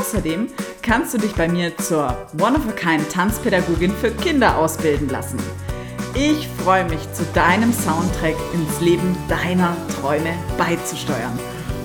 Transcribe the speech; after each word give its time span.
Außerdem 0.00 0.48
kannst 0.80 1.12
du 1.12 1.18
dich 1.18 1.34
bei 1.34 1.46
mir 1.46 1.76
zur 1.76 2.26
One-of-a-Kind-Tanzpädagogin 2.40 3.92
für 3.92 4.10
Kinder 4.10 4.56
ausbilden 4.56 5.10
lassen. 5.10 5.38
Ich 6.14 6.48
freue 6.48 6.88
mich, 6.88 7.00
zu 7.12 7.22
deinem 7.34 7.70
Soundtrack 7.70 8.34
ins 8.54 8.80
Leben 8.80 9.14
deiner 9.28 9.76
Träume 9.88 10.32
beizusteuern. 10.56 11.38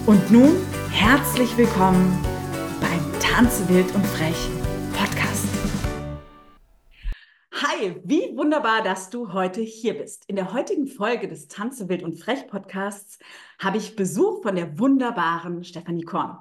Und 0.05 0.31
nun 0.31 0.55
herzlich 0.91 1.57
willkommen 1.57 2.17
beim 2.79 3.19
Tanze 3.19 3.67
wild 3.67 3.93
und 3.93 4.07
frech 4.07 4.47
Podcast. 4.93 5.47
Hi, 7.52 8.02
wie 8.05 8.38
wunderbar, 8.38 8.81
dass 8.81 9.09
du 9.09 9.33
heute 9.33 9.59
hier 9.59 9.95
bist. 9.95 10.23
In 10.29 10.38
der 10.38 10.53
heutigen 10.53 10.88
Folge 10.88 11.27
des 11.27 11.50
Tanze 11.50 11.89
wild 11.89 12.02
und 12.02 12.17
frech 12.17 12.47
Podcasts 12.47 13.19
habe 13.59 13.75
ich 13.75 13.97
Besuch 13.97 14.41
von 14.41 14.55
der 14.55 14.79
wunderbaren 14.79 15.66
Stefanie 15.66 16.05
Korn. 16.05 16.38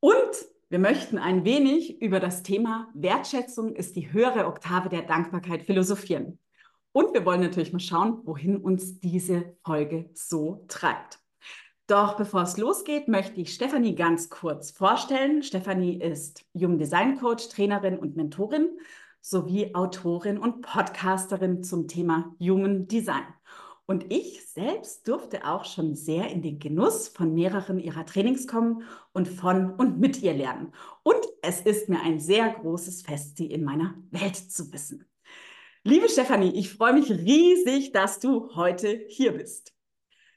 Und 0.00 0.55
wir 0.68 0.78
möchten 0.80 1.18
ein 1.18 1.44
wenig 1.44 2.02
über 2.02 2.18
das 2.18 2.42
Thema 2.42 2.88
Wertschätzung 2.92 3.76
ist 3.76 3.94
die 3.94 4.12
höhere 4.12 4.46
Oktave 4.46 4.88
der 4.88 5.02
Dankbarkeit 5.02 5.62
philosophieren. 5.62 6.40
Und 6.90 7.14
wir 7.14 7.24
wollen 7.24 7.40
natürlich 7.40 7.72
mal 7.72 7.78
schauen, 7.78 8.20
wohin 8.24 8.56
uns 8.56 8.98
diese 8.98 9.56
Folge 9.64 10.10
so 10.14 10.64
treibt. 10.66 11.20
Doch 11.86 12.16
bevor 12.16 12.42
es 12.42 12.56
losgeht, 12.56 13.06
möchte 13.06 13.40
ich 13.40 13.54
Stefanie 13.54 13.94
ganz 13.94 14.28
kurz 14.28 14.72
vorstellen. 14.72 15.44
Stefanie 15.44 16.00
ist 16.00 16.44
Human 16.54 16.78
Design 16.78 17.16
Coach, 17.16 17.48
Trainerin 17.48 17.96
und 17.96 18.16
Mentorin 18.16 18.70
sowie 19.20 19.72
Autorin 19.74 20.38
und 20.38 20.62
Podcasterin 20.62 21.62
zum 21.62 21.86
Thema 21.86 22.34
Human 22.40 22.88
Design. 22.88 23.24
Und 23.86 24.12
ich 24.12 24.44
selbst 24.46 25.06
durfte 25.06 25.44
auch 25.46 25.64
schon 25.64 25.94
sehr 25.94 26.28
in 26.30 26.42
den 26.42 26.58
Genuss 26.58 27.06
von 27.06 27.34
mehreren 27.34 27.78
ihrer 27.78 28.04
Trainings 28.04 28.48
kommen 28.48 28.82
und 29.12 29.28
von 29.28 29.74
und 29.74 30.00
mit 30.00 30.20
ihr 30.22 30.34
lernen. 30.34 30.72
Und 31.04 31.20
es 31.42 31.60
ist 31.60 31.88
mir 31.88 32.00
ein 32.00 32.18
sehr 32.18 32.52
großes 32.52 33.02
Fest, 33.02 33.36
sie 33.36 33.46
in 33.46 33.62
meiner 33.62 33.94
Welt 34.10 34.36
zu 34.36 34.72
wissen. 34.72 35.06
Liebe 35.84 36.08
Stefanie, 36.08 36.50
ich 36.58 36.72
freue 36.72 36.94
mich 36.94 37.08
riesig, 37.10 37.92
dass 37.92 38.18
du 38.18 38.56
heute 38.56 39.04
hier 39.08 39.32
bist. 39.32 39.72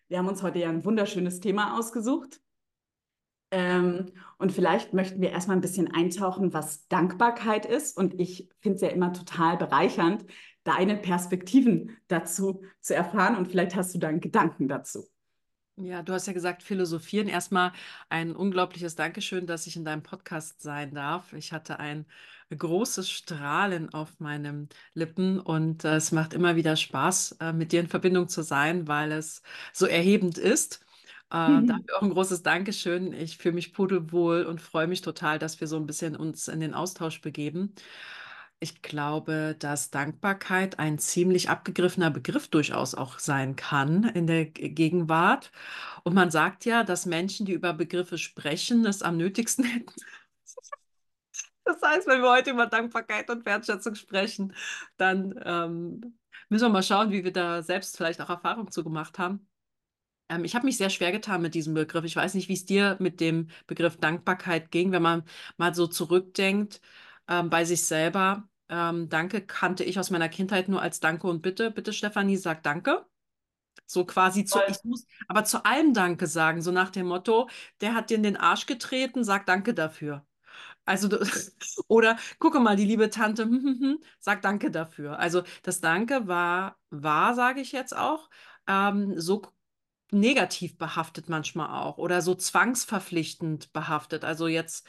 Wir 0.07 0.19
haben 0.19 0.27
uns 0.27 0.43
heute 0.43 0.59
ja 0.59 0.69
ein 0.69 0.85
wunderschönes 0.85 1.39
Thema 1.39 1.77
ausgesucht. 1.79 2.39
Ähm, 3.51 4.11
und 4.37 4.51
vielleicht 4.51 4.93
möchten 4.93 5.21
wir 5.21 5.31
erstmal 5.31 5.57
ein 5.57 5.61
bisschen 5.61 5.91
eintauchen, 5.91 6.53
was 6.53 6.87
Dankbarkeit 6.87 7.65
ist. 7.65 7.97
Und 7.97 8.19
ich 8.19 8.47
finde 8.59 8.75
es 8.75 8.81
ja 8.83 8.89
immer 8.89 9.11
total 9.11 9.57
bereichernd, 9.57 10.23
deine 10.63 10.97
Perspektiven 10.97 11.97
dazu 12.07 12.63
zu 12.81 12.95
erfahren. 12.95 13.35
Und 13.35 13.49
vielleicht 13.49 13.75
hast 13.75 13.93
du 13.93 13.99
da 13.99 14.07
einen 14.07 14.21
Gedanken 14.21 14.67
dazu. 14.67 15.07
Ja, 15.81 16.03
du 16.03 16.11
hast 16.11 16.27
ja 16.27 16.33
gesagt, 16.33 16.61
philosophieren. 16.61 17.29
Erstmal 17.29 17.71
ein 18.09 18.35
unglaubliches 18.35 18.95
Dankeschön, 18.95 19.47
dass 19.47 19.65
ich 19.65 19.77
in 19.77 19.85
deinem 19.85 20.03
Podcast 20.03 20.61
sein 20.61 20.93
darf. 20.93 21.31
Ich 21.31 21.53
hatte 21.53 21.79
ein 21.79 22.05
großes 22.49 23.09
Strahlen 23.09 23.93
auf 23.93 24.19
meinen 24.19 24.67
Lippen 24.93 25.39
und 25.39 25.85
äh, 25.85 25.95
es 25.95 26.11
macht 26.11 26.33
immer 26.33 26.57
wieder 26.57 26.75
Spaß, 26.75 27.37
äh, 27.39 27.53
mit 27.53 27.71
dir 27.71 27.79
in 27.79 27.87
Verbindung 27.87 28.27
zu 28.27 28.41
sein, 28.41 28.89
weil 28.89 29.13
es 29.13 29.41
so 29.71 29.85
erhebend 29.85 30.37
ist. 30.37 30.85
Äh, 31.31 31.47
mhm. 31.47 31.67
Dafür 31.67 31.97
auch 31.97 32.01
ein 32.01 32.09
großes 32.09 32.43
Dankeschön. 32.43 33.13
Ich 33.13 33.37
fühle 33.37 33.55
mich 33.55 33.71
pudelwohl 33.73 34.43
und 34.45 34.61
freue 34.61 34.87
mich 34.87 35.01
total, 35.01 35.39
dass 35.39 35.61
wir 35.61 35.67
so 35.67 35.77
ein 35.77 35.85
bisschen 35.85 36.15
uns 36.15 36.49
in 36.49 36.59
den 36.59 36.73
Austausch 36.73 37.21
begeben. 37.21 37.73
Ich 38.61 38.81
glaube, 38.81 39.55
dass 39.57 39.89
Dankbarkeit 39.89 40.79
ein 40.79 40.99
ziemlich 40.99 41.49
abgegriffener 41.49 42.11
Begriff 42.11 42.49
durchaus 42.49 42.93
auch 42.93 43.17
sein 43.19 43.55
kann 43.55 44.03
in 44.03 44.27
der 44.27 44.45
Gegenwart. 44.45 45.51
Und 46.03 46.13
man 46.13 46.29
sagt 46.29 46.65
ja, 46.65 46.83
dass 46.83 47.05
Menschen, 47.05 47.45
die 47.45 47.53
über 47.53 47.73
Begriffe 47.73 48.17
sprechen, 48.17 48.85
es 48.85 49.01
am 49.01 49.15
nötigsten 49.17 49.63
hätten. 49.65 49.93
Das 51.63 51.81
heißt, 51.81 52.07
wenn 52.07 52.21
wir 52.21 52.29
heute 52.31 52.51
über 52.51 52.65
Dankbarkeit 52.65 53.29
und 53.29 53.45
Wertschätzung 53.45 53.95
sprechen, 53.95 54.53
dann 54.97 55.39
ähm, 55.45 56.17
müssen 56.49 56.65
wir 56.65 56.69
mal 56.69 56.83
schauen, 56.83 57.11
wie 57.11 57.23
wir 57.23 57.31
da 57.31 57.61
selbst 57.63 57.95
vielleicht 57.95 58.19
auch 58.21 58.29
Erfahrung 58.29 58.71
zu 58.71 58.83
gemacht 58.83 59.19
haben. 59.19 59.47
Ähm, 60.29 60.45
ich 60.45 60.55
habe 60.55 60.65
mich 60.65 60.77
sehr 60.77 60.89
schwer 60.89 61.11
getan 61.11 61.41
mit 61.41 61.55
diesem 61.55 61.73
Begriff. 61.75 62.05
Ich 62.05 62.15
weiß 62.15 62.33
nicht, 62.35 62.49
wie 62.49 62.53
es 62.53 62.65
dir 62.65 62.97
mit 62.99 63.19
dem 63.21 63.49
Begriff 63.67 63.97
Dankbarkeit 63.97 64.71
ging, 64.71 64.91
wenn 64.91 65.01
man 65.03 65.23
mal 65.57 65.75
so 65.75 65.87
zurückdenkt 65.87 66.81
ähm, 67.29 67.49
bei 67.49 67.63
sich 67.65 67.85
selber. 67.85 68.49
Ähm, 68.69 69.09
danke 69.09 69.41
kannte 69.41 69.83
ich 69.83 69.97
aus 69.99 70.09
meiner 70.09 70.29
Kindheit 70.29 70.67
nur 70.67 70.81
als 70.81 70.99
Danke 70.99 71.27
und 71.27 71.41
Bitte. 71.41 71.71
Bitte, 71.71 71.93
Stefanie, 71.93 72.37
sag 72.37 72.63
Danke. 72.63 73.05
So 73.85 74.05
quasi 74.05 74.45
zu, 74.45 74.59
ich 74.67 74.77
muss 74.83 75.05
aber 75.27 75.45
zu 75.45 75.65
allem 75.65 75.93
Danke 75.93 76.27
sagen, 76.27 76.61
so 76.61 76.71
nach 76.71 76.91
dem 76.91 77.07
Motto, 77.07 77.49
der 77.81 77.95
hat 77.95 78.09
dir 78.09 78.17
in 78.17 78.23
den 78.23 78.37
Arsch 78.37 78.65
getreten, 78.67 79.23
sag 79.23 79.45
Danke 79.47 79.73
dafür. 79.73 80.25
Also, 80.85 81.09
oder 81.87 82.17
gucke 82.39 82.59
mal, 82.59 82.75
die 82.75 82.85
liebe 82.85 83.09
Tante, 83.09 83.43
hm, 83.43 83.63
hm, 83.63 83.79
hm, 83.81 83.99
sag 84.19 84.41
Danke 84.41 84.71
dafür. 84.71 85.19
Also, 85.19 85.43
das 85.63 85.81
Danke 85.81 86.27
war, 86.27 86.77
war, 86.89 87.35
sage 87.35 87.61
ich 87.61 87.71
jetzt 87.71 87.95
auch, 87.95 88.29
ähm, 88.67 89.19
so 89.19 89.41
negativ 90.11 90.77
behaftet 90.77 91.29
manchmal 91.29 91.69
auch 91.83 91.97
oder 91.97 92.21
so 92.21 92.35
zwangsverpflichtend 92.35 93.71
behaftet. 93.73 94.23
Also 94.25 94.47
jetzt 94.47 94.87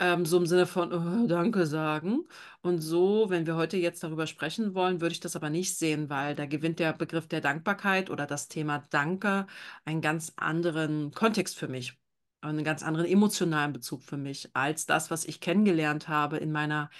ähm, 0.00 0.24
so 0.26 0.38
im 0.38 0.46
Sinne 0.46 0.66
von 0.66 0.92
oh, 0.92 1.26
Danke 1.28 1.66
sagen. 1.66 2.26
Und 2.62 2.80
so, 2.80 3.30
wenn 3.30 3.46
wir 3.46 3.56
heute 3.56 3.76
jetzt 3.76 4.02
darüber 4.02 4.26
sprechen 4.26 4.74
wollen, 4.74 5.00
würde 5.00 5.12
ich 5.12 5.20
das 5.20 5.36
aber 5.36 5.50
nicht 5.50 5.76
sehen, 5.76 6.08
weil 6.10 6.34
da 6.34 6.46
gewinnt 6.46 6.78
der 6.78 6.92
Begriff 6.94 7.28
der 7.28 7.40
Dankbarkeit 7.42 8.10
oder 8.10 8.26
das 8.26 8.48
Thema 8.48 8.78
Danke 8.90 9.46
einen 9.84 10.00
ganz 10.00 10.32
anderen 10.36 11.12
Kontext 11.12 11.56
für 11.58 11.68
mich, 11.68 11.98
einen 12.40 12.64
ganz 12.64 12.82
anderen 12.82 13.06
emotionalen 13.06 13.72
Bezug 13.72 14.02
für 14.02 14.16
mich 14.16 14.50
als 14.54 14.86
das, 14.86 15.10
was 15.10 15.24
ich 15.26 15.40
kennengelernt 15.40 16.08
habe 16.08 16.38
in 16.38 16.50
meiner 16.52 16.90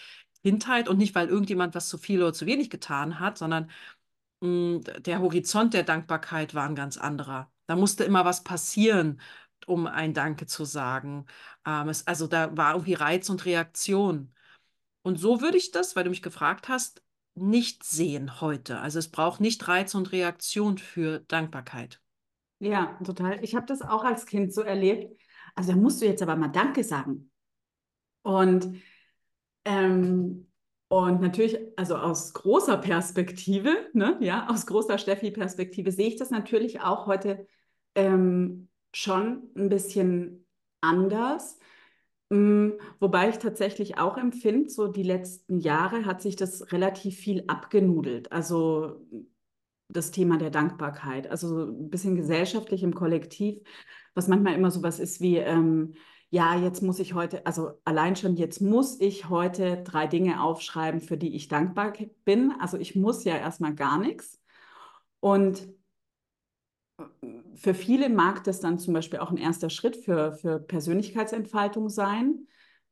Kindheit 0.43 0.89
und 0.89 0.99
nicht, 0.99 1.15
weil 1.15 1.29
irgendjemand 1.29 1.75
was 1.75 1.89
zu 1.89 1.99
viel 1.99 2.23
oder 2.23 2.33
zu 2.35 2.47
wenig 2.47 2.71
getan 2.71 3.19
hat, 3.21 3.39
sondern 3.39 3.71
hm, 4.43 4.83
der 5.01 5.21
Horizont 5.21 5.75
der 5.75 5.83
Dankbarkeit 5.85 6.55
war 6.55 6.67
ein 6.69 6.75
ganz 6.75 6.97
anderer. 6.97 7.51
Da 7.67 7.77
musste 7.77 8.05
immer 8.05 8.25
was 8.25 8.43
passieren, 8.45 9.21
um 9.69 9.87
ein 9.87 10.15
Danke 10.15 10.47
zu 10.47 10.65
sagen. 10.65 11.27
Ähm, 11.67 11.89
es, 11.89 12.07
also 12.07 12.27
da 12.27 12.57
war 12.57 12.75
irgendwie 12.75 12.95
Reiz 12.95 13.29
und 13.31 13.45
Reaktion. 13.45 14.35
Und 15.03 15.19
so 15.19 15.41
würde 15.41 15.57
ich 15.57 15.71
das, 15.71 15.97
weil 15.97 16.05
du 16.05 16.11
mich 16.11 16.23
gefragt 16.23 16.69
hast, 16.69 17.03
nicht 17.35 17.85
sehen 17.85 18.41
heute. 18.41 18.81
Also 18.81 18.99
es 18.99 19.11
braucht 19.11 19.41
nicht 19.41 19.67
Reiz 19.67 19.95
und 19.95 20.13
Reaktion 20.13 20.79
für 20.79 21.21
Dankbarkeit. 21.21 22.01
Ja, 22.59 22.99
total. 23.05 23.43
Ich 23.43 23.55
habe 23.55 23.67
das 23.67 23.81
auch 23.81 24.05
als 24.05 24.27
Kind 24.27 24.53
so 24.53 24.63
erlebt. 24.63 25.19
Also 25.55 25.73
da 25.73 25.79
musst 25.79 26.03
du 26.03 26.07
jetzt 26.07 26.23
aber 26.23 26.37
mal 26.37 26.49
Danke 26.49 26.85
sagen. 26.85 27.31
Und 28.23 28.81
ähm, 29.65 30.51
und 30.93 31.21
natürlich, 31.21 31.57
also 31.77 31.95
aus 31.95 32.33
großer 32.33 32.77
Perspektive, 32.77 33.89
ne, 33.93 34.19
ja, 34.21 34.49
aus 34.51 34.67
großer 34.67 34.99
Steffi-Perspektive 34.99 35.93
sehe 35.93 36.09
ich 36.09 36.17
das 36.17 36.31
natürlich 36.31 36.81
auch 36.81 37.07
heute 37.07 37.47
ähm, 37.95 38.69
schon 38.93 39.51
ein 39.57 39.69
bisschen 39.69 40.47
anders. 40.81 41.59
Ähm, 42.31 42.75
wobei 43.01 43.29
ich 43.31 43.39
tatsächlich 43.39 43.99
auch 43.99 44.17
empfinde, 44.17 44.71
so 44.71 44.87
die 44.89 45.03
letzten 45.03 45.59
Jahre 45.59 46.05
hat 46.07 46.23
sich 46.23 46.37
das 46.37 46.73
relativ 46.73 47.17
viel 47.17 47.45
abgenudelt. 47.49 48.33
Also 48.33 49.05
das 49.89 50.13
Thema 50.13 50.39
der 50.39 50.51
Dankbarkeit, 50.51 51.29
also 51.31 51.65
ein 51.65 51.91
bisschen 51.91 52.15
gesellschaftlich 52.15 52.83
im 52.83 52.95
Kollektiv, 52.95 53.61
was 54.15 54.29
manchmal 54.29 54.55
immer 54.55 54.71
so 54.71 54.83
was 54.83 55.01
ist 55.01 55.21
wie, 55.21 55.39
ähm, 55.39 55.95
ja, 56.31 56.57
jetzt 56.57 56.83
muss 56.83 57.01
ich 57.01 57.15
heute, 57.15 57.45
also 57.45 57.73
allein 57.85 58.15
schon 58.15 58.37
jetzt 58.37 58.61
muss 58.61 59.01
ich 59.01 59.29
heute 59.29 59.83
drei 59.83 60.07
Dinge 60.07 60.43
aufschreiben, 60.43 61.01
für 61.01 61.17
die 61.17 61.35
ich 61.35 61.49
dankbar 61.49 61.93
bin. 62.25 62.53
Also 62.61 62.79
ich 62.79 62.95
muss 62.95 63.25
ja 63.25 63.37
erstmal 63.37 63.75
gar 63.75 63.99
nichts. 63.99 64.41
Und 65.19 65.69
für 67.55 67.75
viele 67.75 68.09
mag 68.09 68.45
das 68.45 68.61
dann 68.61 68.79
zum 68.79 68.95
Beispiel 68.95 69.19
auch 69.19 69.31
ein 69.31 69.37
erster 69.37 69.71
Schritt 69.71 69.97
für, 69.97 70.33
für 70.33 70.59
Persönlichkeitsentfaltung 70.59 71.89
sein, 71.89 72.47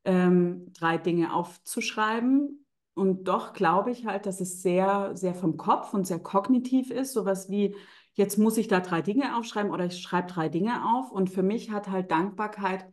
ähm, 0.05 0.71
drei 0.73 0.97
Dinge 0.97 1.33
aufzuschreiben. 1.33 2.65
Und 2.93 3.23
doch 3.25 3.53
glaube 3.53 3.91
ich 3.91 4.05
halt, 4.05 4.25
dass 4.25 4.41
es 4.41 4.61
sehr, 4.61 5.15
sehr 5.15 5.33
vom 5.33 5.57
Kopf 5.57 5.93
und 5.93 6.05
sehr 6.05 6.19
kognitiv 6.19 6.91
ist. 6.91 7.13
Sowas 7.13 7.49
wie, 7.49 7.75
jetzt 8.13 8.37
muss 8.37 8.57
ich 8.57 8.67
da 8.67 8.79
drei 8.81 9.01
Dinge 9.01 9.37
aufschreiben 9.37 9.71
oder 9.71 9.85
ich 9.85 10.01
schreibe 10.01 10.27
drei 10.27 10.49
Dinge 10.49 10.85
auf. 10.85 11.11
Und 11.11 11.29
für 11.29 11.43
mich 11.43 11.71
hat 11.71 11.89
halt 11.89 12.11
Dankbarkeit 12.11 12.85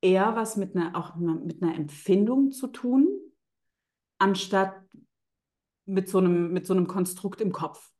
eher 0.00 0.36
was 0.36 0.56
mit 0.56 0.76
einer, 0.76 0.94
auch 0.96 1.16
mit 1.16 1.62
einer 1.62 1.74
Empfindung 1.74 2.50
zu 2.50 2.68
tun, 2.68 3.08
anstatt 4.18 4.74
mit 5.86 6.08
so 6.08 6.18
einem, 6.18 6.52
mit 6.52 6.66
so 6.66 6.74
einem 6.74 6.86
Konstrukt 6.86 7.40
im 7.40 7.52
Kopf. 7.52 7.90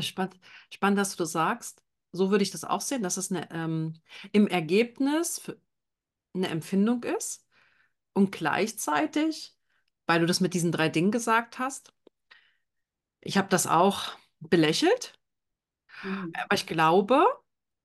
Spannend, 0.00 0.38
spannend, 0.70 0.98
dass 0.98 1.16
du 1.16 1.22
das 1.22 1.32
sagst. 1.32 1.82
So 2.12 2.30
würde 2.30 2.42
ich 2.42 2.50
das 2.50 2.64
auch 2.64 2.80
sehen, 2.80 3.02
dass 3.02 3.16
es 3.16 3.30
eine, 3.30 3.50
ähm, 3.50 3.94
im 4.32 4.46
Ergebnis 4.46 5.52
eine 6.34 6.48
Empfindung 6.48 7.04
ist 7.04 7.46
und 8.12 8.32
gleichzeitig, 8.32 9.56
weil 10.06 10.20
du 10.20 10.26
das 10.26 10.40
mit 10.40 10.54
diesen 10.54 10.72
drei 10.72 10.88
Dingen 10.88 11.10
gesagt 11.10 11.58
hast, 11.58 11.92
ich 13.20 13.38
habe 13.38 13.48
das 13.48 13.66
auch 13.66 14.12
belächelt, 14.40 15.18
mhm. 16.02 16.32
aber 16.34 16.54
ich 16.54 16.66
glaube, 16.66 17.24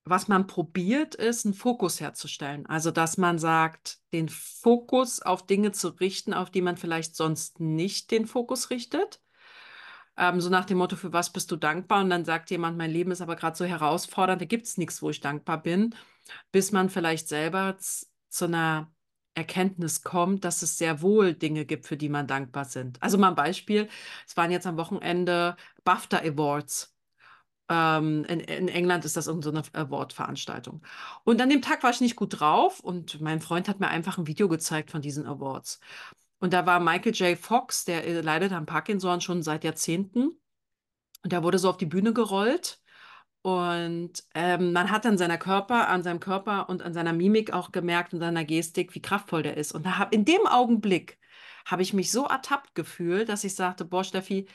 was 0.10 0.28
man 0.28 0.48
probiert, 0.48 1.16
ist, 1.16 1.46
einen 1.46 1.54
Fokus 1.54 2.00
herzustellen. 2.00 2.66
Also, 2.66 2.92
dass 2.92 3.18
man 3.18 3.40
sagt, 3.40 4.00
den 4.14 4.30
Fokus 4.30 5.22
auf 5.22 5.46
Dinge 5.46 5.72
zu 5.72 5.90
richten, 5.90 6.34
auf 6.34 6.50
die 6.50 6.62
man 6.62 6.78
vielleicht 6.78 7.16
sonst 7.16 7.60
nicht 7.60 8.12
den 8.12 8.26
Fokus 8.26 8.70
richtet. 8.70 9.22
Ähm, 10.18 10.42
so 10.42 10.50
nach 10.50 10.66
dem 10.66 10.80
Motto, 10.80 10.96
für 10.96 11.14
was 11.14 11.32
bist 11.32 11.52
du 11.52 11.56
dankbar? 11.56 12.02
Und 12.04 12.10
dann 12.10 12.26
sagt 12.26 12.50
jemand, 12.50 12.78
mein 12.78 12.92
Leben 12.92 13.12
ist 13.12 13.22
aber 13.22 13.36
gerade 13.36 13.56
so 13.56 13.66
herausfordernd, 13.66 14.42
da 14.42 14.46
gibt 14.46 14.66
es 14.66 14.78
nichts, 14.78 15.02
wo 15.02 15.10
ich 15.10 15.22
dankbar 15.22 15.62
bin, 15.62 15.96
bis 16.52 16.72
man 16.72 16.90
vielleicht 16.90 17.28
selber 17.28 17.78
zu 17.80 18.46
einer 18.46 18.92
Erkenntnis 19.36 20.04
kommt, 20.04 20.44
dass 20.46 20.64
es 20.64 20.78
sehr 20.78 21.02
wohl 21.02 21.34
Dinge 21.34 21.66
gibt, 21.66 21.86
für 21.86 21.98
die 21.98 22.10
man 22.10 22.28
dankbar 22.28 22.66
sind. 22.66 23.02
Also 23.04 23.18
mal 23.20 23.30
ein 23.30 23.36
Beispiel, 23.36 23.88
es 24.28 24.36
waren 24.36 24.52
jetzt 24.52 24.66
am 24.68 24.78
Wochenende 24.78 25.56
BAFTA 25.84 26.18
Awards. 26.20 26.96
Ähm, 27.70 28.26
in, 28.26 28.40
in, 28.40 28.68
England 28.70 29.06
ist 29.06 29.18
das 29.18 29.26
so 29.26 29.34
Award-Veranstaltung. 29.34 30.82
Und 31.24 31.42
an 31.42 31.50
dem 31.50 31.62
Tag 31.62 31.84
war 31.84 31.92
ich 31.92 32.02
nicht 32.02 32.16
gut 32.16 32.40
drauf 32.40 32.80
und 32.80 33.22
mein 33.22 33.42
Freund 33.42 33.68
hat 33.70 33.80
mir 33.80 33.90
einfach 33.90 34.18
ein 34.18 34.28
Video 34.28 34.48
gezeigt 34.48 34.90
von 34.92 35.02
diesen 35.02 35.28
Awards. 35.28 35.80
Und 36.40 36.54
da 36.54 36.66
war 36.66 36.80
Michael 36.80 37.14
J. 37.14 37.38
Fox, 37.38 37.86
der 37.86 38.06
äh, 38.06 38.22
leidet 38.22 38.52
an 38.52 38.66
Parkinson 38.66 39.22
schon 39.22 39.42
seit 39.44 39.64
Jahrzehnten. 39.64 40.40
Und 41.24 41.32
der 41.32 41.44
wurde 41.44 41.58
so 41.58 41.70
auf 41.70 41.78
die 41.78 41.86
Bühne 41.86 42.14
gerollt. 42.14 42.80
Und 43.42 44.24
ähm, 44.36 44.74
man 44.74 44.92
hat 44.92 45.06
an 45.06 45.18
seiner 45.18 45.38
Körper, 45.38 45.88
an 45.88 46.04
seinem 46.04 46.20
Körper 46.20 46.70
und 46.70 46.82
an 46.82 46.94
seiner 46.94 47.14
Mimik 47.14 47.54
auch 47.54 47.72
gemerkt 47.72 48.14
und 48.14 48.20
seiner 48.20 48.44
Gestik, 48.44 48.94
wie 48.94 49.02
kraftvoll 49.02 49.44
der 49.44 49.58
ist. 49.58 49.72
Und 49.72 49.86
da 49.86 49.98
hab, 49.98 50.14
in 50.14 50.26
dem 50.26 50.46
Augenblick 50.46 51.18
habe 51.66 51.82
ich 51.82 51.94
mich 51.94 52.12
so 52.12 52.26
ertappt 52.26 52.76
gefühlt, 52.76 53.30
dass 53.30 53.44
ich 53.44 53.56
sagte, 53.56 53.86
boah, 53.86 54.04
Steffi, 54.04 54.48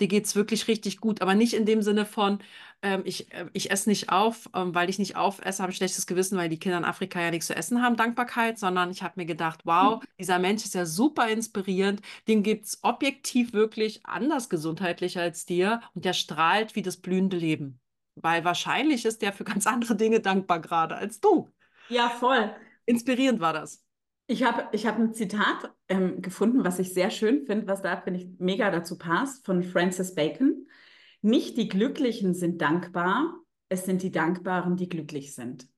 dir 0.00 0.08
geht 0.08 0.26
es 0.26 0.36
wirklich 0.36 0.68
richtig 0.68 0.98
gut. 1.00 1.22
Aber 1.22 1.34
nicht 1.34 1.54
in 1.54 1.66
dem 1.66 1.82
Sinne 1.82 2.06
von, 2.06 2.40
ähm, 2.82 3.02
ich, 3.04 3.32
äh, 3.32 3.46
ich 3.52 3.70
esse 3.70 3.88
nicht 3.88 4.10
auf, 4.10 4.48
ähm, 4.54 4.74
weil 4.74 4.88
ich 4.90 4.98
nicht 4.98 5.16
aufesse, 5.16 5.62
habe 5.62 5.70
ich 5.72 5.76
schlechtes 5.76 6.06
Gewissen, 6.06 6.38
weil 6.38 6.48
die 6.48 6.58
Kinder 6.58 6.78
in 6.78 6.84
Afrika 6.84 7.20
ja 7.20 7.30
nichts 7.30 7.46
zu 7.46 7.54
essen 7.54 7.82
haben, 7.82 7.96
Dankbarkeit, 7.96 8.58
sondern 8.58 8.90
ich 8.90 9.02
habe 9.02 9.14
mir 9.16 9.26
gedacht, 9.26 9.60
wow, 9.64 10.02
dieser 10.18 10.38
Mensch 10.38 10.64
ist 10.64 10.74
ja 10.74 10.86
super 10.86 11.28
inspirierend, 11.28 12.00
den 12.28 12.42
gibt 12.42 12.66
es 12.66 12.78
objektiv 12.82 13.52
wirklich 13.52 14.04
anders 14.06 14.48
gesundheitlich 14.48 15.18
als 15.18 15.46
dir 15.46 15.80
und 15.94 16.04
der 16.04 16.14
strahlt 16.14 16.74
wie 16.74 16.82
das 16.82 16.96
blühende 16.96 17.36
Leben. 17.36 17.80
Weil 18.16 18.44
wahrscheinlich 18.44 19.04
ist 19.04 19.22
der 19.22 19.32
für 19.32 19.44
ganz 19.44 19.66
andere 19.66 19.96
Dinge 19.96 20.20
dankbar 20.20 20.60
gerade 20.60 20.96
als 20.96 21.20
du. 21.20 21.48
Ja, 21.88 22.08
voll. 22.08 22.54
Inspirierend 22.86 23.40
war 23.40 23.52
das. 23.52 23.82
Ich 24.30 24.44
habe 24.44 24.68
ich 24.70 24.86
hab 24.86 24.96
ein 24.96 25.12
Zitat 25.12 25.74
ähm, 25.88 26.22
gefunden, 26.22 26.62
was 26.62 26.78
ich 26.78 26.94
sehr 26.94 27.10
schön 27.10 27.46
finde, 27.46 27.66
was 27.66 27.82
da, 27.82 28.00
finde 28.00 28.20
ich, 28.20 28.28
mega 28.38 28.70
dazu 28.70 28.96
passt, 28.96 29.44
von 29.44 29.64
Francis 29.64 30.14
Bacon. 30.14 30.68
Nicht 31.20 31.56
die 31.56 31.66
Glücklichen 31.66 32.32
sind 32.32 32.62
dankbar, 32.62 33.34
es 33.68 33.86
sind 33.86 34.02
die 34.02 34.12
Dankbaren, 34.12 34.76
die 34.76 34.88
glücklich 34.88 35.34
sind. 35.34 35.68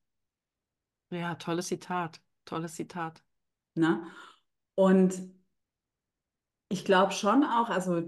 Ja, 1.08 1.34
tolles 1.36 1.68
Zitat, 1.68 2.20
tolles 2.44 2.74
Zitat. 2.74 3.24
Na? 3.74 4.06
Und 4.74 5.14
ich 6.68 6.84
glaube 6.84 7.12
schon 7.12 7.44
auch, 7.44 7.70
also, 7.70 8.02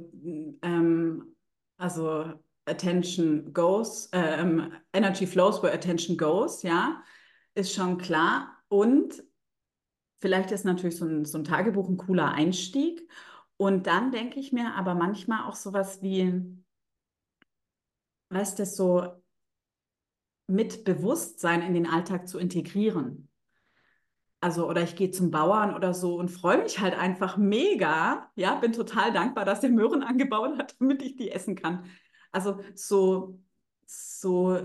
ähm, 0.60 1.36
also 1.78 2.34
attention 2.66 3.54
goes, 3.54 4.10
ähm, 4.12 4.74
energy 4.92 5.26
flows 5.26 5.62
where 5.62 5.72
attention 5.72 6.18
goes, 6.18 6.62
ja, 6.62 7.02
ist 7.54 7.72
schon 7.72 7.96
klar. 7.96 8.62
Und 8.68 9.24
Vielleicht 10.24 10.52
ist 10.52 10.64
natürlich 10.64 10.96
so 10.96 11.04
ein, 11.04 11.26
so 11.26 11.36
ein 11.36 11.44
Tagebuch 11.44 11.86
ein 11.86 11.98
cooler 11.98 12.32
Einstieg. 12.32 13.06
Und 13.58 13.86
dann 13.86 14.10
denke 14.10 14.40
ich 14.40 14.52
mir 14.52 14.72
aber 14.74 14.94
manchmal 14.94 15.46
auch 15.46 15.54
sowas 15.54 16.00
wie, 16.00 16.32
weißt 18.30 18.58
du, 18.58 18.64
so 18.64 19.22
mit 20.46 20.84
Bewusstsein 20.84 21.60
in 21.60 21.74
den 21.74 21.86
Alltag 21.86 22.26
zu 22.26 22.38
integrieren. 22.38 23.28
Also, 24.40 24.66
oder 24.66 24.80
ich 24.80 24.96
gehe 24.96 25.10
zum 25.10 25.30
Bauern 25.30 25.74
oder 25.74 25.92
so 25.92 26.16
und 26.16 26.30
freue 26.30 26.62
mich 26.62 26.78
halt 26.78 26.94
einfach 26.98 27.36
mega. 27.36 28.32
Ja, 28.34 28.54
bin 28.54 28.72
total 28.72 29.12
dankbar, 29.12 29.44
dass 29.44 29.60
der 29.60 29.68
Möhren 29.68 30.02
angebaut 30.02 30.56
hat, 30.56 30.74
damit 30.80 31.02
ich 31.02 31.16
die 31.16 31.32
essen 31.32 31.54
kann. 31.54 31.84
Also, 32.32 32.60
so, 32.74 33.38
so, 33.84 34.58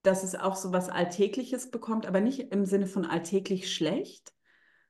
dass 0.00 0.22
es 0.24 0.34
auch 0.34 0.56
so 0.56 0.72
was 0.72 0.88
Alltägliches 0.88 1.70
bekommt, 1.70 2.06
aber 2.06 2.22
nicht 2.22 2.50
im 2.52 2.64
Sinne 2.64 2.86
von 2.86 3.04
alltäglich 3.04 3.70
schlecht, 3.70 4.32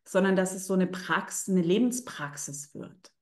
sondern 0.05 0.37
dass 0.37 0.55
es 0.55 0.67
so 0.67 0.75
eine 0.75 0.87
Praxis, 0.87 1.49
eine 1.49 1.63
Lebenspraxis 1.63 2.75
wird. 2.75 3.13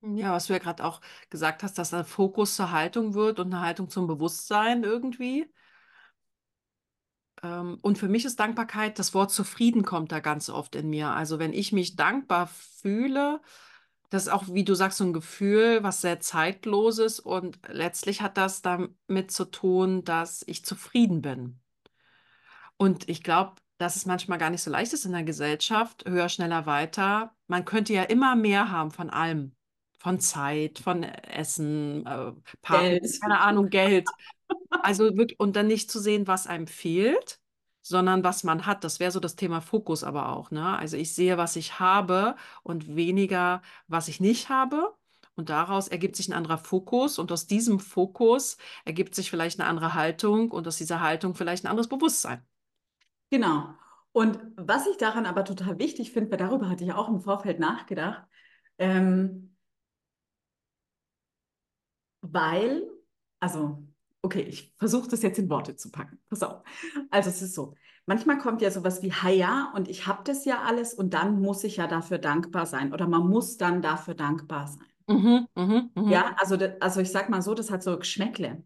Ja, 0.00 0.32
was 0.32 0.46
du 0.46 0.52
ja 0.52 0.60
gerade 0.60 0.84
auch 0.84 1.00
gesagt 1.28 1.62
hast, 1.62 1.76
dass 1.76 1.92
ein 1.92 2.04
Fokus 2.04 2.54
zur 2.54 2.70
Haltung 2.70 3.14
wird 3.14 3.40
und 3.40 3.52
eine 3.52 3.62
Haltung 3.62 3.90
zum 3.90 4.06
Bewusstsein 4.06 4.84
irgendwie. 4.84 5.52
Ähm, 7.42 7.78
und 7.82 7.98
für 7.98 8.08
mich 8.08 8.24
ist 8.24 8.38
Dankbarkeit, 8.38 8.98
das 8.98 9.14
Wort 9.14 9.32
zufrieden 9.32 9.84
kommt 9.84 10.12
da 10.12 10.20
ganz 10.20 10.50
oft 10.50 10.74
in 10.76 10.88
mir. 10.88 11.08
Also 11.10 11.38
wenn 11.38 11.52
ich 11.52 11.72
mich 11.72 11.96
dankbar 11.96 12.46
fühle, 12.46 13.40
das 14.10 14.22
ist 14.24 14.28
auch, 14.32 14.44
wie 14.48 14.64
du 14.64 14.74
sagst, 14.74 14.98
so 14.98 15.04
ein 15.04 15.12
Gefühl, 15.12 15.82
was 15.82 16.00
sehr 16.00 16.20
zeitloses 16.20 17.20
und 17.20 17.58
letztlich 17.68 18.22
hat 18.22 18.36
das 18.38 18.62
damit 18.62 19.30
zu 19.30 19.44
tun, 19.44 20.04
dass 20.04 20.42
ich 20.46 20.64
zufrieden 20.64 21.22
bin. 21.22 21.60
Und 22.76 23.08
ich 23.08 23.22
glaube, 23.22 23.56
dass 23.78 23.96
es 23.96 24.06
manchmal 24.06 24.38
gar 24.38 24.50
nicht 24.50 24.62
so 24.62 24.70
leicht 24.70 24.92
ist 24.92 25.04
in 25.06 25.12
der 25.12 25.22
Gesellschaft, 25.24 26.04
höher, 26.06 26.28
schneller, 26.28 26.66
weiter. 26.66 27.34
Man 27.46 27.64
könnte 27.64 27.92
ja 27.92 28.02
immer 28.02 28.36
mehr 28.36 28.70
haben 28.70 28.90
von 28.90 29.10
allem. 29.10 29.54
Von 30.00 30.20
Zeit, 30.20 30.78
von 30.78 31.02
Essen, 31.02 32.06
äh, 32.06 32.32
Partner, 32.62 33.00
Geld. 33.00 33.20
keine 33.20 33.40
Ahnung, 33.40 33.68
Geld. 33.68 34.08
Also 34.82 35.16
wirklich, 35.16 35.38
und 35.40 35.56
dann 35.56 35.66
nicht 35.66 35.90
zu 35.90 35.98
sehen, 36.00 36.26
was 36.28 36.46
einem 36.46 36.68
fehlt, 36.68 37.40
sondern 37.82 38.22
was 38.24 38.44
man 38.44 38.66
hat. 38.66 38.84
Das 38.84 39.00
wäre 39.00 39.10
so 39.10 39.20
das 39.20 39.36
Thema 39.36 39.60
Fokus 39.60 40.04
aber 40.04 40.30
auch. 40.30 40.50
Ne? 40.50 40.76
Also 40.78 40.96
ich 40.96 41.14
sehe, 41.14 41.36
was 41.38 41.56
ich 41.56 41.80
habe 41.80 42.36
und 42.62 42.94
weniger, 42.96 43.62
was 43.88 44.08
ich 44.08 44.20
nicht 44.20 44.48
habe. 44.48 44.94
Und 45.34 45.50
daraus 45.50 45.88
ergibt 45.88 46.16
sich 46.16 46.28
ein 46.28 46.32
anderer 46.32 46.58
Fokus 46.58 47.18
und 47.18 47.30
aus 47.32 47.46
diesem 47.46 47.78
Fokus 47.80 48.56
ergibt 48.84 49.14
sich 49.14 49.30
vielleicht 49.30 49.60
eine 49.60 49.68
andere 49.68 49.94
Haltung 49.94 50.50
und 50.50 50.66
aus 50.66 50.78
dieser 50.78 51.00
Haltung 51.00 51.34
vielleicht 51.34 51.64
ein 51.64 51.68
anderes 51.68 51.88
Bewusstsein. 51.88 52.44
Genau. 53.30 53.74
Und 54.12 54.38
was 54.56 54.86
ich 54.86 54.96
daran 54.96 55.26
aber 55.26 55.44
total 55.44 55.78
wichtig 55.78 56.12
finde, 56.12 56.30
weil 56.30 56.38
darüber 56.38 56.68
hatte 56.68 56.84
ich 56.84 56.92
auch 56.92 57.08
im 57.08 57.20
Vorfeld 57.20 57.58
nachgedacht, 57.60 58.26
ähm, 58.78 59.54
weil, 62.20 62.82
also, 63.40 63.82
okay, 64.22 64.42
ich 64.42 64.74
versuche 64.76 65.08
das 65.08 65.22
jetzt 65.22 65.38
in 65.38 65.48
Worte 65.50 65.76
zu 65.76 65.90
packen. 65.90 66.18
Pass 66.28 66.42
auf. 66.42 66.62
Also 67.10 67.30
es 67.30 67.42
ist 67.42 67.54
so, 67.54 67.74
manchmal 68.06 68.38
kommt 68.38 68.60
ja 68.62 68.70
sowas 68.70 69.02
wie, 69.02 69.12
ha 69.12 69.28
ja, 69.30 69.72
und 69.74 69.88
ich 69.88 70.06
habe 70.06 70.22
das 70.24 70.44
ja 70.44 70.62
alles 70.62 70.94
und 70.94 71.14
dann 71.14 71.40
muss 71.40 71.64
ich 71.64 71.76
ja 71.76 71.86
dafür 71.86 72.18
dankbar 72.18 72.66
sein 72.66 72.92
oder 72.92 73.06
man 73.06 73.28
muss 73.28 73.56
dann 73.56 73.82
dafür 73.82 74.14
dankbar 74.14 74.66
sein. 74.66 74.86
Mhm, 75.06 75.46
mh, 75.54 75.90
mh. 75.94 76.10
Ja, 76.10 76.34
also, 76.38 76.56
also 76.80 77.00
ich 77.00 77.10
sag 77.10 77.28
mal 77.30 77.42
so, 77.42 77.54
das 77.54 77.70
hat 77.70 77.82
so 77.82 77.98
Geschmäckle, 77.98 78.62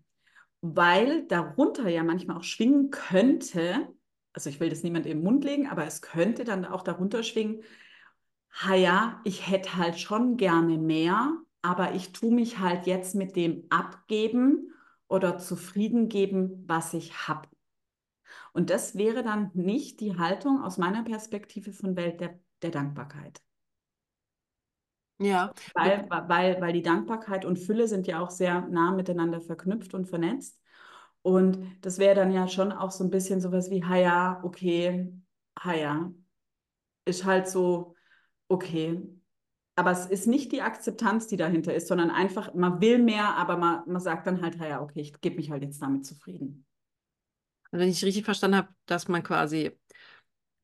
weil 0.60 1.26
darunter 1.28 1.88
ja 1.88 2.02
manchmal 2.04 2.38
auch 2.38 2.44
schwingen 2.44 2.90
könnte, 2.90 3.88
also 4.32 4.50
ich 4.50 4.60
will 4.60 4.70
das 4.70 4.82
niemand 4.82 5.06
im 5.06 5.22
Mund 5.22 5.44
legen, 5.44 5.68
aber 5.68 5.86
es 5.86 6.02
könnte 6.02 6.44
dann 6.44 6.64
auch 6.64 6.82
darunter 6.82 7.22
schwingen, 7.22 7.62
ha 8.50 8.74
ja, 8.74 9.20
ich 9.24 9.48
hätte 9.50 9.76
halt 9.76 9.98
schon 9.98 10.36
gerne 10.36 10.78
mehr, 10.78 11.36
aber 11.62 11.94
ich 11.94 12.12
tue 12.12 12.32
mich 12.32 12.58
halt 12.58 12.86
jetzt 12.86 13.14
mit 13.14 13.36
dem 13.36 13.64
abgeben 13.70 14.72
oder 15.08 15.38
zufrieden 15.38 16.08
geben, 16.08 16.64
was 16.66 16.94
ich 16.94 17.28
habe. 17.28 17.48
Und 18.52 18.70
das 18.70 18.96
wäre 18.96 19.22
dann 19.22 19.50
nicht 19.54 20.00
die 20.00 20.18
Haltung 20.18 20.62
aus 20.62 20.78
meiner 20.78 21.04
Perspektive 21.04 21.72
von 21.72 21.96
Welt 21.96 22.20
der, 22.20 22.38
der 22.62 22.70
Dankbarkeit. 22.70 23.42
Ja. 25.18 25.52
Weil, 25.74 26.08
weil, 26.08 26.60
weil 26.60 26.72
die 26.72 26.82
Dankbarkeit 26.82 27.44
und 27.44 27.58
Fülle 27.58 27.86
sind 27.86 28.06
ja 28.06 28.20
auch 28.20 28.30
sehr 28.30 28.62
nah 28.68 28.92
miteinander 28.92 29.40
verknüpft 29.40 29.94
und 29.94 30.06
vernetzt. 30.06 30.60
Und 31.22 31.76
das 31.80 31.98
wäre 31.98 32.14
dann 32.14 32.32
ja 32.32 32.48
schon 32.48 32.72
auch 32.72 32.90
so 32.90 33.04
ein 33.04 33.10
bisschen 33.10 33.40
sowas 33.40 33.70
wie, 33.70 33.84
ha 33.84 33.96
ja, 33.96 34.40
okay, 34.42 35.12
ha 35.58 35.74
ja, 35.74 36.12
ist 37.04 37.24
halt 37.24 37.48
so, 37.48 37.94
okay. 38.48 39.00
Aber 39.76 39.92
es 39.92 40.06
ist 40.06 40.26
nicht 40.26 40.52
die 40.52 40.62
Akzeptanz, 40.62 41.28
die 41.28 41.36
dahinter 41.36 41.74
ist, 41.74 41.88
sondern 41.88 42.10
einfach, 42.10 42.52
man 42.54 42.80
will 42.80 42.98
mehr, 42.98 43.36
aber 43.36 43.56
man, 43.56 43.82
man 43.86 44.00
sagt 44.00 44.26
dann 44.26 44.42
halt, 44.42 44.58
ha 44.58 44.66
ja, 44.66 44.82
okay, 44.82 45.00
ich 45.00 45.20
gebe 45.20 45.36
mich 45.36 45.50
halt 45.50 45.62
jetzt 45.62 45.80
damit 45.80 46.04
zufrieden. 46.04 46.66
Also 47.70 47.82
wenn 47.82 47.88
ich 47.90 48.04
richtig 48.04 48.24
verstanden 48.24 48.58
habe, 48.58 48.68
dass 48.86 49.08
man 49.08 49.22
quasi 49.22 49.78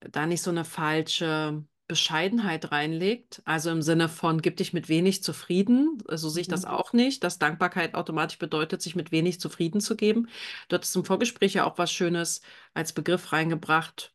da 0.01 0.27
nicht 0.27 0.43
so 0.43 0.51
eine 0.51 0.65
falsche 0.65 1.65
Bescheidenheit 1.89 2.71
reinlegt. 2.73 3.43
Also 3.45 3.71
im 3.71 3.83
Sinne 3.83 4.09
von, 4.09 4.43
gib 4.43 4.57
dich 4.59 4.73
mit 4.75 4.89
wenig 4.89 5.23
zufrieden. 5.25 5.99
So 6.11 6.29
sehe 6.29 6.43
ich 6.43 6.49
das 6.49 6.65
Mhm. 6.65 6.71
auch 6.71 6.93
nicht, 6.93 7.25
dass 7.25 7.39
Dankbarkeit 7.39 7.95
automatisch 7.95 8.39
bedeutet, 8.39 8.83
sich 8.83 8.95
mit 8.97 9.13
wenig 9.13 9.41
zufrieden 9.41 9.81
zu 9.81 9.97
geben. 9.97 10.29
Du 10.69 10.75
hattest 10.77 10.95
im 10.97 11.05
Vorgespräch 11.05 11.55
ja 11.55 11.65
auch 11.65 11.79
was 11.79 11.93
Schönes 11.93 12.43
als 12.75 12.93
Begriff 12.93 13.33
reingebracht, 13.33 14.15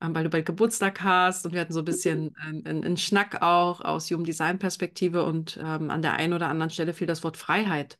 ähm, 0.00 0.14
weil 0.14 0.24
du 0.24 0.30
bald 0.30 0.46
Geburtstag 0.46 1.02
hast 1.02 1.46
und 1.46 1.52
wir 1.52 1.60
hatten 1.60 1.72
so 1.72 1.80
ein 1.80 1.84
bisschen 1.84 2.34
einen, 2.36 2.66
einen 2.66 2.96
Schnack 2.96 3.42
auch 3.42 3.80
aus 3.80 4.10
Human 4.10 4.24
Design 4.24 4.58
Perspektive 4.58 5.24
und 5.24 5.58
ähm, 5.62 5.90
an 5.90 6.02
der 6.02 6.14
einen 6.14 6.32
oder 6.34 6.48
anderen 6.48 6.70
Stelle 6.70 6.94
fiel 6.94 7.06
das 7.06 7.24
Wort 7.24 7.36
Freiheit. 7.36 7.98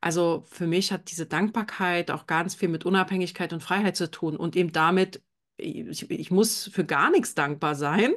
Also 0.00 0.44
für 0.50 0.66
mich 0.66 0.92
hat 0.92 1.10
diese 1.10 1.26
Dankbarkeit 1.26 2.10
auch 2.10 2.26
ganz 2.26 2.54
viel 2.54 2.68
mit 2.68 2.84
Unabhängigkeit 2.84 3.52
und 3.52 3.62
Freiheit 3.62 3.96
zu 3.96 4.10
tun 4.10 4.36
und 4.36 4.56
eben 4.56 4.72
damit, 4.72 5.22
ich, 5.56 6.10
ich 6.10 6.30
muss 6.30 6.68
für 6.72 6.84
gar 6.84 7.10
nichts 7.10 7.34
dankbar 7.34 7.74
sein, 7.74 8.12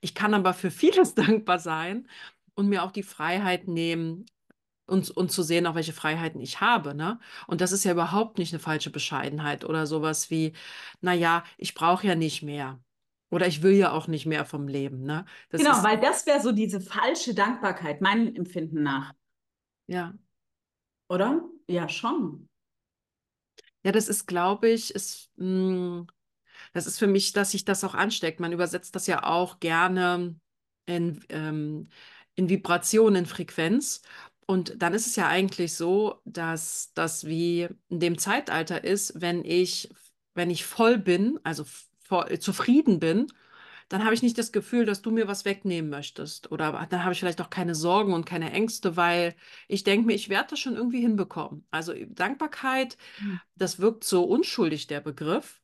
ich 0.00 0.14
kann 0.14 0.34
aber 0.34 0.54
für 0.54 0.70
vieles 0.70 1.14
dankbar 1.14 1.58
sein 1.58 2.08
und 2.54 2.68
mir 2.68 2.82
auch 2.82 2.92
die 2.92 3.02
Freiheit 3.02 3.68
nehmen, 3.68 4.26
und, 4.90 5.08
und 5.10 5.30
zu 5.30 5.42
sehen, 5.42 5.66
auch 5.66 5.76
welche 5.76 5.92
Freiheiten 5.92 6.40
ich 6.40 6.60
habe, 6.60 6.94
ne? 6.94 7.20
Und 7.46 7.60
das 7.60 7.72
ist 7.72 7.84
ja 7.84 7.92
überhaupt 7.92 8.38
nicht 8.38 8.52
eine 8.52 8.60
falsche 8.60 8.90
Bescheidenheit 8.90 9.64
oder 9.64 9.86
sowas 9.86 10.30
wie, 10.30 10.52
naja, 11.00 11.44
ich 11.56 11.74
brauche 11.74 12.06
ja 12.06 12.14
nicht 12.16 12.42
mehr. 12.42 12.80
Oder 13.30 13.46
ich 13.46 13.62
will 13.62 13.74
ja 13.74 13.92
auch 13.92 14.08
nicht 14.08 14.26
mehr 14.26 14.44
vom 14.44 14.66
Leben, 14.66 15.04
ne? 15.04 15.24
Das 15.50 15.62
Genau, 15.62 15.82
weil 15.84 16.00
das 16.00 16.26
wäre 16.26 16.40
so 16.40 16.50
diese 16.50 16.80
falsche 16.80 17.34
Dankbarkeit, 17.34 18.00
meinem 18.00 18.34
Empfinden 18.34 18.82
nach, 18.82 19.14
ja. 19.86 20.12
oder? 21.08 21.48
Ja, 21.68 21.88
schon. 21.88 22.48
Ja, 23.84 23.92
das 23.92 24.08
ist, 24.08 24.26
glaube 24.26 24.68
ich, 24.68 24.92
ist, 24.92 25.30
mh, 25.36 26.06
das 26.72 26.86
ist 26.86 26.98
für 26.98 27.06
mich, 27.06 27.32
dass 27.32 27.52
sich 27.52 27.64
das 27.64 27.84
auch 27.84 27.94
ansteckt. 27.94 28.40
Man 28.40 28.52
übersetzt 28.52 28.94
das 28.94 29.06
ja 29.06 29.24
auch 29.24 29.60
gerne 29.60 30.36
in, 30.86 31.24
ähm, 31.28 31.88
in 32.34 32.48
Vibration, 32.48 33.16
in 33.16 33.26
Frequenz. 33.26 34.02
Und 34.46 34.82
dann 34.82 34.94
ist 34.94 35.06
es 35.06 35.16
ja 35.16 35.28
eigentlich 35.28 35.74
so, 35.74 36.20
dass 36.24 36.92
das 36.94 37.24
wie 37.26 37.68
in 37.88 38.00
dem 38.00 38.18
Zeitalter 38.18 38.82
ist, 38.82 39.20
wenn 39.20 39.44
ich, 39.44 39.88
wenn 40.34 40.50
ich 40.50 40.64
voll 40.64 40.98
bin, 40.98 41.38
also 41.44 41.64
voll, 42.04 42.38
zufrieden 42.40 42.98
bin, 42.98 43.28
dann 43.88 44.04
habe 44.04 44.14
ich 44.14 44.22
nicht 44.22 44.38
das 44.38 44.52
Gefühl, 44.52 44.86
dass 44.86 45.02
du 45.02 45.10
mir 45.10 45.26
was 45.28 45.44
wegnehmen 45.44 45.90
möchtest. 45.90 46.50
Oder 46.52 46.86
dann 46.90 47.02
habe 47.02 47.12
ich 47.12 47.20
vielleicht 47.20 47.40
auch 47.40 47.50
keine 47.50 47.74
Sorgen 47.74 48.12
und 48.12 48.24
keine 48.24 48.52
Ängste, 48.52 48.96
weil 48.96 49.34
ich 49.68 49.82
denke 49.82 50.06
mir, 50.06 50.14
ich 50.14 50.28
werde 50.28 50.50
das 50.50 50.60
schon 50.60 50.76
irgendwie 50.76 51.00
hinbekommen. 51.00 51.66
Also 51.72 51.92
Dankbarkeit, 52.08 52.96
das 53.56 53.80
wirkt 53.80 54.04
so 54.04 54.24
unschuldig, 54.24 54.86
der 54.86 55.00
Begriff 55.00 55.60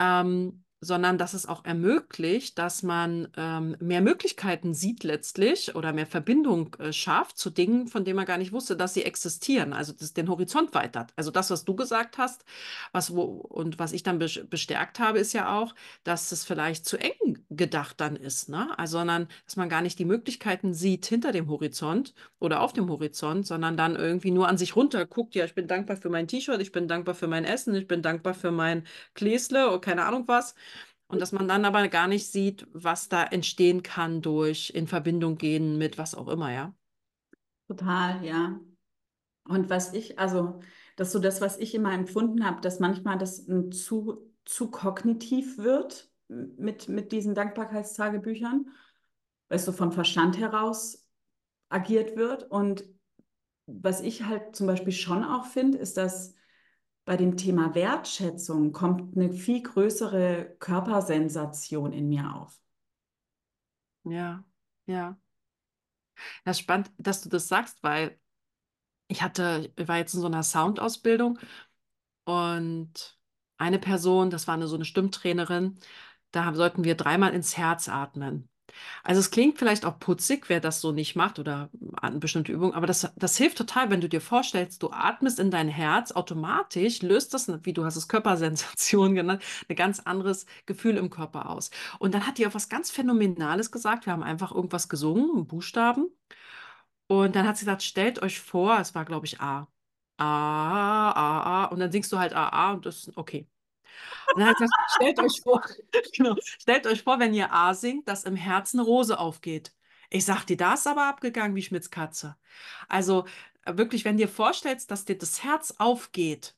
ähm, 0.00 0.64
sondern 0.80 1.18
dass 1.18 1.34
es 1.34 1.46
auch 1.46 1.64
ermöglicht, 1.64 2.58
dass 2.58 2.82
man 2.82 3.28
ähm, 3.36 3.76
mehr 3.80 4.00
Möglichkeiten 4.00 4.74
sieht 4.74 5.04
letztlich 5.04 5.74
oder 5.74 5.92
mehr 5.92 6.06
Verbindung 6.06 6.74
äh, 6.78 6.92
schafft 6.92 7.38
zu 7.38 7.50
Dingen, 7.50 7.88
von 7.88 8.04
denen 8.04 8.16
man 8.16 8.26
gar 8.26 8.38
nicht 8.38 8.52
wusste, 8.52 8.76
dass 8.76 8.94
sie 8.94 9.04
existieren. 9.04 9.72
Also 9.72 9.92
das 9.92 10.12
den 10.12 10.28
Horizont 10.28 10.74
weitert. 10.74 11.12
Also 11.16 11.30
das, 11.30 11.50
was 11.50 11.64
du 11.64 11.74
gesagt 11.74 12.18
hast, 12.18 12.44
was 12.92 13.14
wo 13.14 13.22
und 13.22 13.78
was 13.78 13.92
ich 13.92 14.02
dann 14.02 14.18
be 14.18 14.28
bestärkt 14.50 14.98
habe, 15.00 15.18
ist 15.18 15.32
ja 15.32 15.58
auch, 15.58 15.74
dass 16.04 16.32
es 16.32 16.44
vielleicht 16.44 16.84
zu 16.84 16.98
eng 16.98 17.44
gedacht 17.48 18.00
dann 18.00 18.16
ist, 18.16 18.48
ne? 18.50 18.78
Also 18.78 18.98
sondern 18.98 19.28
dass 19.44 19.56
man 19.56 19.68
gar 19.68 19.80
nicht 19.80 19.98
die 20.00 20.04
Möglichkeiten 20.04 20.74
sieht 20.74 21.06
hinter 21.06 21.30
dem 21.30 21.48
Horizont 21.48 22.14
oder 22.40 22.60
auf 22.62 22.72
dem 22.72 22.88
Horizont, 22.90 23.46
sondern 23.46 23.76
dann 23.76 23.94
irgendwie 23.94 24.32
nur 24.32 24.48
an 24.48 24.58
sich 24.58 24.74
runter 24.74 25.06
guckt. 25.06 25.36
Ja, 25.36 25.44
ich 25.44 25.54
bin 25.54 25.68
dankbar 25.68 25.96
für 25.96 26.10
mein 26.10 26.26
T-Shirt, 26.26 26.60
ich 26.60 26.72
bin 26.72 26.88
dankbar 26.88 27.14
für 27.14 27.28
mein 27.28 27.44
Essen, 27.44 27.76
ich 27.76 27.86
bin 27.86 28.02
dankbar 28.02 28.34
für 28.34 28.50
mein 28.50 28.84
Gläsle 29.14 29.68
oder 29.68 29.80
keine 29.80 30.04
Ahnung 30.04 30.24
was. 30.26 30.56
Und 31.08 31.20
dass 31.20 31.32
man 31.32 31.48
dann 31.48 31.64
aber 31.64 31.88
gar 31.88 32.06
nicht 32.06 32.30
sieht, 32.30 32.66
was 32.72 33.08
da 33.08 33.24
entstehen 33.24 33.82
kann 33.82 34.20
durch 34.20 34.70
in 34.74 34.86
Verbindung 34.86 35.38
gehen 35.38 35.78
mit 35.78 35.96
was 35.98 36.14
auch 36.14 36.28
immer, 36.28 36.52
ja. 36.52 36.74
Total, 37.66 38.24
ja. 38.24 38.60
Und 39.44 39.70
was 39.70 39.94
ich, 39.94 40.18
also, 40.18 40.60
das 40.96 41.08
ist 41.08 41.12
so 41.12 41.18
das, 41.18 41.40
was 41.40 41.58
ich 41.58 41.74
immer 41.74 41.92
empfunden 41.94 42.44
habe, 42.44 42.60
dass 42.60 42.80
manchmal 42.80 43.16
das 43.16 43.48
ein 43.48 43.72
zu, 43.72 44.30
zu 44.44 44.70
kognitiv 44.70 45.56
wird 45.58 46.10
mit, 46.28 46.88
mit 46.88 47.12
diesen 47.12 47.34
Dankbarkeitstagebüchern, 47.34 48.66
weil 49.48 49.56
es 49.56 49.64
so 49.64 49.72
vom 49.72 49.92
Verstand 49.92 50.38
heraus 50.38 51.08
agiert 51.70 52.16
wird. 52.16 52.50
Und 52.50 52.84
was 53.66 54.02
ich 54.02 54.24
halt 54.24 54.54
zum 54.54 54.66
Beispiel 54.66 54.92
schon 54.92 55.24
auch 55.24 55.46
finde, 55.46 55.78
ist, 55.78 55.96
dass 55.96 56.34
bei 57.08 57.16
dem 57.16 57.38
Thema 57.38 57.74
Wertschätzung 57.74 58.70
kommt 58.72 59.16
eine 59.16 59.32
viel 59.32 59.62
größere 59.62 60.56
Körpersensation 60.58 61.94
in 61.94 62.06
mir 62.10 62.34
auf. 62.34 62.60
Ja, 64.04 64.44
ja. 64.84 65.18
Das 66.44 66.58
ist 66.58 66.60
spannend, 66.64 66.90
dass 66.98 67.22
du 67.22 67.30
das 67.30 67.48
sagst, 67.48 67.82
weil 67.82 68.20
ich 69.06 69.22
hatte, 69.22 69.72
ich 69.74 69.88
war 69.88 69.96
jetzt 69.96 70.12
in 70.12 70.20
so 70.20 70.26
einer 70.26 70.42
Soundausbildung 70.42 71.38
und 72.24 73.18
eine 73.56 73.78
Person, 73.78 74.28
das 74.28 74.46
war 74.46 74.52
eine 74.52 74.68
so 74.68 74.74
eine 74.74 74.84
Stimmtrainerin, 74.84 75.78
da 76.30 76.52
sollten 76.52 76.84
wir 76.84 76.94
dreimal 76.94 77.32
ins 77.32 77.56
Herz 77.56 77.88
atmen. 77.88 78.50
Also 79.02 79.20
es 79.20 79.30
klingt 79.30 79.58
vielleicht 79.58 79.84
auch 79.84 79.98
putzig, 79.98 80.48
wer 80.48 80.60
das 80.60 80.80
so 80.80 80.92
nicht 80.92 81.16
macht 81.16 81.38
oder 81.38 81.70
an 82.00 82.20
bestimmte 82.20 82.52
Übungen, 82.52 82.74
aber 82.74 82.86
das, 82.86 83.12
das 83.16 83.36
hilft 83.36 83.58
total, 83.58 83.90
wenn 83.90 84.00
du 84.00 84.08
dir 84.08 84.20
vorstellst, 84.20 84.82
du 84.82 84.90
atmest 84.90 85.38
in 85.40 85.50
dein 85.50 85.68
Herz, 85.68 86.12
automatisch 86.12 87.02
löst 87.02 87.34
das, 87.34 87.48
wie 87.64 87.72
du 87.72 87.84
hast 87.84 87.96
es 87.96 88.08
Körpersensation 88.08 89.14
genannt, 89.16 89.42
ein 89.68 89.76
ganz 89.76 90.00
anderes 90.00 90.46
Gefühl 90.66 90.96
im 90.96 91.10
Körper 91.10 91.50
aus. 91.50 91.70
Und 91.98 92.14
dann 92.14 92.26
hat 92.26 92.38
die 92.38 92.46
auch 92.46 92.54
was 92.54 92.68
ganz 92.68 92.90
Phänomenales 92.90 93.70
gesagt. 93.70 94.06
Wir 94.06 94.12
haben 94.12 94.22
einfach 94.22 94.52
irgendwas 94.54 94.88
gesungen, 94.88 95.46
Buchstaben. 95.46 96.08
Und 97.06 97.36
dann 97.36 97.46
hat 97.46 97.56
sie 97.56 97.64
gesagt, 97.64 97.82
stellt 97.82 98.22
euch 98.22 98.40
vor, 98.40 98.78
es 98.80 98.94
war, 98.94 99.04
glaube 99.04 99.26
ich, 99.26 99.40
A. 99.40 99.68
A, 100.18 101.10
A, 101.12 101.64
A. 101.64 101.66
Und 101.66 101.80
dann 101.80 101.92
singst 101.92 102.12
du 102.12 102.18
halt 102.18 102.34
A, 102.34 102.48
A 102.48 102.72
und 102.72 102.86
das 102.86 103.08
ist 103.08 103.16
okay. 103.16 103.48
Und 104.34 104.40
dann 104.40 104.50
hat 104.50 104.56
gesagt, 104.58 104.90
stellt 104.96 105.18
euch 105.20 105.40
vor, 105.42 105.62
genau, 106.16 106.36
stellt 106.42 106.86
euch 106.86 107.02
vor, 107.02 107.18
wenn 107.18 107.34
ihr 107.34 107.52
A 107.52 107.74
singt, 107.74 108.08
dass 108.08 108.24
im 108.24 108.36
Herzen 108.36 108.80
Rose 108.80 109.18
aufgeht. 109.18 109.72
Ich 110.10 110.24
sag 110.24 110.44
dir, 110.44 110.56
da 110.56 110.74
ist 110.74 110.86
aber 110.86 111.06
abgegangen 111.06 111.54
wie 111.56 111.62
Schmitz 111.62 111.90
Katze. 111.90 112.36
Also 112.88 113.26
äh, 113.64 113.76
wirklich, 113.76 114.04
wenn 114.04 114.16
dir 114.16 114.28
vorstellst, 114.28 114.90
dass 114.90 115.04
dir 115.04 115.18
das 115.18 115.42
Herz 115.44 115.74
aufgeht, 115.78 116.54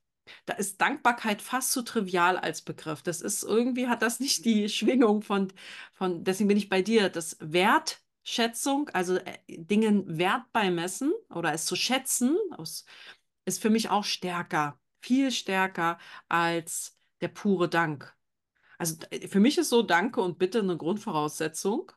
da 0.47 0.55
ist 0.55 0.81
Dankbarkeit 0.81 1.43
fast 1.43 1.73
zu 1.73 1.83
trivial 1.83 2.37
als 2.39 2.63
Begriff. 2.63 3.03
Das 3.03 3.21
ist 3.21 3.43
irgendwie, 3.43 3.89
hat 3.89 4.03
das 4.03 4.21
nicht 4.21 4.45
die 4.45 4.69
Schwingung 4.69 5.23
von, 5.23 5.53
von 5.93 6.25
deswegen 6.25 6.49
bin 6.49 6.57
ich 6.57 6.69
bei 6.69 6.83
dir, 6.83 7.09
das 7.09 7.37
Wertschätzung, 7.41 8.89
also 8.91 9.17
äh, 9.17 9.39
Dingen 9.49 10.19
Wert 10.19 10.45
beimessen 10.53 11.13
oder 11.31 11.53
es 11.53 11.67
zu 11.67 11.77
schätzen, 11.77 12.37
ist 13.45 13.61
für 13.61 13.71
mich 13.71 13.91
auch 13.91 14.05
stärker, 14.05 14.79
viel 15.01 15.31
stärker 15.33 15.99
als 16.29 16.97
der 17.21 17.29
pure 17.29 17.69
Dank. 17.69 18.15
Also 18.79 18.97
d- 18.97 19.29
für 19.29 19.41
mich 19.41 19.59
ist 19.59 19.71
so 19.71 19.83
Danke 19.83 20.21
und 20.23 20.39
Bitte 20.39 20.61
eine 20.61 20.77
Grundvoraussetzung 20.77 21.93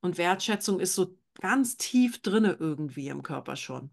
und 0.00 0.18
Wertschätzung 0.18 0.80
ist 0.80 0.94
so 0.94 1.18
ganz 1.40 1.76
tief 1.76 2.22
drinne 2.22 2.56
irgendwie 2.60 3.08
im 3.08 3.22
Körper 3.22 3.56
schon. 3.56 3.90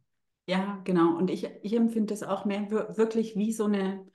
Ja, 0.48 0.82
genau. 0.84 1.16
Und 1.18 1.30
ich, 1.30 1.46
ich 1.62 1.74
empfinde 1.76 2.14
das 2.14 2.24
auch 2.24 2.46
mehr 2.46 2.70
wir- 2.72 2.98
wirklich 2.98 3.36
wie 3.36 3.54
so 3.54 3.66
eine 3.66 4.06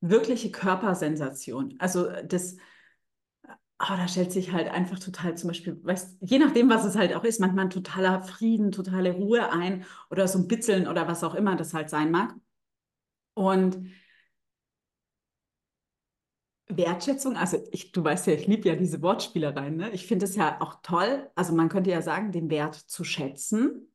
wirkliche 0.00 0.50
Körpersensation. 0.52 1.74
Also 1.78 2.08
das, 2.24 2.56
aber 3.78 3.96
da 3.96 4.08
stellt 4.08 4.30
sich 4.32 4.52
halt 4.52 4.68
einfach 4.70 4.98
total 4.98 5.36
zum 5.36 5.48
Beispiel, 5.48 5.82
weißt, 5.82 6.18
je 6.20 6.38
nachdem, 6.38 6.68
was 6.68 6.84
es 6.84 6.96
halt 6.96 7.14
auch 7.14 7.24
ist, 7.24 7.40
manchmal 7.40 7.68
totaler 7.70 8.20
Frieden, 8.20 8.72
totale 8.72 9.12
Ruhe 9.12 9.50
ein 9.52 9.84
oder 10.10 10.28
so 10.28 10.38
ein 10.38 10.48
Bitzeln 10.48 10.86
oder 10.86 11.08
was 11.08 11.24
auch 11.24 11.34
immer 11.34 11.56
das 11.56 11.72
halt 11.72 11.88
sein 11.88 12.10
mag. 12.10 12.34
Und 13.34 13.90
Wertschätzung, 16.76 17.36
also 17.36 17.58
ich, 17.70 17.92
du 17.92 18.02
weißt 18.04 18.26
ja, 18.26 18.34
ich 18.34 18.46
liebe 18.46 18.68
ja 18.68 18.76
diese 18.76 19.02
Wortspielereien, 19.02 19.76
ne? 19.76 19.90
Ich 19.90 20.06
finde 20.06 20.24
es 20.24 20.36
ja 20.36 20.60
auch 20.60 20.80
toll, 20.82 21.30
also 21.34 21.54
man 21.54 21.68
könnte 21.68 21.90
ja 21.90 22.02
sagen, 22.02 22.32
den 22.32 22.50
Wert 22.50 22.74
zu 22.74 23.04
schätzen, 23.04 23.92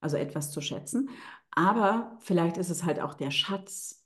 also 0.00 0.16
etwas 0.16 0.50
zu 0.50 0.60
schätzen, 0.60 1.10
aber 1.50 2.16
vielleicht 2.20 2.56
ist 2.56 2.70
es 2.70 2.84
halt 2.84 3.00
auch 3.00 3.14
der 3.14 3.30
Schatz. 3.30 4.04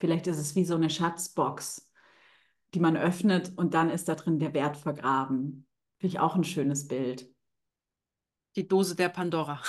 Vielleicht 0.00 0.26
ist 0.26 0.38
es 0.38 0.54
wie 0.56 0.64
so 0.64 0.74
eine 0.74 0.90
Schatzbox, 0.90 1.90
die 2.74 2.80
man 2.80 2.96
öffnet 2.96 3.52
und 3.56 3.74
dann 3.74 3.90
ist 3.90 4.08
da 4.08 4.14
drin 4.14 4.38
der 4.38 4.54
Wert 4.54 4.76
vergraben. 4.76 5.66
Finde 5.98 6.14
ich 6.14 6.20
auch 6.20 6.34
ein 6.34 6.44
schönes 6.44 6.88
Bild. 6.88 7.28
Die 8.56 8.66
Dose 8.66 8.96
der 8.96 9.08
Pandora. 9.08 9.60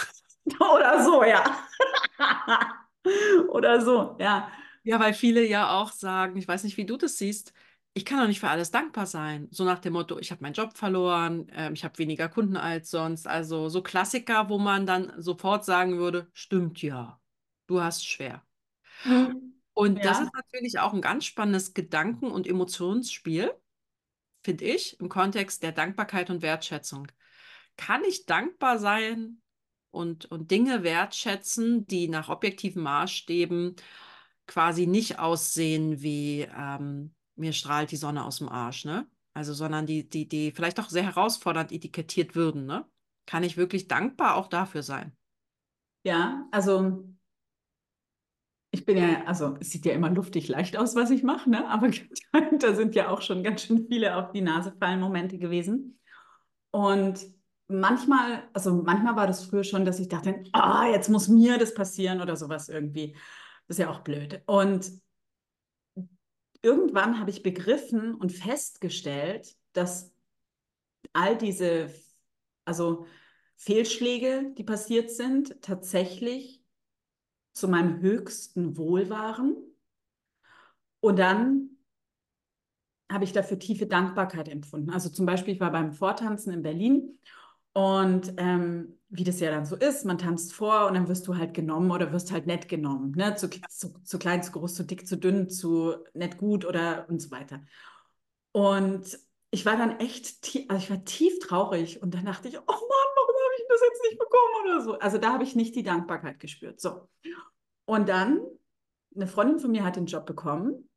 Oder 0.59 1.03
so, 1.03 1.23
ja. 1.23 1.43
Oder 3.49 3.81
so, 3.81 4.15
ja. 4.19 4.49
Ja, 4.83 4.99
weil 4.99 5.13
viele 5.13 5.45
ja 5.47 5.69
auch 5.79 5.91
sagen, 5.91 6.37
ich 6.37 6.47
weiß 6.47 6.63
nicht, 6.63 6.75
wie 6.77 6.85
du 6.85 6.97
das 6.97 7.17
siehst, 7.17 7.53
ich 7.93 8.05
kann 8.05 8.19
doch 8.19 8.27
nicht 8.27 8.39
für 8.39 8.49
alles 8.49 8.71
dankbar 8.71 9.05
sein. 9.05 9.47
So 9.51 9.63
nach 9.63 9.79
dem 9.79 9.93
Motto, 9.93 10.17
ich 10.19 10.31
habe 10.31 10.41
meinen 10.41 10.53
Job 10.53 10.75
verloren, 10.75 11.47
ähm, 11.53 11.73
ich 11.73 11.83
habe 11.85 11.97
weniger 11.99 12.27
Kunden 12.27 12.57
als 12.57 12.89
sonst. 12.89 13.27
Also 13.27 13.69
so 13.69 13.81
Klassiker, 13.83 14.49
wo 14.49 14.57
man 14.59 14.85
dann 14.85 15.13
sofort 15.21 15.63
sagen 15.63 15.97
würde, 15.99 16.27
stimmt 16.33 16.81
ja, 16.81 17.21
du 17.67 17.81
hast 17.81 18.05
schwer. 18.07 18.43
Und 19.73 20.05
das 20.05 20.19
Ja, 20.19 20.19
ist 20.19 20.33
natürlich 20.33 20.79
auch 20.79 20.93
ein 20.93 21.01
ganz 21.01 21.25
spannendes 21.25 21.73
Gedanken- 21.73 22.31
und 22.31 22.47
Emotionsspiel. 22.47 23.51
finde 24.43 24.65
ich, 24.65 24.99
im 24.99 25.09
Kontext 25.09 25.63
der 25.63 25.71
Dankbarkeit 25.73 26.29
und 26.29 26.41
Wertschätzung. 26.43 27.07
Kann 27.77 28.03
ich 28.05 28.25
dankbar 28.27 28.79
sein 28.79 29.41
und, 29.91 30.25
und 30.25 30.51
Dinge 30.51 30.83
wertschätzen, 30.83 31.87
die 31.87 32.07
nach 32.09 32.29
objektiven 32.29 32.83
Maßstäben 32.83 33.75
quasi 34.47 34.87
nicht 34.87 35.19
aussehen 35.19 36.01
wie 36.01 36.47
ähm, 36.55 37.13
mir 37.35 37.53
strahlt 37.53 37.91
die 37.91 37.97
Sonne 37.97 38.25
aus 38.25 38.37
dem 38.37 38.49
Arsch, 38.49 38.85
ne? 38.85 39.07
Also, 39.33 39.53
sondern 39.53 39.85
die, 39.85 40.07
die, 40.07 40.27
die 40.27 40.51
vielleicht 40.51 40.79
auch 40.79 40.89
sehr 40.89 41.03
herausfordernd 41.03 41.71
etikettiert 41.71 42.35
würden, 42.35 42.65
ne? 42.65 42.85
Kann 43.25 43.43
ich 43.43 43.57
wirklich 43.57 43.87
dankbar 43.87 44.35
auch 44.35 44.47
dafür 44.47 44.83
sein? 44.83 45.15
Ja, 46.03 46.47
also 46.51 47.05
ich 48.71 48.85
bin 48.85 48.97
ja, 48.97 49.23
also 49.25 49.55
es 49.59 49.69
sieht 49.69 49.85
ja 49.85 49.93
immer 49.93 50.09
luftig 50.09 50.47
leicht 50.47 50.77
aus, 50.77 50.95
was 50.95 51.11
ich 51.11 51.21
mache, 51.21 51.49
ne? 51.49 51.67
Aber 51.69 51.89
da 52.59 52.73
sind 52.73 52.95
ja 52.95 53.09
auch 53.09 53.21
schon 53.21 53.43
ganz 53.43 53.61
schön 53.61 53.85
viele 53.87 54.15
auf 54.15 54.31
die 54.31 54.41
Nase 54.41 54.73
fallen 54.79 54.99
Momente 54.99 55.37
gewesen. 55.37 55.99
Und 56.71 57.19
manchmal, 57.67 58.49
also 58.51 58.73
manchmal 58.73 59.15
war 59.15 59.27
das 59.27 59.45
früher 59.45 59.63
schon, 59.63 59.85
dass 59.85 59.99
ich 59.99 60.09
dachte, 60.09 60.43
ah, 60.53 60.81
oh, 60.81 60.91
jetzt 60.91 61.09
muss 61.09 61.27
mir 61.27 61.59
das 61.59 61.75
passieren 61.75 62.19
oder 62.19 62.35
sowas 62.35 62.67
irgendwie. 62.67 63.15
Ist 63.73 63.79
ja 63.79 63.89
auch 63.89 64.01
blöd. 64.01 64.39
Und 64.45 64.91
irgendwann 66.61 67.19
habe 67.19 67.31
ich 67.31 67.41
begriffen 67.41 68.13
und 68.13 68.31
festgestellt, 68.31 69.55
dass 69.71 70.13
all 71.11 71.35
diese, 71.35 71.91
also 72.65 73.07
Fehlschläge, 73.55 74.53
die 74.55 74.63
passiert 74.63 75.09
sind, 75.09 75.59
tatsächlich 75.63 76.63
zu 77.53 77.67
meinem 77.67 77.99
höchsten 77.99 78.77
Wohl 78.77 79.09
waren. 79.09 79.55
Und 80.99 81.17
dann 81.17 81.71
habe 83.11 83.23
ich 83.23 83.33
dafür 83.33 83.57
tiefe 83.57 83.87
Dankbarkeit 83.87 84.49
empfunden. 84.49 84.91
Also 84.91 85.09
zum 85.09 85.25
Beispiel, 85.25 85.55
ich 85.55 85.59
war 85.59 85.71
beim 85.71 85.93
Vortanzen 85.93 86.53
in 86.53 86.61
Berlin 86.61 87.17
und 87.73 88.33
ähm, 88.37 88.99
wie 89.09 89.23
das 89.23 89.39
ja 89.39 89.51
dann 89.51 89.65
so 89.65 89.75
ist, 89.75 90.05
man 90.05 90.17
tanzt 90.17 90.53
vor 90.53 90.87
und 90.87 90.95
dann 90.95 91.07
wirst 91.07 91.27
du 91.27 91.37
halt 91.37 91.53
genommen 91.53 91.91
oder 91.91 92.11
wirst 92.11 92.31
halt 92.31 92.47
nett 92.47 92.67
genommen. 92.67 93.11
Ne? 93.11 93.35
Zu, 93.35 93.49
zu, 93.69 93.93
zu 94.03 94.19
klein, 94.19 94.41
zu 94.41 94.51
groß, 94.51 94.73
zu 94.75 94.83
dick, 94.83 95.07
zu 95.07 95.17
dünn, 95.17 95.49
zu 95.49 95.95
nett 96.13 96.37
gut 96.37 96.65
oder 96.65 97.07
und 97.09 97.21
so 97.21 97.29
weiter. 97.29 97.61
Und 98.51 99.19
ich 99.51 99.65
war 99.65 99.77
dann 99.77 99.99
echt, 99.99 100.41
tief, 100.41 100.65
also 100.69 100.83
ich 100.83 100.89
war 100.89 101.05
tief 101.05 101.37
traurig 101.39 102.01
und 102.01 102.15
dann 102.15 102.25
dachte 102.25 102.47
ich, 102.47 102.57
oh 102.57 102.61
Mann, 102.65 103.09
warum 103.15 103.35
habe 103.35 103.55
ich 103.57 103.65
das 103.69 103.81
jetzt 103.87 104.03
nicht 104.03 104.19
bekommen 104.19 104.65
oder 104.65 104.81
so. 104.81 104.99
Also 104.99 105.19
da 105.19 105.33
habe 105.33 105.43
ich 105.43 105.55
nicht 105.55 105.75
die 105.75 105.83
Dankbarkeit 105.83 106.39
gespürt. 106.39 106.79
So. 106.79 107.07
Und 107.85 108.09
dann, 108.09 108.41
eine 109.15 109.27
Freundin 109.27 109.59
von 109.59 109.69
mir 109.69 109.83
hat 109.83 109.95
den 109.95 110.07
Job 110.07 110.25
bekommen. 110.25 110.89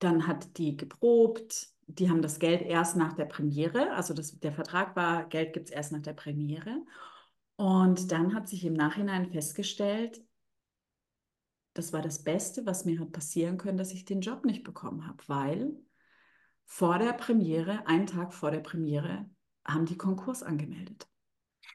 Dann 0.00 0.26
hat 0.26 0.58
die 0.58 0.76
geprobt. 0.76 1.68
Die 1.98 2.10
haben 2.10 2.22
das 2.22 2.38
Geld 2.38 2.62
erst 2.62 2.96
nach 2.96 3.12
der 3.14 3.24
Premiere. 3.24 3.92
Also 3.92 4.14
das, 4.14 4.38
der 4.38 4.52
Vertrag 4.52 4.96
war, 4.96 5.28
Geld 5.28 5.52
gibt 5.52 5.68
es 5.68 5.74
erst 5.74 5.92
nach 5.92 6.02
der 6.02 6.12
Premiere. 6.12 6.84
Und 7.56 8.10
dann 8.12 8.34
hat 8.34 8.48
sich 8.48 8.64
im 8.64 8.74
Nachhinein 8.74 9.30
festgestellt, 9.30 10.22
das 11.74 11.92
war 11.92 12.02
das 12.02 12.24
Beste, 12.24 12.66
was 12.66 12.84
mir 12.84 13.00
hat 13.00 13.12
passieren 13.12 13.58
können, 13.58 13.78
dass 13.78 13.92
ich 13.92 14.04
den 14.04 14.20
Job 14.20 14.44
nicht 14.44 14.64
bekommen 14.64 15.06
habe, 15.06 15.22
weil 15.26 15.72
vor 16.64 16.98
der 16.98 17.12
Premiere, 17.12 17.86
einen 17.86 18.06
Tag 18.06 18.32
vor 18.32 18.50
der 18.50 18.60
Premiere, 18.60 19.28
haben 19.64 19.86
die 19.86 19.96
Konkurs 19.96 20.42
angemeldet 20.42 21.10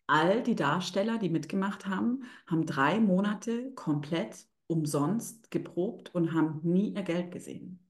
all 0.07 0.43
die 0.43 0.55
Darsteller, 0.55 1.17
die 1.17 1.29
mitgemacht 1.29 1.87
haben, 1.87 2.23
haben 2.47 2.65
drei 2.65 2.99
Monate 2.99 3.71
komplett 3.73 4.45
umsonst 4.67 5.51
geprobt 5.51 6.13
und 6.13 6.33
haben 6.33 6.59
nie 6.63 6.93
ihr 6.93 7.03
Geld 7.03 7.31
gesehen. 7.31 7.84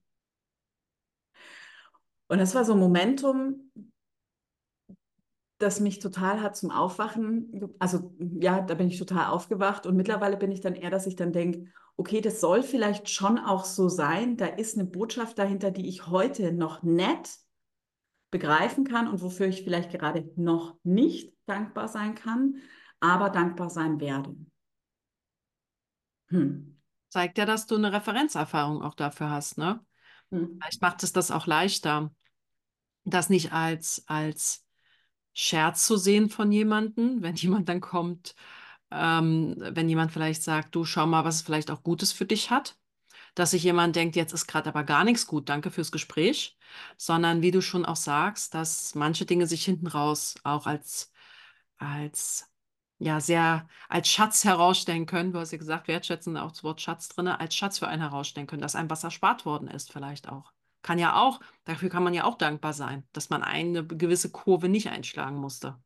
Und 2.28 2.38
das 2.38 2.54
war 2.54 2.64
so 2.64 2.72
ein 2.72 2.78
Momentum, 2.78 3.70
das 5.58 5.80
mich 5.80 6.00
total 6.00 6.42
hat 6.42 6.56
zum 6.56 6.70
Aufwachen, 6.70 7.74
also 7.78 8.14
ja, 8.18 8.60
da 8.60 8.74
bin 8.74 8.88
ich 8.88 8.98
total 8.98 9.26
aufgewacht 9.26 9.86
und 9.86 9.96
mittlerweile 9.96 10.36
bin 10.36 10.52
ich 10.52 10.60
dann 10.60 10.74
eher, 10.74 10.90
dass 10.90 11.06
ich 11.06 11.16
dann 11.16 11.32
denke, 11.32 11.72
okay, 11.96 12.20
das 12.20 12.40
soll 12.40 12.62
vielleicht 12.62 13.08
schon 13.08 13.38
auch 13.38 13.64
so 13.64 13.88
sein, 13.88 14.36
da 14.36 14.46
ist 14.46 14.76
eine 14.76 14.86
Botschaft 14.86 15.38
dahinter, 15.38 15.70
die 15.70 15.88
ich 15.88 16.08
heute 16.08 16.52
noch 16.52 16.82
nett 16.82 17.30
begreifen 18.30 18.84
kann 18.84 19.08
und 19.08 19.22
wofür 19.22 19.46
ich 19.46 19.62
vielleicht 19.62 19.90
gerade 19.90 20.30
noch 20.36 20.78
nicht 20.82 21.32
dankbar 21.46 21.88
sein 21.88 22.14
kann, 22.14 22.56
aber 23.00 23.30
dankbar 23.30 23.70
sein 23.70 23.98
werde. 23.98 24.36
Hm. 26.28 26.76
Zeigt 27.08 27.38
ja, 27.38 27.46
dass 27.46 27.66
du 27.66 27.76
eine 27.76 27.92
Referenzerfahrung 27.92 28.82
auch 28.82 28.94
dafür 28.94 29.30
hast, 29.30 29.56
ne? 29.56 29.80
Hm. 30.30 30.58
Vielleicht 30.60 30.82
macht 30.82 31.02
es 31.02 31.12
das 31.12 31.30
auch 31.30 31.46
leichter, 31.46 32.10
das 33.04 33.30
nicht 33.30 33.52
als, 33.52 34.04
als 34.06 34.64
Scherz 35.32 35.86
zu 35.86 35.96
sehen 35.96 36.30
von 36.30 36.52
jemandem, 36.52 37.22
wenn 37.22 37.36
jemand 37.36 37.68
dann 37.68 37.80
kommt, 37.80 38.34
ähm, 38.90 39.56
wenn 39.58 39.88
jemand 39.88 40.12
vielleicht 40.12 40.42
sagt, 40.42 40.74
du 40.74 40.84
schau 40.84 41.06
mal, 41.06 41.24
was 41.24 41.36
es 41.36 41.42
vielleicht 41.42 41.70
auch 41.70 41.82
Gutes 41.82 42.12
für 42.12 42.26
dich 42.26 42.50
hat, 42.50 42.78
dass 43.34 43.52
sich 43.52 43.62
jemand 43.64 43.96
denkt, 43.96 44.16
jetzt 44.16 44.32
ist 44.32 44.46
gerade 44.46 44.68
aber 44.70 44.84
gar 44.84 45.04
nichts 45.04 45.26
gut, 45.26 45.48
danke 45.48 45.70
fürs 45.70 45.92
Gespräch, 45.92 46.58
sondern 46.96 47.42
wie 47.42 47.50
du 47.52 47.62
schon 47.62 47.86
auch 47.86 47.96
sagst, 47.96 48.54
dass 48.54 48.94
manche 48.94 49.26
Dinge 49.26 49.46
sich 49.46 49.64
hinten 49.64 49.86
raus 49.88 50.36
auch 50.44 50.66
als, 50.66 51.12
als 51.78 52.50
ja, 52.98 53.20
sehr 53.20 53.68
als 53.88 54.08
Schatz 54.08 54.44
herausstellen 54.44 55.06
können. 55.06 55.32
Du 55.32 55.38
hast 55.38 55.52
ja 55.52 55.58
gesagt, 55.58 55.88
wertschätzen 55.88 56.36
auch 56.36 56.50
das 56.52 56.64
Wort 56.64 56.80
Schatz 56.80 57.08
drin, 57.08 57.28
als 57.28 57.54
Schatz 57.54 57.78
für 57.78 57.88
einen 57.88 58.02
herausstellen 58.02 58.46
können, 58.46 58.62
dass 58.62 58.76
einem 58.76 58.90
was 58.90 59.04
erspart 59.04 59.44
worden 59.44 59.68
ist, 59.68 59.92
vielleicht 59.92 60.28
auch. 60.28 60.52
Kann 60.82 60.98
ja 60.98 61.20
auch, 61.20 61.40
dafür 61.64 61.88
kann 61.88 62.04
man 62.04 62.14
ja 62.14 62.24
auch 62.24 62.38
dankbar 62.38 62.72
sein, 62.72 63.04
dass 63.12 63.28
man 63.28 63.42
eine 63.42 63.84
gewisse 63.84 64.30
Kurve 64.30 64.68
nicht 64.68 64.88
einschlagen 64.88 65.36
musste. 65.36 65.76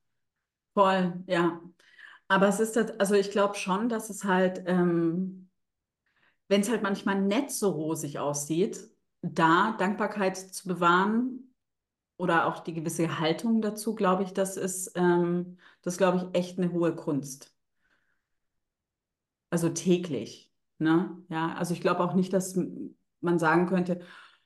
Voll, 0.74 1.22
ja. 1.26 1.60
Aber 2.28 2.48
es 2.48 2.60
ist, 2.60 2.76
also 2.76 3.14
ich 3.14 3.30
glaube 3.30 3.56
schon, 3.56 3.88
dass 3.88 4.08
es 4.08 4.24
halt 4.24 4.62
ähm, 4.66 5.50
wenn 6.50 6.62
es 6.62 6.68
halt 6.68 6.82
manchmal 6.82 7.20
nicht 7.20 7.52
so 7.52 7.70
rosig 7.70 8.18
aussieht, 8.18 8.90
da 9.22 9.76
Dankbarkeit 9.78 10.36
zu 10.36 10.66
bewahren 10.66 11.49
oder 12.20 12.46
auch 12.46 12.60
die 12.60 12.74
gewisse 12.74 13.18
Haltung 13.18 13.62
dazu, 13.62 13.94
glaube 13.94 14.22
ich, 14.22 14.32
das 14.32 14.56
ist, 14.56 14.92
ähm, 14.94 15.58
das 15.82 15.96
glaube 15.96 16.18
ich, 16.18 16.38
echt 16.38 16.58
eine 16.58 16.72
hohe 16.72 16.94
Kunst. 16.94 17.54
Also 19.50 19.68
täglich. 19.70 20.52
Ne? 20.78 21.16
Ja, 21.28 21.54
also 21.54 21.74
ich 21.74 21.80
glaube 21.80 22.00
auch 22.00 22.14
nicht, 22.14 22.32
dass 22.32 22.58
man 23.20 23.38
sagen 23.38 23.66
könnte, 23.66 24.00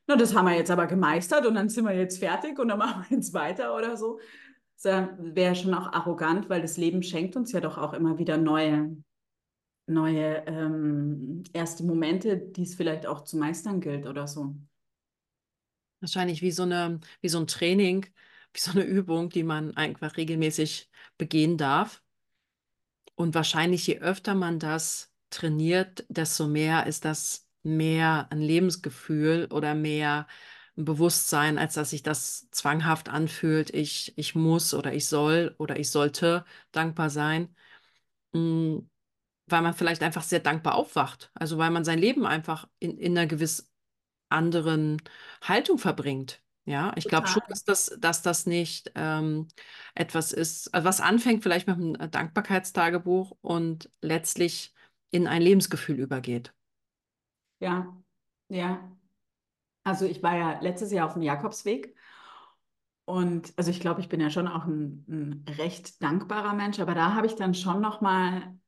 na, 0.06 0.16
das 0.16 0.34
haben 0.34 0.46
wir 0.46 0.56
jetzt 0.56 0.70
aber 0.70 0.86
gemeistert 0.86 1.46
und 1.46 1.54
dann 1.54 1.68
sind 1.68 1.84
wir 1.84 1.94
jetzt 1.94 2.18
fertig 2.18 2.58
und 2.58 2.68
dann 2.68 2.78
machen 2.78 3.04
wir 3.08 3.16
jetzt 3.16 3.34
weiter 3.34 3.76
oder 3.76 3.96
so. 3.96 4.18
Das 4.82 5.08
wäre 5.18 5.54
schon 5.54 5.74
auch 5.74 5.92
arrogant, 5.92 6.48
weil 6.48 6.62
das 6.62 6.76
Leben 6.76 7.02
schenkt 7.02 7.36
uns 7.36 7.52
ja 7.52 7.60
doch 7.60 7.78
auch 7.78 7.92
immer 7.92 8.18
wieder 8.18 8.36
neue 8.36 8.96
neue 9.86 10.46
ähm, 10.46 11.42
erste 11.52 11.84
Momente, 11.84 12.38
die 12.38 12.62
es 12.62 12.74
vielleicht 12.74 13.06
auch 13.06 13.22
zu 13.24 13.36
meistern 13.36 13.80
gilt 13.80 14.06
oder 14.06 14.26
so. 14.26 14.54
Wahrscheinlich 16.04 16.42
wie 16.42 16.50
so 16.50 16.64
eine, 16.64 17.00
wie 17.22 17.30
so 17.30 17.38
ein 17.40 17.46
Training, 17.46 18.04
wie 18.52 18.60
so 18.60 18.72
eine 18.72 18.82
Übung, 18.84 19.30
die 19.30 19.42
man 19.42 19.74
einfach 19.74 20.18
regelmäßig 20.18 20.90
begehen 21.16 21.56
darf. 21.56 22.02
Und 23.14 23.34
wahrscheinlich 23.34 23.86
je 23.86 24.00
öfter 24.00 24.34
man 24.34 24.58
das 24.58 25.14
trainiert, 25.30 26.04
desto 26.10 26.46
mehr 26.46 26.86
ist 26.86 27.06
das 27.06 27.48
mehr 27.62 28.26
ein 28.30 28.42
Lebensgefühl 28.42 29.48
oder 29.50 29.74
mehr 29.74 30.26
ein 30.76 30.84
Bewusstsein, 30.84 31.56
als 31.56 31.72
dass 31.72 31.88
sich 31.90 32.02
das 32.02 32.50
zwanghaft 32.50 33.08
anfühlt, 33.08 33.70
ich, 33.70 34.12
ich 34.18 34.34
muss 34.34 34.74
oder 34.74 34.92
ich 34.92 35.06
soll 35.06 35.54
oder 35.56 35.78
ich 35.78 35.90
sollte 35.90 36.44
dankbar 36.70 37.08
sein. 37.08 37.56
Mm, 38.32 38.80
weil 39.46 39.62
man 39.62 39.74
vielleicht 39.74 40.02
einfach 40.02 40.22
sehr 40.22 40.40
dankbar 40.40 40.74
aufwacht. 40.76 41.30
Also 41.34 41.58
weil 41.58 41.70
man 41.70 41.84
sein 41.84 41.98
Leben 41.98 42.26
einfach 42.26 42.68
in, 42.78 42.98
in 42.98 43.16
einer 43.18 43.26
gewiss 43.26 43.70
anderen 44.34 45.00
Haltung 45.42 45.78
verbringt. 45.78 46.42
Ja, 46.66 46.92
ich 46.96 47.08
glaube 47.08 47.26
schon, 47.28 47.42
dass 47.48 47.64
das, 47.64 47.96
dass 47.98 48.22
das 48.22 48.46
nicht 48.46 48.90
ähm, 48.94 49.48
etwas 49.94 50.32
ist, 50.32 50.72
also 50.74 50.86
was 50.86 51.00
anfängt 51.00 51.42
vielleicht 51.42 51.66
mit 51.66 51.76
einem 51.76 52.10
Dankbarkeitstagebuch 52.10 53.36
und 53.42 53.90
letztlich 54.00 54.72
in 55.10 55.26
ein 55.26 55.42
Lebensgefühl 55.42 55.98
übergeht. 56.00 56.54
Ja, 57.60 57.96
ja. 58.48 58.96
Also 59.84 60.06
ich 60.06 60.22
war 60.22 60.36
ja 60.36 60.60
letztes 60.60 60.92
Jahr 60.92 61.06
auf 61.06 61.14
dem 61.14 61.22
Jakobsweg 61.22 61.94
und 63.04 63.52
also 63.56 63.70
ich 63.70 63.80
glaube, 63.80 64.00
ich 64.00 64.08
bin 64.08 64.20
ja 64.20 64.30
schon 64.30 64.48
auch 64.48 64.64
ein, 64.64 65.04
ein 65.08 65.44
recht 65.58 66.02
dankbarer 66.02 66.54
Mensch, 66.54 66.80
aber 66.80 66.94
da 66.94 67.14
habe 67.14 67.26
ich 67.26 67.36
dann 67.36 67.54
schon 67.54 67.80
noch 67.80 68.00
mal 68.00 68.58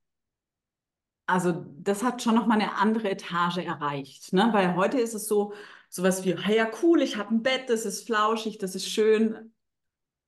also 1.26 1.64
das 1.78 2.02
hat 2.02 2.22
schon 2.22 2.34
noch 2.34 2.46
mal 2.46 2.54
eine 2.54 2.76
andere 2.76 3.10
Etage 3.10 3.58
erreicht, 3.58 4.32
ne? 4.32 4.48
Weil 4.52 4.76
heute 4.76 4.98
ist 5.00 5.14
es 5.14 5.26
so 5.26 5.52
sowas 5.88 6.24
wie, 6.24 6.36
hey, 6.36 6.56
ja 6.56 6.70
cool, 6.82 7.02
ich 7.02 7.16
habe 7.16 7.34
ein 7.34 7.42
Bett, 7.42 7.68
das 7.68 7.84
ist 7.84 8.06
flauschig, 8.06 8.58
das 8.58 8.74
ist 8.74 8.88
schön. 8.88 9.52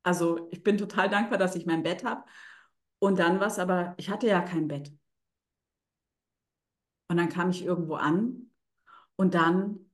Also 0.02 0.48
ich 0.50 0.62
bin 0.62 0.78
total 0.78 1.08
dankbar, 1.08 1.38
dass 1.38 1.56
ich 1.56 1.66
mein 1.66 1.82
Bett 1.82 2.04
habe. 2.04 2.24
Und 3.00 3.18
dann 3.18 3.40
was, 3.40 3.58
aber 3.58 3.94
ich 3.96 4.10
hatte 4.10 4.26
ja 4.26 4.40
kein 4.40 4.68
Bett. 4.68 4.92
Und 7.08 7.16
dann 7.16 7.28
kam 7.28 7.50
ich 7.50 7.64
irgendwo 7.64 7.94
an 7.94 8.50
und 9.16 9.34
dann 9.34 9.88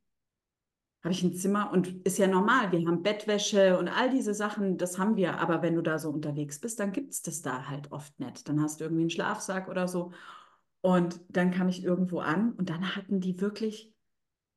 habe 1.03 1.12
ich 1.12 1.23
ein 1.23 1.35
Zimmer 1.35 1.71
und 1.71 2.07
ist 2.07 2.17
ja 2.17 2.27
normal. 2.27 2.73
Wir 2.73 2.87
haben 2.87 3.03
Bettwäsche 3.03 3.79
und 3.79 3.88
all 3.88 4.09
diese 4.09 4.33
Sachen, 4.33 4.79
das 4.79 4.99
haben 4.99 5.17
wir. 5.17 5.38
Aber 5.38 5.61
wenn 5.61 5.75
du 5.75 5.83
da 5.83 5.99
so 5.99 6.09
unterwegs 6.09 6.59
bist, 6.61 6.81
dann 6.81 6.93
gibt 6.93 7.12
es 7.12 7.21
das 7.21 7.43
da 7.43 7.69
halt 7.69 7.93
oft 7.93 8.19
nicht. 8.19 8.49
Dann 8.49 8.61
hast 8.62 8.81
du 8.81 8.85
irgendwie 8.85 9.03
einen 9.03 9.11
Schlafsack 9.11 9.69
oder 9.69 9.87
so. 9.87 10.12
Und 10.85 11.18
dann 11.31 11.51
kam 11.51 11.70
ich 11.70 11.83
irgendwo 11.83 12.18
an 12.18 12.53
und 12.53 12.68
dann 12.68 12.94
hatten 12.94 13.18
die 13.18 13.40
wirklich 13.40 13.90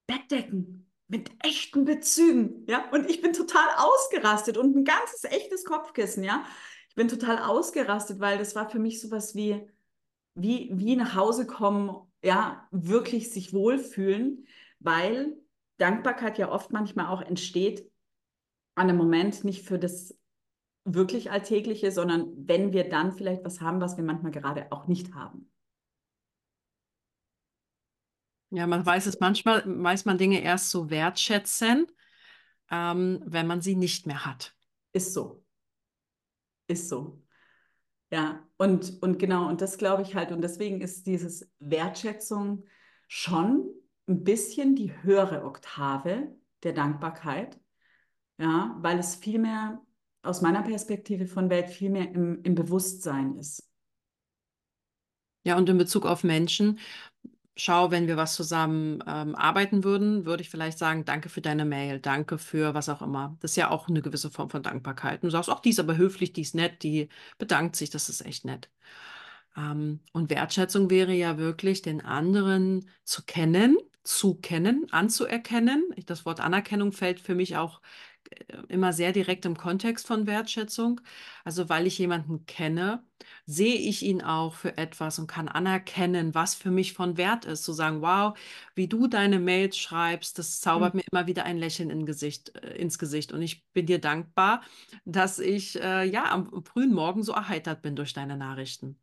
Bettdecken 0.08 0.92
mit 1.08 1.32
echten 1.42 1.86
Bezügen, 1.86 2.66
ja. 2.68 2.84
Und 2.92 3.10
ich 3.10 3.22
bin 3.22 3.32
total 3.32 3.66
ausgerastet 3.78 4.58
und 4.58 4.76
ein 4.76 4.84
ganzes 4.84 5.24
echtes 5.24 5.64
Kopfkissen, 5.64 6.26
ja. 6.26 6.44
Ich 6.90 6.96
bin 6.96 7.08
total 7.08 7.38
ausgerastet, 7.38 8.20
weil 8.20 8.38
das 8.38 8.56
war 8.56 8.70
für 8.70 8.78
mich 8.78 9.00
sowas 9.00 9.36
wie, 9.36 9.70
wie, 10.34 10.70
wie 10.74 10.98
nach 10.98 11.16
Hause 11.16 11.48
kommen, 11.48 11.96
ja, 12.22 12.68
wirklich 12.72 13.32
sich 13.32 13.54
wohlfühlen, 13.54 14.48
weil 14.80 15.38
Dankbarkeit 15.78 16.38
ja 16.38 16.52
oft 16.52 16.74
manchmal 16.74 17.08
auch 17.08 17.22
entsteht 17.22 17.90
an 18.76 18.90
einem 18.90 18.98
Moment 18.98 19.46
nicht 19.46 19.64
für 19.64 19.80
das 19.80 20.14
wirklich 20.84 21.32
Alltägliche, 21.32 21.94
sondern 21.94 22.34
wenn 22.36 22.74
wir 22.74 22.90
dann 22.90 23.14
vielleicht 23.14 23.46
was 23.46 23.62
haben, 23.62 23.80
was 23.80 23.96
wir 23.96 24.04
manchmal 24.04 24.34
gerade 24.34 24.74
auch 24.74 24.88
nicht 24.88 25.14
haben. 25.14 25.50
Ja, 28.50 28.66
man 28.66 28.86
weiß 28.86 29.08
es 29.08 29.20
manchmal, 29.20 29.64
weiß 29.66 30.06
man 30.06 30.18
Dinge 30.18 30.42
erst 30.42 30.72
so 30.72 30.90
wertschätzen, 30.90 31.88
ähm, 32.72 33.22
wenn 33.26 33.48
man 33.48 33.62
sie 33.62 33.76
nicht 33.76 34.08
mehr 34.08 34.26
hat. 34.26 34.56
Ist 34.94 35.14
so. 35.14 35.44
Ist 36.68 36.90
so. 36.90 37.22
Ja, 38.10 38.48
und, 38.58 39.02
und 39.02 39.20
genau, 39.20 39.50
und 39.50 39.60
das 39.62 39.78
glaube 39.78 40.02
ich 40.04 40.16
halt, 40.16 40.32
und 40.32 40.42
deswegen 40.42 40.80
ist 40.80 41.08
dieses 41.08 41.52
Wertschätzung 41.60 42.64
schon 43.08 43.70
ein 44.08 44.24
bisschen 44.24 44.76
die 44.76 44.94
höhere 45.04 45.44
Oktave 45.44 46.34
der 46.64 46.72
Dankbarkeit, 46.72 47.60
ja, 48.38 48.78
weil 48.80 48.98
es 49.00 49.16
viel 49.16 49.40
mehr 49.40 49.82
aus 50.22 50.42
meiner 50.42 50.64
Perspektive 50.64 51.26
von 51.28 51.50
Welt 51.50 51.70
viel 51.70 51.90
mehr 51.90 52.10
im, 52.12 52.42
im 52.44 52.56
Bewusstsein 52.56 53.36
ist. 53.36 53.70
Ja, 55.44 55.58
und 55.58 55.70
in 55.70 55.78
Bezug 55.78 56.06
auf 56.06 56.24
Menschen, 56.24 56.80
schau, 57.58 57.92
wenn 57.92 58.08
wir 58.08 58.18
was 58.18 58.36
zusammen 58.36 59.04
ähm, 59.08 59.36
arbeiten 59.36 59.84
würden, 59.84 60.26
würde 60.26 60.44
ich 60.44 60.50
vielleicht 60.50 60.78
sagen, 60.78 61.06
danke 61.06 61.30
für 61.30 61.42
deine 61.42 61.66
Mail, 61.66 62.00
danke 62.00 62.38
für 62.38 62.74
was 62.74 62.90
auch 62.90 63.02
immer. 63.02 63.38
Das 63.42 63.52
ist 63.52 63.58
ja 63.58 63.70
auch 63.72 63.90
eine 63.90 64.02
gewisse 64.02 64.32
Form 64.32 64.50
von 64.50 64.64
Dankbarkeit. 64.64 65.24
Und 65.24 65.28
du 65.28 65.32
sagst, 65.32 65.50
auch 65.50 65.60
die 65.62 65.70
ist 65.72 65.80
aber 65.80 65.98
höflich, 65.98 66.34
die 66.34 66.42
ist 66.42 66.56
nett, 66.56 66.84
die 66.84 67.10
bedankt 67.38 67.76
sich, 67.76 67.90
das 67.90 68.10
ist 68.10 68.26
echt 68.26 68.46
nett. 68.46 68.70
Ähm, 69.58 70.02
und 70.14 70.30
Wertschätzung 70.30 70.90
wäre 70.90 71.14
ja 71.14 71.38
wirklich, 71.38 71.82
den 71.82 72.02
anderen 72.02 72.90
zu 73.04 73.24
kennen, 73.26 73.78
zu 74.04 74.36
kennen, 74.36 74.88
anzuerkennen. 74.92 75.84
Das 76.06 76.26
Wort 76.26 76.40
Anerkennung 76.40 76.92
fällt 76.94 77.20
für 77.20 77.36
mich 77.36 77.58
auch 77.58 77.82
immer 78.68 78.94
sehr 78.94 79.12
direkt 79.12 79.46
im 79.46 79.58
Kontext 79.58 80.08
von 80.08 80.28
Wertschätzung. 80.28 81.02
Also 81.44 81.70
weil 81.70 81.88
ich 81.88 81.98
jemanden 81.98 82.46
kenne, 82.46 83.04
sehe 83.46 83.76
ich 83.76 84.04
ihn 84.04 84.22
auch 84.22 84.54
für 84.54 84.78
etwas 84.78 85.20
und 85.20 85.28
kann 85.28 85.48
anerkennen, 85.48 86.36
was 86.36 86.56
für 86.56 86.72
mich 86.72 86.94
von 86.94 87.18
Wert 87.18 87.46
ist. 87.46 87.64
Zu 87.64 87.74
sagen, 87.74 88.02
wow, 88.02 88.38
wie 88.76 88.88
du 88.88 89.08
deine 89.08 89.40
Mails 89.40 89.78
schreibst, 89.78 90.38
das 90.40 90.60
zaubert 90.60 90.94
mhm. 90.94 91.00
mir 91.00 91.04
immer 91.12 91.28
wieder 91.28 91.46
ein 91.46 91.58
Lächeln 91.58 91.90
in 91.90 92.06
Gesicht, 92.06 92.56
äh, 92.56 92.76
ins 92.78 93.00
Gesicht. 93.00 93.32
Und 93.32 93.42
ich 93.42 93.66
bin 93.74 93.86
dir 93.86 94.00
dankbar, 94.00 94.62
dass 95.06 95.40
ich 95.40 95.82
äh, 95.82 96.04
ja 96.04 96.32
am 96.32 96.64
frühen 96.66 96.94
Morgen 96.94 97.24
so 97.24 97.34
erheitert 97.34 97.82
bin 97.82 97.96
durch 97.96 98.14
deine 98.14 98.38
Nachrichten. 98.38 99.00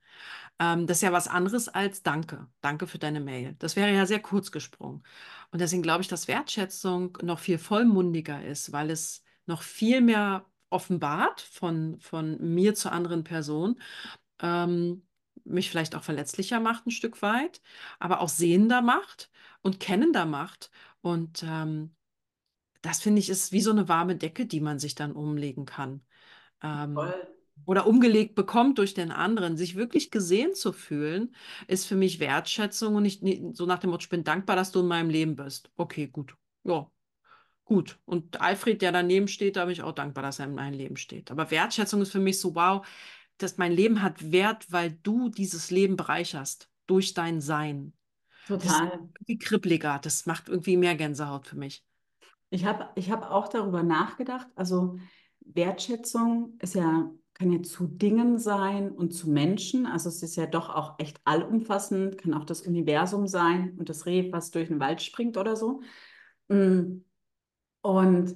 Ähm, 0.58 0.86
das 0.86 0.98
ist 0.98 1.02
ja 1.02 1.12
was 1.12 1.28
anderes 1.28 1.68
als 1.68 2.02
Danke. 2.02 2.48
Danke 2.60 2.86
für 2.86 2.98
deine 2.98 3.20
Mail. 3.20 3.56
Das 3.58 3.76
wäre 3.76 3.92
ja 3.92 4.06
sehr 4.06 4.20
kurz 4.20 4.50
gesprungen. 4.52 5.02
Und 5.50 5.60
deswegen 5.60 5.82
glaube 5.82 6.02
ich, 6.02 6.08
dass 6.08 6.28
Wertschätzung 6.28 7.18
noch 7.22 7.38
viel 7.38 7.58
vollmundiger 7.58 8.44
ist, 8.44 8.72
weil 8.72 8.90
es 8.90 9.24
noch 9.46 9.62
viel 9.62 10.00
mehr 10.00 10.46
offenbart 10.70 11.40
von, 11.40 11.98
von 12.00 12.38
mir 12.54 12.74
zu 12.74 12.90
anderen 12.90 13.24
Personen. 13.24 13.80
Ähm, 14.40 15.06
mich 15.44 15.70
vielleicht 15.70 15.94
auch 15.94 16.02
verletzlicher 16.02 16.60
macht 16.60 16.86
ein 16.86 16.90
Stück 16.90 17.20
weit, 17.22 17.60
aber 17.98 18.20
auch 18.20 18.28
sehender 18.28 18.82
macht 18.82 19.30
und 19.62 19.80
kennender 19.80 20.26
macht. 20.26 20.70
Und 21.00 21.42
ähm, 21.42 21.94
das 22.82 23.00
finde 23.00 23.20
ich 23.20 23.28
ist 23.30 23.52
wie 23.52 23.60
so 23.60 23.70
eine 23.70 23.88
warme 23.88 24.16
Decke, 24.16 24.46
die 24.46 24.60
man 24.60 24.78
sich 24.78 24.94
dann 24.94 25.12
umlegen 25.12 25.66
kann. 25.66 26.02
Ähm, 26.62 26.94
Voll 26.94 27.33
oder 27.66 27.86
umgelegt 27.86 28.34
bekommt 28.34 28.78
durch 28.78 28.94
den 28.94 29.10
anderen, 29.10 29.56
sich 29.56 29.74
wirklich 29.74 30.10
gesehen 30.10 30.54
zu 30.54 30.72
fühlen, 30.72 31.34
ist 31.66 31.86
für 31.86 31.96
mich 31.96 32.20
Wertschätzung 32.20 32.94
und 32.94 33.02
nicht 33.04 33.22
so 33.52 33.66
nach 33.66 33.78
dem 33.78 33.90
Motto, 33.90 34.02
ich 34.02 34.08
bin 34.08 34.24
dankbar, 34.24 34.56
dass 34.56 34.72
du 34.72 34.80
in 34.80 34.86
meinem 34.86 35.08
Leben 35.08 35.36
bist. 35.36 35.70
Okay, 35.76 36.08
gut. 36.08 36.36
Ja, 36.64 36.90
gut. 37.64 37.98
Und 38.04 38.40
Alfred, 38.40 38.82
der 38.82 38.92
daneben 38.92 39.28
steht, 39.28 39.56
da 39.56 39.64
bin 39.64 39.72
ich 39.72 39.82
auch 39.82 39.92
dankbar, 39.92 40.22
dass 40.22 40.38
er 40.38 40.46
in 40.46 40.54
meinem 40.54 40.74
Leben 40.74 40.96
steht. 40.96 41.30
Aber 41.30 41.50
Wertschätzung 41.50 42.02
ist 42.02 42.12
für 42.12 42.20
mich 42.20 42.40
so, 42.40 42.54
wow, 42.54 42.86
dass 43.38 43.56
mein 43.56 43.72
Leben 43.72 44.02
hat 44.02 44.30
Wert, 44.30 44.70
weil 44.70 44.92
du 45.02 45.28
dieses 45.28 45.70
Leben 45.70 45.96
bereicherst 45.96 46.68
durch 46.86 47.14
dein 47.14 47.40
Sein. 47.40 47.92
Total. 48.46 48.60
Das 48.60 48.76
ist 48.76 48.82
irgendwie 48.82 49.38
kribbliger, 49.38 49.98
das 50.02 50.26
macht 50.26 50.48
irgendwie 50.48 50.76
mehr 50.76 50.96
Gänsehaut 50.96 51.46
für 51.46 51.56
mich. 51.56 51.82
Ich 52.50 52.66
habe 52.66 52.90
ich 52.94 53.10
hab 53.10 53.28
auch 53.30 53.48
darüber 53.48 53.82
nachgedacht. 53.82 54.46
Also 54.54 54.98
Wertschätzung 55.40 56.58
ist 56.60 56.74
ja 56.74 57.10
kann 57.44 57.52
ja 57.52 57.62
zu 57.62 57.86
Dingen 57.86 58.38
sein 58.38 58.90
und 58.90 59.12
zu 59.12 59.28
Menschen. 59.28 59.84
Also 59.84 60.08
es 60.08 60.22
ist 60.22 60.36
ja 60.36 60.46
doch 60.46 60.70
auch 60.70 60.98
echt 60.98 61.20
allumfassend, 61.24 62.16
kann 62.16 62.32
auch 62.32 62.46
das 62.46 62.62
Universum 62.62 63.26
sein 63.26 63.76
und 63.78 63.90
das 63.90 64.06
Reh, 64.06 64.32
was 64.32 64.50
durch 64.50 64.68
den 64.68 64.80
Wald 64.80 65.02
springt 65.02 65.36
oder 65.36 65.54
so. 65.54 65.82
Mm. 66.48 67.04
Und 67.82 68.34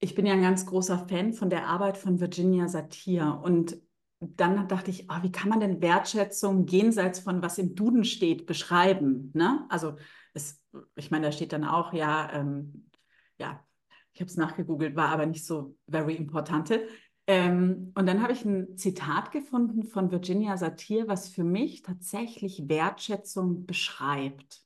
ich 0.00 0.16
bin 0.16 0.26
ja 0.26 0.32
ein 0.32 0.42
ganz 0.42 0.66
großer 0.66 1.06
Fan 1.08 1.32
von 1.34 1.50
der 1.50 1.68
Arbeit 1.68 1.98
von 1.98 2.18
Virginia 2.18 2.66
Satir. 2.66 3.40
Und 3.44 3.80
dann 4.18 4.66
dachte 4.66 4.90
ich, 4.90 5.08
oh, 5.08 5.22
wie 5.22 5.30
kann 5.30 5.48
man 5.48 5.60
denn 5.60 5.80
Wertschätzung 5.80 6.66
jenseits 6.66 7.20
von 7.20 7.42
was 7.42 7.58
im 7.58 7.76
Duden 7.76 8.02
steht 8.04 8.44
beschreiben? 8.46 9.30
Ne? 9.34 9.66
Also 9.68 9.94
es, 10.34 10.60
ich 10.96 11.12
meine, 11.12 11.26
da 11.26 11.32
steht 11.32 11.52
dann 11.52 11.64
auch, 11.64 11.92
ja, 11.92 12.28
ähm, 12.32 12.90
ja, 13.38 13.64
ich 14.12 14.20
habe 14.20 14.30
es 14.30 14.36
nachgegoogelt, 14.36 14.96
war 14.96 15.10
aber 15.10 15.26
nicht 15.26 15.46
so 15.46 15.76
very 15.88 16.16
importante. 16.16 16.88
Ähm, 17.28 17.92
und 17.94 18.06
dann 18.06 18.22
habe 18.22 18.32
ich 18.32 18.44
ein 18.46 18.78
Zitat 18.78 19.32
gefunden 19.32 19.84
von 19.84 20.10
Virginia 20.10 20.56
Satir, 20.56 21.08
was 21.08 21.28
für 21.28 21.44
mich 21.44 21.82
tatsächlich 21.82 22.70
Wertschätzung 22.70 23.66
beschreibt. 23.66 24.62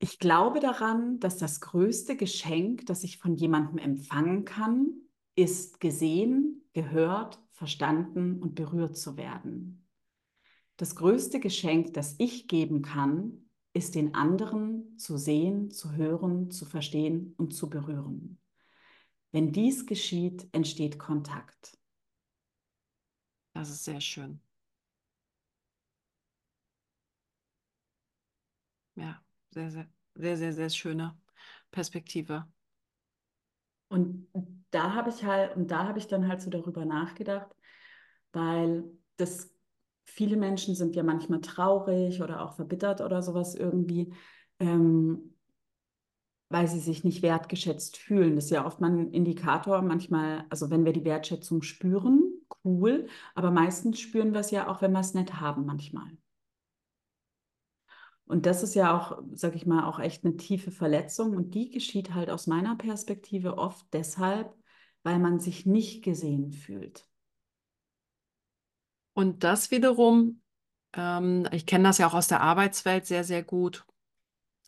Ich 0.00 0.18
glaube 0.18 0.58
daran, 0.58 1.20
dass 1.20 1.38
das 1.38 1.60
größte 1.60 2.16
Geschenk, 2.16 2.86
das 2.86 3.04
ich 3.04 3.18
von 3.18 3.34
jemandem 3.34 3.78
empfangen 3.78 4.44
kann, 4.44 4.88
ist 5.36 5.78
gesehen, 5.78 6.68
gehört, 6.72 7.38
verstanden 7.52 8.42
und 8.42 8.56
berührt 8.56 8.96
zu 8.96 9.16
werden. 9.16 9.86
Das 10.76 10.96
größte 10.96 11.38
Geschenk, 11.38 11.94
das 11.94 12.16
ich 12.18 12.48
geben 12.48 12.82
kann, 12.82 13.48
ist 13.74 13.94
den 13.94 14.16
anderen 14.16 14.98
zu 14.98 15.16
sehen, 15.16 15.70
zu 15.70 15.92
hören, 15.92 16.50
zu 16.50 16.64
verstehen 16.64 17.34
und 17.36 17.54
zu 17.54 17.70
berühren. 17.70 18.38
Wenn 19.32 19.52
dies 19.52 19.86
geschieht, 19.86 20.48
entsteht 20.52 20.98
Kontakt. 20.98 21.78
Das 23.52 23.68
ist 23.68 23.84
sehr 23.84 24.00
schön. 24.00 24.40
Ja, 28.96 29.22
sehr, 29.50 29.70
sehr, 29.70 29.86
sehr, 30.14 30.36
sehr, 30.36 30.52
sehr 30.52 30.68
schöne 30.70 31.16
Perspektive. 31.70 32.46
Und 33.88 34.28
da 34.70 34.94
habe 34.94 35.10
ich 35.10 35.24
halt, 35.24 35.56
und 35.56 35.70
da 35.70 35.86
habe 35.88 35.98
ich 35.98 36.06
dann 36.08 36.28
halt 36.28 36.42
so 36.42 36.50
darüber 36.50 36.84
nachgedacht, 36.84 37.48
weil 38.32 38.84
das 39.16 39.52
viele 40.04 40.36
Menschen 40.36 40.74
sind 40.74 40.96
ja 40.96 41.02
manchmal 41.02 41.40
traurig 41.40 42.22
oder 42.22 42.42
auch 42.42 42.54
verbittert 42.54 43.00
oder 43.00 43.22
sowas 43.22 43.54
irgendwie. 43.54 44.12
Ähm, 44.60 45.37
weil 46.48 46.66
sie 46.68 46.80
sich 46.80 47.04
nicht 47.04 47.22
wertgeschätzt 47.22 47.96
fühlen. 47.96 48.36
Das 48.36 48.46
ist 48.46 48.50
ja 48.50 48.66
oft 48.66 48.80
mal 48.80 48.90
ein 48.90 49.12
Indikator. 49.12 49.82
Manchmal, 49.82 50.44
also 50.50 50.70
wenn 50.70 50.84
wir 50.84 50.92
die 50.92 51.04
Wertschätzung 51.04 51.62
spüren, 51.62 52.22
cool, 52.64 53.06
aber 53.34 53.50
meistens 53.50 54.00
spüren 54.00 54.32
wir 54.32 54.40
es 54.40 54.50
ja 54.50 54.68
auch, 54.68 54.80
wenn 54.80 54.92
wir 54.92 55.00
es 55.00 55.14
nicht 55.14 55.40
haben, 55.40 55.66
manchmal. 55.66 56.10
Und 58.24 58.44
das 58.44 58.62
ist 58.62 58.74
ja 58.74 58.96
auch, 58.96 59.22
sag 59.32 59.56
ich 59.56 59.64
mal, 59.64 59.84
auch 59.84 59.98
echt 59.98 60.24
eine 60.24 60.36
tiefe 60.36 60.70
Verletzung. 60.70 61.34
Und 61.34 61.54
die 61.54 61.70
geschieht 61.70 62.14
halt 62.14 62.28
aus 62.30 62.46
meiner 62.46 62.76
Perspektive 62.76 63.56
oft 63.56 63.86
deshalb, 63.92 64.54
weil 65.02 65.18
man 65.18 65.40
sich 65.40 65.64
nicht 65.64 66.04
gesehen 66.04 66.52
fühlt. 66.52 67.08
Und 69.14 69.44
das 69.44 69.70
wiederum, 69.70 70.42
ähm, 70.92 71.48
ich 71.52 71.64
kenne 71.64 71.84
das 71.84 71.98
ja 71.98 72.06
auch 72.06 72.14
aus 72.14 72.28
der 72.28 72.42
Arbeitswelt 72.42 73.06
sehr, 73.06 73.24
sehr 73.24 73.42
gut. 73.42 73.87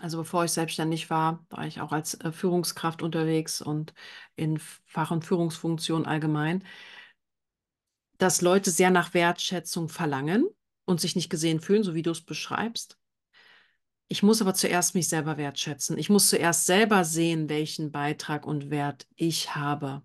Also 0.01 0.17
bevor 0.19 0.45
ich 0.45 0.53
selbstständig 0.53 1.11
war, 1.11 1.45
war 1.51 1.67
ich 1.67 1.81
auch 1.81 1.93
als 1.93 2.15
äh, 2.15 2.33
Führungskraft 2.33 3.03
unterwegs 3.03 3.61
und 3.61 3.93
in 4.35 4.59
Fach- 4.87 5.11
und 5.11 5.25
Führungsfunktion 5.27 6.07
allgemein, 6.07 6.65
dass 8.17 8.41
Leute 8.41 8.71
sehr 8.71 8.91
nach 8.91 9.13
Wertschätzung 9.13 9.89
verlangen 9.89 10.49
und 10.87 11.01
sich 11.03 11.17
nicht 11.17 11.29
gesehen 11.29 11.61
fühlen, 11.61 11.83
so 11.83 11.95
wie 11.95 12.03
du 12.03 12.11
es 12.11 12.23
beschreibst. 12.23 12.99
Ich 14.09 14.23
muss 14.23 14.41
aber 14.41 14.55
zuerst 14.55 14.95
mich 14.95 15.09
selber 15.09 15.37
wertschätzen. 15.37 15.99
Ich 15.99 16.09
muss 16.09 16.31
zuerst 16.31 16.67
selber 16.67 17.05
sehen, 17.05 17.49
welchen 17.49 17.93
Beitrag 17.93 18.47
und 18.47 18.71
Wert 18.71 19.07
ich 19.17 19.55
habe. 19.55 20.03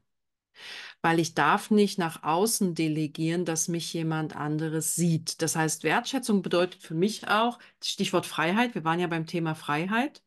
Weil 1.05 1.19
ich 1.19 1.35
darf 1.35 1.69
nicht 1.69 1.99
nach 1.99 2.23
außen 2.23 2.73
delegieren, 2.73 3.45
dass 3.45 3.67
mich 3.67 3.93
jemand 3.93 4.35
anderes 4.35 4.95
sieht. 4.95 5.39
Das 5.43 5.55
heißt, 5.55 5.83
Wertschätzung 5.83 6.41
bedeutet 6.41 6.81
für 6.81 6.95
mich 6.95 7.27
auch, 7.27 7.59
Stichwort 7.83 8.25
Freiheit, 8.25 8.73
wir 8.73 8.83
waren 8.85 8.99
ja 8.99 9.05
beim 9.05 9.27
Thema 9.27 9.53
Freiheit, 9.53 10.23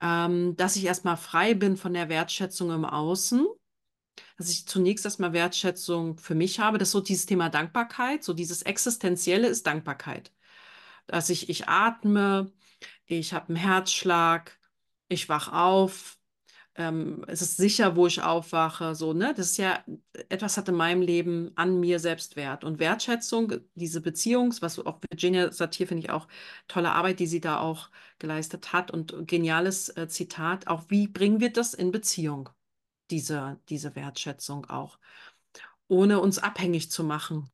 ähm, 0.00 0.56
dass 0.56 0.74
ich 0.74 0.86
erstmal 0.86 1.16
frei 1.16 1.54
bin 1.54 1.76
von 1.76 1.94
der 1.94 2.08
Wertschätzung 2.08 2.72
im 2.72 2.84
Außen 2.84 3.46
dass 4.36 4.50
ich 4.50 4.66
zunächst 4.66 5.04
erstmal 5.04 5.32
Wertschätzung 5.32 6.18
für 6.18 6.34
mich 6.34 6.58
habe. 6.58 6.78
Das 6.78 6.88
ist 6.88 6.92
so 6.92 7.00
dieses 7.00 7.26
Thema 7.26 7.48
Dankbarkeit, 7.48 8.24
so 8.24 8.32
dieses 8.32 8.62
Existenzielle 8.62 9.46
ist 9.46 9.66
Dankbarkeit. 9.68 10.32
Dass 11.06 11.30
ich, 11.30 11.48
ich 11.48 11.68
atme, 11.68 12.52
ich 13.06 13.32
habe 13.34 13.48
einen 13.48 13.56
Herzschlag, 13.56 14.58
ich 15.08 15.28
wach 15.28 15.52
auf, 15.52 16.19
ähm, 16.76 17.24
es 17.26 17.42
ist 17.42 17.56
sicher, 17.56 17.96
wo 17.96 18.06
ich 18.06 18.22
aufwache, 18.22 18.94
so, 18.94 19.12
ne? 19.12 19.34
Das 19.36 19.46
ist 19.52 19.56
ja, 19.58 19.84
etwas 20.28 20.56
hat 20.56 20.68
in 20.68 20.74
meinem 20.76 21.02
Leben 21.02 21.52
an 21.56 21.80
mir 21.80 21.98
selbst 21.98 22.36
Wert. 22.36 22.64
Und 22.64 22.78
Wertschätzung, 22.78 23.54
diese 23.74 24.00
Beziehungs, 24.00 24.62
was 24.62 24.78
auch 24.78 25.00
Virginia 25.10 25.52
Satir, 25.52 25.86
finde 25.86 26.04
ich 26.04 26.10
auch 26.10 26.28
tolle 26.68 26.92
Arbeit, 26.92 27.20
die 27.20 27.26
sie 27.26 27.40
da 27.40 27.60
auch 27.60 27.90
geleistet 28.18 28.72
hat 28.72 28.90
und 28.90 29.26
geniales 29.26 29.88
äh, 29.96 30.08
Zitat, 30.08 30.66
auch 30.68 30.84
wie 30.88 31.08
bringen 31.08 31.40
wir 31.40 31.52
das 31.52 31.74
in 31.74 31.90
Beziehung? 31.90 32.50
diese, 33.10 33.60
diese 33.68 33.94
Wertschätzung 33.96 34.66
auch, 34.66 34.98
ohne 35.88 36.20
uns 36.20 36.38
abhängig 36.38 36.90
zu 36.90 37.04
machen. 37.04 37.50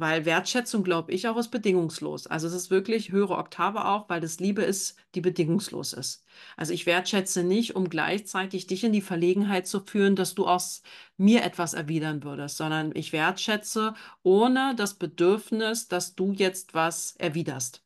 Weil 0.00 0.24
Wertschätzung, 0.24 0.84
glaube 0.84 1.12
ich, 1.12 1.28
auch 1.28 1.36
ist 1.36 1.48
bedingungslos. 1.50 2.26
Also 2.26 2.46
es 2.46 2.52
ist 2.52 2.70
wirklich 2.70 3.10
höhere 3.12 3.36
Oktave 3.36 3.84
auch, 3.86 4.08
weil 4.08 4.20
das 4.20 4.40
Liebe 4.40 4.62
ist, 4.62 4.96
die 5.14 5.20
bedingungslos 5.20 5.92
ist. 5.92 6.24
Also 6.56 6.72
ich 6.72 6.86
wertschätze 6.86 7.42
nicht, 7.44 7.76
um 7.76 7.88
gleichzeitig 7.88 8.66
dich 8.66 8.84
in 8.84 8.92
die 8.92 9.00
Verlegenheit 9.00 9.66
zu 9.66 9.80
führen, 9.80 10.16
dass 10.16 10.34
du 10.34 10.46
aus 10.46 10.82
mir 11.16 11.44
etwas 11.44 11.74
erwidern 11.74 12.22
würdest, 12.22 12.56
sondern 12.56 12.92
ich 12.94 13.12
wertschätze 13.12 13.94
ohne 14.22 14.74
das 14.76 14.94
Bedürfnis, 14.94 15.88
dass 15.88 16.14
du 16.14 16.32
jetzt 16.32 16.74
was 16.74 17.16
erwiderst. 17.16 17.82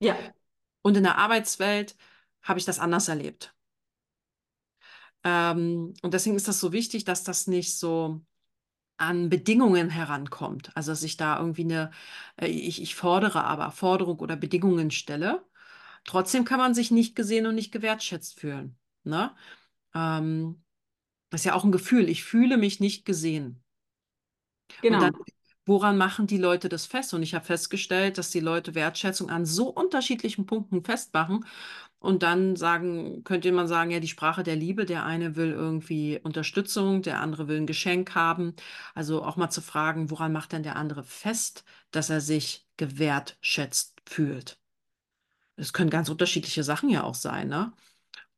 Ja. 0.00 0.16
Und 0.82 0.96
in 0.96 1.02
der 1.04 1.18
Arbeitswelt 1.18 1.96
habe 2.42 2.58
ich 2.58 2.64
das 2.64 2.78
anders 2.78 3.08
erlebt. 3.08 3.54
Ähm, 5.24 5.94
und 6.02 6.14
deswegen 6.14 6.36
ist 6.36 6.48
das 6.48 6.60
so 6.60 6.72
wichtig, 6.72 7.04
dass 7.04 7.24
das 7.24 7.46
nicht 7.48 7.76
so 7.76 8.20
an 8.98 9.28
Bedingungen 9.28 9.90
herankommt. 9.90 10.70
Also 10.76 10.92
dass 10.92 11.02
ich 11.02 11.16
da 11.16 11.38
irgendwie 11.38 11.64
eine, 11.64 11.90
äh, 12.36 12.46
ich, 12.48 12.82
ich 12.82 12.94
fordere 12.94 13.44
aber 13.44 13.70
Forderung 13.70 14.18
oder 14.20 14.36
Bedingungen 14.36 14.90
stelle. 14.90 15.44
Trotzdem 16.04 16.44
kann 16.44 16.58
man 16.58 16.74
sich 16.74 16.90
nicht 16.90 17.16
gesehen 17.16 17.46
und 17.46 17.54
nicht 17.56 17.72
gewertschätzt 17.72 18.38
fühlen. 18.40 18.78
Ne? 19.04 19.34
Ähm, 19.94 20.62
das 21.30 21.42
ist 21.42 21.46
ja 21.46 21.54
auch 21.54 21.64
ein 21.64 21.72
Gefühl. 21.72 22.08
Ich 22.08 22.24
fühle 22.24 22.56
mich 22.56 22.80
nicht 22.80 23.04
gesehen. 23.04 23.62
Genau. 24.80 24.96
Und 24.96 25.02
dann, 25.02 25.12
woran 25.66 25.96
machen 25.96 26.26
die 26.26 26.38
Leute 26.38 26.68
das 26.68 26.86
fest? 26.86 27.12
Und 27.14 27.22
ich 27.22 27.34
habe 27.34 27.44
festgestellt, 27.44 28.18
dass 28.18 28.30
die 28.30 28.40
Leute 28.40 28.74
Wertschätzung 28.74 29.30
an 29.30 29.44
so 29.44 29.68
unterschiedlichen 29.68 30.46
Punkten 30.46 30.84
festmachen. 30.84 31.44
Und 31.98 32.22
dann 32.22 32.56
sagen, 32.56 33.24
könnte 33.24 33.50
man 33.52 33.66
sagen, 33.68 33.90
ja, 33.90 34.00
die 34.00 34.08
Sprache 34.08 34.42
der 34.42 34.56
Liebe, 34.56 34.84
der 34.84 35.04
eine 35.04 35.34
will 35.36 35.50
irgendwie 35.50 36.20
Unterstützung, 36.22 37.02
der 37.02 37.20
andere 37.20 37.48
will 37.48 37.56
ein 37.56 37.66
Geschenk 37.66 38.14
haben. 38.14 38.54
Also 38.94 39.24
auch 39.24 39.36
mal 39.36 39.50
zu 39.50 39.60
fragen, 39.62 40.10
woran 40.10 40.32
macht 40.32 40.52
denn 40.52 40.62
der 40.62 40.76
andere 40.76 41.02
fest, 41.04 41.64
dass 41.90 42.10
er 42.10 42.20
sich 42.20 42.66
gewertschätzt 42.76 44.00
fühlt? 44.06 44.58
Es 45.56 45.72
können 45.72 45.90
ganz 45.90 46.08
unterschiedliche 46.08 46.62
Sachen 46.62 46.88
ja 46.90 47.02
auch 47.02 47.14
sein, 47.14 47.48
ne? 47.48 47.72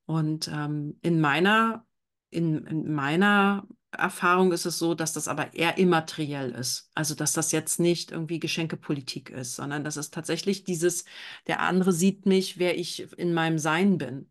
Und 0.06 0.48
ähm, 0.48 0.98
in 1.02 1.20
meiner, 1.20 1.86
in, 2.30 2.66
in 2.66 2.94
meiner 2.94 3.66
Erfahrung 3.90 4.52
ist 4.52 4.66
es 4.66 4.78
so, 4.78 4.94
dass 4.94 5.12
das 5.12 5.28
aber 5.28 5.54
eher 5.54 5.78
immateriell 5.78 6.50
ist. 6.50 6.90
Also, 6.94 7.14
dass 7.14 7.32
das 7.32 7.52
jetzt 7.52 7.80
nicht 7.80 8.12
irgendwie 8.12 8.38
Geschenkepolitik 8.38 9.30
ist, 9.30 9.56
sondern 9.56 9.82
dass 9.82 9.96
es 9.96 10.10
tatsächlich 10.10 10.64
dieses, 10.64 11.04
der 11.46 11.60
andere 11.60 11.92
sieht 11.92 12.26
mich, 12.26 12.58
wer 12.58 12.78
ich 12.78 13.10
in 13.18 13.32
meinem 13.32 13.58
Sein 13.58 13.96
bin. 13.96 14.30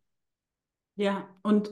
Ja, 0.95 1.27
und 1.43 1.71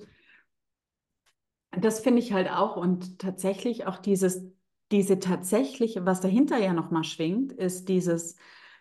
das 1.71 1.99
finde 1.99 2.19
ich 2.19 2.33
halt 2.33 2.49
auch 2.49 2.77
und 2.77 3.19
tatsächlich 3.19 3.85
auch 3.85 3.97
dieses, 3.97 4.43
diese 4.91 5.19
tatsächliche, 5.19 6.05
was 6.05 6.21
dahinter 6.21 6.57
ja 6.57 6.73
nochmal 6.73 7.03
schwingt, 7.03 7.51
ist 7.51 7.89
dieses, 7.89 8.35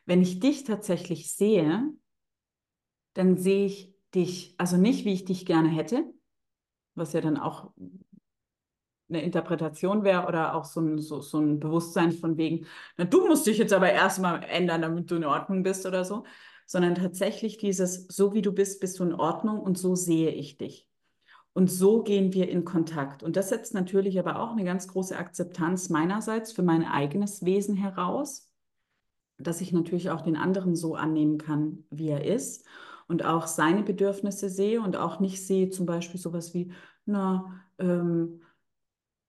wenn 0.07 0.23
ich 0.23 0.41
dich 0.41 0.65
tatsächlich 0.65 1.33
sehe, 1.33 1.93
dann 3.15 3.37
sehe 3.37 3.67
ich 3.67 3.95
dich, 4.15 4.55
also 4.59 4.77
nicht, 4.77 5.05
wie 5.05 5.13
ich 5.13 5.25
dich 5.25 5.47
gerne 5.47 5.69
hätte, 5.69 6.05
was 6.95 7.13
ja 7.13 7.21
dann 7.21 7.37
auch 7.37 7.73
eine 9.09 9.23
Interpretation 9.23 10.05
wäre 10.05 10.27
oder 10.27 10.55
auch 10.55 10.65
so 10.65 10.81
ein, 10.81 10.99
so, 10.99 11.21
so 11.21 11.39
ein 11.39 11.61
Bewusstsein 11.61 12.13
von 12.13 12.37
wegen, 12.37 12.67
na, 12.97 13.05
du 13.05 13.27
musst 13.27 13.47
dich 13.47 13.59
jetzt 13.59 13.73
aber 13.73 13.91
erstmal 13.91 14.43
ändern, 14.45 14.83
damit 14.83 15.11
du 15.11 15.17
in 15.17 15.25
Ordnung 15.25 15.63
bist 15.63 15.87
oder 15.87 16.05
so, 16.05 16.25
sondern 16.67 16.95
tatsächlich 16.95 17.59
dieses, 17.59 18.07
so 18.09 18.33
wie 18.33 18.43
du 18.43 18.53
bist, 18.53 18.81
bist 18.81 18.99
du 18.99 19.05
in 19.05 19.13
Ordnung 19.13 19.61
und 19.61 19.77
so 19.77 19.95
sehe 19.95 20.31
ich 20.31 20.57
dich. 20.57 20.89
Und 21.53 21.71
so 21.71 22.03
gehen 22.03 22.33
wir 22.33 22.49
in 22.49 22.65
Kontakt. 22.65 23.23
Und 23.23 23.37
das 23.37 23.51
setzt 23.51 23.75
natürlich 23.75 24.19
aber 24.19 24.41
auch 24.41 24.51
eine 24.51 24.65
ganz 24.65 24.89
große 24.89 25.17
Akzeptanz 25.17 25.89
meinerseits 25.89 26.53
für 26.53 26.63
mein 26.63 26.85
eigenes 26.85 27.45
Wesen 27.45 27.77
heraus, 27.77 28.51
dass 29.39 29.61
ich 29.61 29.73
natürlich 29.73 30.11
auch 30.11 30.23
den 30.23 30.37
anderen 30.37 30.75
so 30.75 30.97
annehmen 30.97 31.39
kann, 31.39 31.85
wie 31.91 32.09
er 32.09 32.25
ist 32.25 32.67
und 33.07 33.25
auch 33.25 33.47
seine 33.47 33.83
Bedürfnisse 33.83 34.49
sehe 34.49 34.81
und 34.81 34.97
auch 34.97 35.21
nicht 35.21 35.47
sehe 35.47 35.71
zum 35.71 35.87
Beispiel 35.87 36.19
sowas 36.19 36.55
wie, 36.55 36.73
na, 37.05 37.61
ähm, 37.79 38.41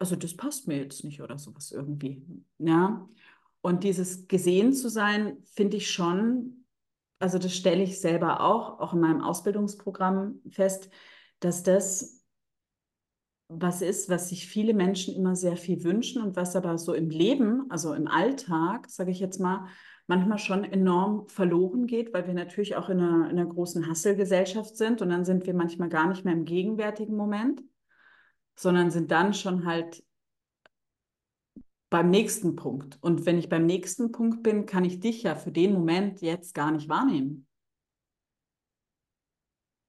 also 0.06 0.16
das 0.16 0.38
passt 0.38 0.68
mir 0.68 0.78
jetzt 0.78 1.04
nicht 1.04 1.20
oder 1.24 1.40
sowas 1.40 1.72
irgendwie. 1.72 2.22
Ja. 2.60 3.10
Und 3.62 3.84
dieses 3.84 4.28
gesehen 4.28 4.72
zu 4.72 4.88
sein, 4.88 5.38
finde 5.46 5.78
ich 5.78 5.90
schon, 5.90 6.66
also 7.18 7.40
das 7.40 7.56
stelle 7.56 7.82
ich 7.82 8.00
selber 8.00 8.42
auch, 8.42 8.80
auch 8.80 8.94
in 8.94 9.00
meinem 9.00 9.22
Ausbildungsprogramm 9.22 10.42
fest, 10.48 10.92
dass 11.40 11.64
das 11.64 12.24
was 13.48 13.82
ist, 13.82 14.10
was 14.10 14.30
sich 14.30 14.48
viele 14.48 14.76
Menschen 14.76 15.16
immer 15.16 15.36
sehr 15.36 15.58
viel 15.58 15.84
wünschen 15.84 16.22
und 16.22 16.36
was 16.36 16.56
aber 16.56 16.78
so 16.78 16.94
im 16.94 17.10
Leben, 17.10 17.66
also 17.70 17.94
im 17.94 18.08
Alltag, 18.08 18.88
sage 18.90 19.10
ich 19.10 19.20
jetzt 19.20 19.40
mal, 19.40 19.68
manchmal 20.06 20.38
schon 20.38 20.64
enorm 20.64 21.28
verloren 21.30 21.88
geht, 21.88 22.14
weil 22.14 22.28
wir 22.28 22.34
natürlich 22.36 22.76
auch 22.76 22.90
in 22.90 23.00
einer, 23.00 23.30
in 23.30 23.40
einer 23.40 23.46
großen 23.48 23.88
Hasselgesellschaft 23.88 24.78
sind 24.78 25.02
und 25.02 25.10
dann 25.10 25.26
sind 25.26 25.48
wir 25.48 25.56
manchmal 25.56 25.90
gar 25.90 26.08
nicht 26.08 26.26
mehr 26.26 26.34
im 26.36 26.46
gegenwärtigen 26.46 27.16
Moment 27.16 27.64
sondern 28.56 28.92
sind 28.92 29.12
dann 29.12 29.34
schon 29.34 29.66
halt 29.66 30.04
beim 31.90 32.10
nächsten 32.10 32.56
Punkt. 32.56 32.98
Und 33.02 33.26
wenn 33.26 33.38
ich 33.38 33.50
beim 33.50 33.66
nächsten 33.66 34.12
Punkt 34.12 34.44
bin, 34.44 34.66
kann 34.66 34.86
ich 34.86 35.00
dich 35.00 35.24
ja 35.24 35.36
für 35.36 35.52
den 35.52 35.74
Moment 35.74 36.22
jetzt 36.22 36.54
gar 36.54 36.72
nicht 36.72 36.90
wahrnehmen. 36.90 37.48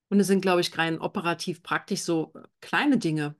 Und 0.09 0.21
es 0.21 0.29
sind, 0.29 0.41
glaube 0.41 0.61
ich, 0.61 0.77
rein 0.79 1.01
operativ 1.01 1.63
praktisch 1.63 2.03
so 2.03 2.33
kleine 2.61 2.99
Dinge. 2.99 3.35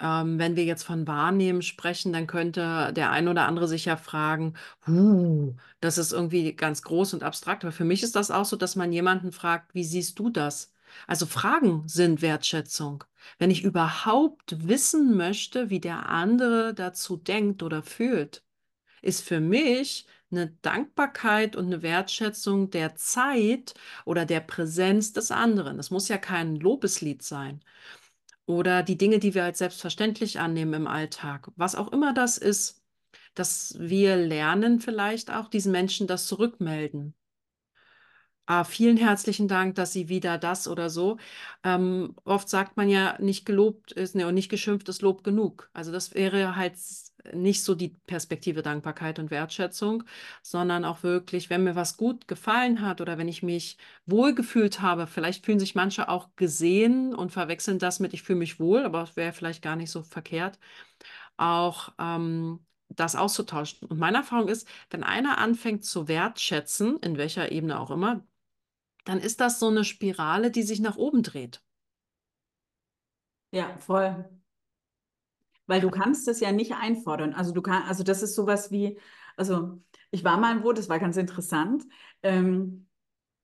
Ähm, 0.00 0.38
wenn 0.38 0.56
wir 0.56 0.64
jetzt 0.64 0.84
von 0.84 1.06
Wahrnehmen 1.06 1.62
sprechen, 1.62 2.12
dann 2.12 2.26
könnte 2.26 2.92
der 2.94 3.10
ein 3.10 3.28
oder 3.28 3.46
andere 3.46 3.68
sich 3.68 3.84
ja 3.84 3.96
fragen, 3.96 4.54
huh, 4.86 5.54
das 5.80 5.98
ist 5.98 6.12
irgendwie 6.12 6.54
ganz 6.54 6.82
groß 6.82 7.14
und 7.14 7.22
abstrakt. 7.22 7.64
Aber 7.64 7.72
für 7.72 7.84
mich 7.84 8.02
ist 8.02 8.16
das 8.16 8.30
auch 8.30 8.44
so, 8.46 8.56
dass 8.56 8.76
man 8.76 8.92
jemanden 8.92 9.32
fragt, 9.32 9.74
wie 9.74 9.84
siehst 9.84 10.18
du 10.18 10.30
das? 10.30 10.72
Also 11.06 11.26
Fragen 11.26 11.84
sind 11.88 12.22
Wertschätzung. 12.22 13.04
Wenn 13.38 13.50
ich 13.50 13.64
überhaupt 13.64 14.68
wissen 14.68 15.16
möchte, 15.16 15.70
wie 15.70 15.80
der 15.80 16.08
andere 16.08 16.74
dazu 16.74 17.16
denkt 17.16 17.62
oder 17.62 17.82
fühlt, 17.82 18.44
ist 19.02 19.22
für 19.22 19.40
mich 19.40 20.06
eine 20.30 20.56
Dankbarkeit 20.62 21.56
und 21.56 21.66
eine 21.66 21.82
Wertschätzung 21.82 22.70
der 22.70 22.96
Zeit 22.96 23.74
oder 24.04 24.24
der 24.26 24.40
Präsenz 24.40 25.12
des 25.12 25.30
anderen. 25.30 25.76
Das 25.76 25.90
muss 25.90 26.08
ja 26.08 26.18
kein 26.18 26.56
Lobeslied 26.56 27.22
sein. 27.22 27.60
Oder 28.46 28.82
die 28.82 28.98
Dinge, 28.98 29.18
die 29.18 29.34
wir 29.34 29.44
als 29.44 29.58
selbstverständlich 29.58 30.40
annehmen 30.40 30.74
im 30.74 30.86
Alltag. 30.86 31.50
Was 31.56 31.74
auch 31.74 31.92
immer 31.92 32.12
das 32.14 32.38
ist, 32.38 32.82
dass 33.34 33.76
wir 33.78 34.16
lernen 34.16 34.80
vielleicht 34.80 35.30
auch 35.30 35.48
diesen 35.48 35.72
Menschen 35.72 36.06
das 36.06 36.26
zurückmelden. 36.26 37.14
Ah, 38.54 38.64
vielen 38.64 38.98
herzlichen 38.98 39.48
Dank, 39.48 39.76
dass 39.76 39.92
Sie 39.94 40.10
wieder 40.10 40.36
das 40.36 40.68
oder 40.68 40.90
so. 40.90 41.16
Ähm, 41.64 42.14
oft 42.24 42.50
sagt 42.50 42.76
man 42.76 42.90
ja, 42.90 43.16
nicht 43.18 43.46
gelobt 43.46 43.92
ist 43.92 44.14
ne, 44.14 44.26
und 44.26 44.34
nicht 44.34 44.50
geschimpft 44.50 44.90
ist 44.90 45.00
Lob 45.00 45.24
genug. 45.24 45.70
Also 45.72 45.90
das 45.90 46.14
wäre 46.14 46.54
halt 46.54 46.74
nicht 47.32 47.62
so 47.64 47.74
die 47.74 47.88
Perspektive 48.06 48.60
Dankbarkeit 48.62 49.18
und 49.18 49.30
Wertschätzung, 49.30 50.02
sondern 50.42 50.84
auch 50.84 51.02
wirklich, 51.02 51.48
wenn 51.48 51.64
mir 51.64 51.76
was 51.76 51.96
gut 51.96 52.28
gefallen 52.28 52.82
hat 52.82 53.00
oder 53.00 53.16
wenn 53.16 53.28
ich 53.28 53.42
mich 53.42 53.78
wohlgefühlt 54.04 54.82
habe, 54.82 55.06
vielleicht 55.06 55.46
fühlen 55.46 55.60
sich 55.60 55.74
manche 55.74 56.10
auch 56.10 56.28
gesehen 56.36 57.14
und 57.14 57.32
verwechseln 57.32 57.78
das 57.78 58.00
mit, 58.00 58.12
ich 58.12 58.22
fühle 58.22 58.40
mich 58.40 58.60
wohl, 58.60 58.84
aber 58.84 59.02
es 59.04 59.16
wäre 59.16 59.32
vielleicht 59.32 59.62
gar 59.62 59.76
nicht 59.76 59.90
so 59.90 60.02
verkehrt. 60.02 60.58
Auch 61.36 61.92
ähm, 61.98 62.60
das 62.88 63.16
auszutauschen. 63.16 63.88
Und 63.88 63.98
meine 63.98 64.18
Erfahrung 64.18 64.48
ist, 64.48 64.68
wenn 64.90 65.02
einer 65.02 65.38
anfängt 65.38 65.84
zu 65.84 66.08
wertschätzen, 66.08 66.98
in 67.00 67.16
welcher 67.16 67.50
Ebene 67.52 67.80
auch 67.80 67.90
immer, 67.90 68.22
dann 69.04 69.18
ist 69.18 69.40
das 69.40 69.58
so 69.58 69.68
eine 69.68 69.84
Spirale, 69.84 70.50
die 70.50 70.62
sich 70.62 70.80
nach 70.80 70.96
oben 70.96 71.22
dreht. 71.22 71.62
Ja, 73.50 73.76
voll. 73.78 74.24
Weil 75.66 75.80
du 75.80 75.90
kannst 75.90 76.28
es 76.28 76.40
ja 76.40 76.52
nicht 76.52 76.72
einfordern. 76.74 77.34
Also 77.34 77.52
du 77.52 77.62
kannst, 77.62 77.88
also 77.88 78.02
das 78.02 78.22
ist 78.22 78.34
sowas 78.34 78.70
wie, 78.70 78.98
also 79.36 79.82
ich 80.10 80.24
war 80.24 80.38
mal 80.38 80.62
wo, 80.64 80.72
das 80.72 80.88
war 80.88 80.98
ganz 80.98 81.16
interessant. 81.16 81.84
Ähm, 82.22 82.88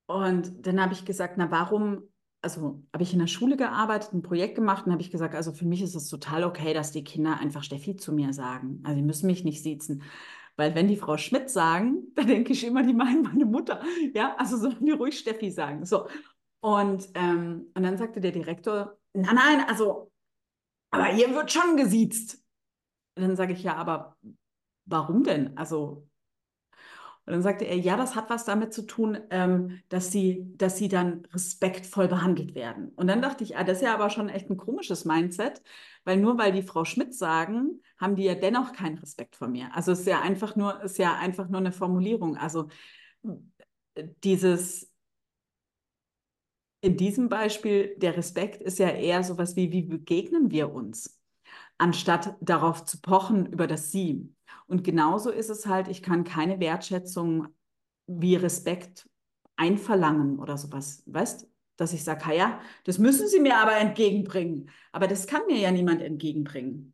und 0.06 0.66
dann 0.66 0.80
habe 0.80 0.94
ich 0.94 1.04
gesagt, 1.04 1.34
na 1.36 1.50
warum, 1.50 2.02
also 2.40 2.82
habe 2.92 3.02
ich 3.02 3.12
in 3.12 3.18
der 3.18 3.26
Schule 3.26 3.56
gearbeitet, 3.56 4.12
ein 4.12 4.22
Projekt 4.22 4.54
gemacht 4.54 4.86
und 4.86 4.92
habe 4.92 5.02
ich 5.02 5.10
gesagt, 5.10 5.34
also 5.34 5.52
für 5.52 5.66
mich 5.66 5.82
ist 5.82 5.94
es 5.94 6.08
total 6.08 6.44
okay, 6.44 6.72
dass 6.72 6.92
die 6.92 7.04
Kinder 7.04 7.38
einfach 7.38 7.62
Steffi 7.62 7.96
zu 7.96 8.12
mir 8.12 8.32
sagen. 8.32 8.80
Also 8.84 8.96
die 8.96 9.06
müssen 9.06 9.26
mich 9.26 9.44
nicht 9.44 9.62
siezen. 9.62 10.02
Weil 10.58 10.74
wenn 10.74 10.88
die 10.88 10.96
Frau 10.96 11.16
Schmidt 11.16 11.48
sagen, 11.50 12.08
dann 12.16 12.26
denke 12.26 12.52
ich 12.52 12.64
immer, 12.64 12.82
die 12.82 12.92
meinen 12.92 13.22
meine 13.22 13.46
Mutter. 13.46 13.82
Ja, 14.12 14.34
also 14.36 14.56
sollen 14.58 14.84
die 14.84 14.90
ruhig 14.90 15.18
Steffi 15.18 15.50
sagen. 15.50 15.86
So. 15.86 16.08
Und, 16.60 17.08
ähm, 17.14 17.70
und 17.74 17.82
dann 17.84 17.96
sagte 17.96 18.20
der 18.20 18.32
Direktor, 18.32 18.98
nein, 19.14 19.36
nein, 19.36 19.64
also, 19.68 20.10
aber 20.90 21.06
hier 21.06 21.32
wird 21.32 21.52
schon 21.52 21.76
gesiezt. 21.76 22.42
Und 23.16 23.22
dann 23.22 23.36
sage 23.36 23.52
ich, 23.52 23.62
ja, 23.62 23.76
aber 23.76 24.16
warum 24.86 25.22
denn? 25.22 25.56
Also, 25.56 26.08
und 27.28 27.34
dann 27.34 27.42
sagte 27.42 27.66
er, 27.66 27.76
ja, 27.76 27.98
das 27.98 28.14
hat 28.16 28.30
was 28.30 28.46
damit 28.46 28.72
zu 28.72 28.86
tun, 28.86 29.18
ähm, 29.28 29.80
dass, 29.90 30.10
sie, 30.10 30.46
dass 30.56 30.78
sie 30.78 30.88
dann 30.88 31.26
respektvoll 31.34 32.08
behandelt 32.08 32.54
werden. 32.54 32.88
Und 32.96 33.06
dann 33.06 33.20
dachte 33.20 33.44
ich, 33.44 33.58
ah, 33.58 33.64
das 33.64 33.78
ist 33.78 33.82
ja 33.84 33.92
aber 33.92 34.08
schon 34.08 34.30
echt 34.30 34.48
ein 34.48 34.56
komisches 34.56 35.04
Mindset, 35.04 35.60
weil 36.04 36.16
nur 36.16 36.38
weil 36.38 36.52
die 36.52 36.62
Frau 36.62 36.86
Schmidt 36.86 37.14
sagen, 37.14 37.82
haben 37.98 38.16
die 38.16 38.24
ja 38.24 38.34
dennoch 38.34 38.72
keinen 38.72 38.96
Respekt 38.96 39.36
vor 39.36 39.48
mir. 39.48 39.68
Also 39.74 39.92
es 39.92 40.00
ist 40.00 40.06
ja 40.06 40.22
einfach 40.22 40.56
nur, 40.56 40.82
ist 40.82 40.96
ja 40.96 41.18
einfach 41.18 41.50
nur 41.50 41.60
eine 41.60 41.72
Formulierung. 41.72 42.38
Also 42.38 42.68
dieses 44.24 44.88
in 46.80 46.96
diesem 46.96 47.28
Beispiel, 47.28 47.94
der 47.98 48.16
Respekt 48.16 48.62
ist 48.62 48.78
ja 48.78 48.88
eher 48.90 49.22
sowas 49.24 49.56
wie, 49.56 49.72
wie 49.72 49.82
begegnen 49.82 50.50
wir 50.50 50.72
uns, 50.72 51.20
anstatt 51.78 52.36
darauf 52.40 52.84
zu 52.84 53.00
pochen 53.00 53.46
über 53.46 53.66
das 53.66 53.90
Sie. 53.92 54.32
Und 54.68 54.84
genauso 54.84 55.30
ist 55.30 55.50
es 55.50 55.66
halt, 55.66 55.88
ich 55.88 56.02
kann 56.02 56.24
keine 56.24 56.60
Wertschätzung 56.60 57.48
wie 58.06 58.36
Respekt 58.36 59.08
einverlangen 59.56 60.38
oder 60.38 60.56
sowas, 60.56 61.02
weißt 61.06 61.48
dass 61.78 61.92
ich 61.92 62.02
sage, 62.02 62.34
ja, 62.34 62.60
das 62.84 62.98
müssen 62.98 63.28
Sie 63.28 63.38
mir 63.38 63.56
aber 63.56 63.76
entgegenbringen. 63.76 64.68
Aber 64.90 65.06
das 65.06 65.26
kann 65.28 65.46
mir 65.46 65.58
ja 65.58 65.70
niemand 65.70 66.02
entgegenbringen. 66.02 66.92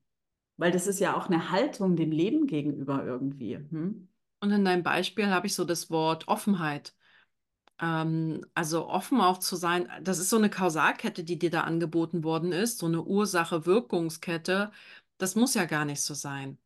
Weil 0.58 0.70
das 0.70 0.87
ist 0.87 1.00
ja 1.00 1.16
auch 1.16 1.26
eine 1.26 1.50
Haltung 1.50 1.96
dem 1.96 2.12
Leben 2.12 2.46
gegenüber 2.46 3.02
irgendwie. 3.04 3.56
Hm? 3.56 4.08
Und 4.40 4.50
in 4.50 4.64
deinem 4.64 4.82
Beispiel 4.82 5.28
habe 5.28 5.46
ich 5.46 5.54
so 5.54 5.64
das 5.64 5.90
Wort 5.90 6.28
Offenheit. 6.28 6.94
Ähm, 7.80 8.44
also 8.52 8.87
offen 8.87 9.22
auch 9.22 9.38
zu 9.38 9.56
sein, 9.56 9.88
das 10.02 10.18
ist 10.18 10.28
so 10.28 10.37
eine 10.37 10.50
Kausalkette, 10.50 11.24
die 11.24 11.38
dir 11.38 11.50
da 11.50 11.62
angeboten 11.62 12.22
worden 12.22 12.52
ist, 12.52 12.78
so 12.78 12.87
eine 12.87 13.02
Ursache-Wirkungskette. 13.02 14.70
Das 15.16 15.34
muss 15.34 15.54
ja 15.54 15.64
gar 15.64 15.87
nicht 15.87 16.02
so 16.02 16.12
sein. 16.12 16.58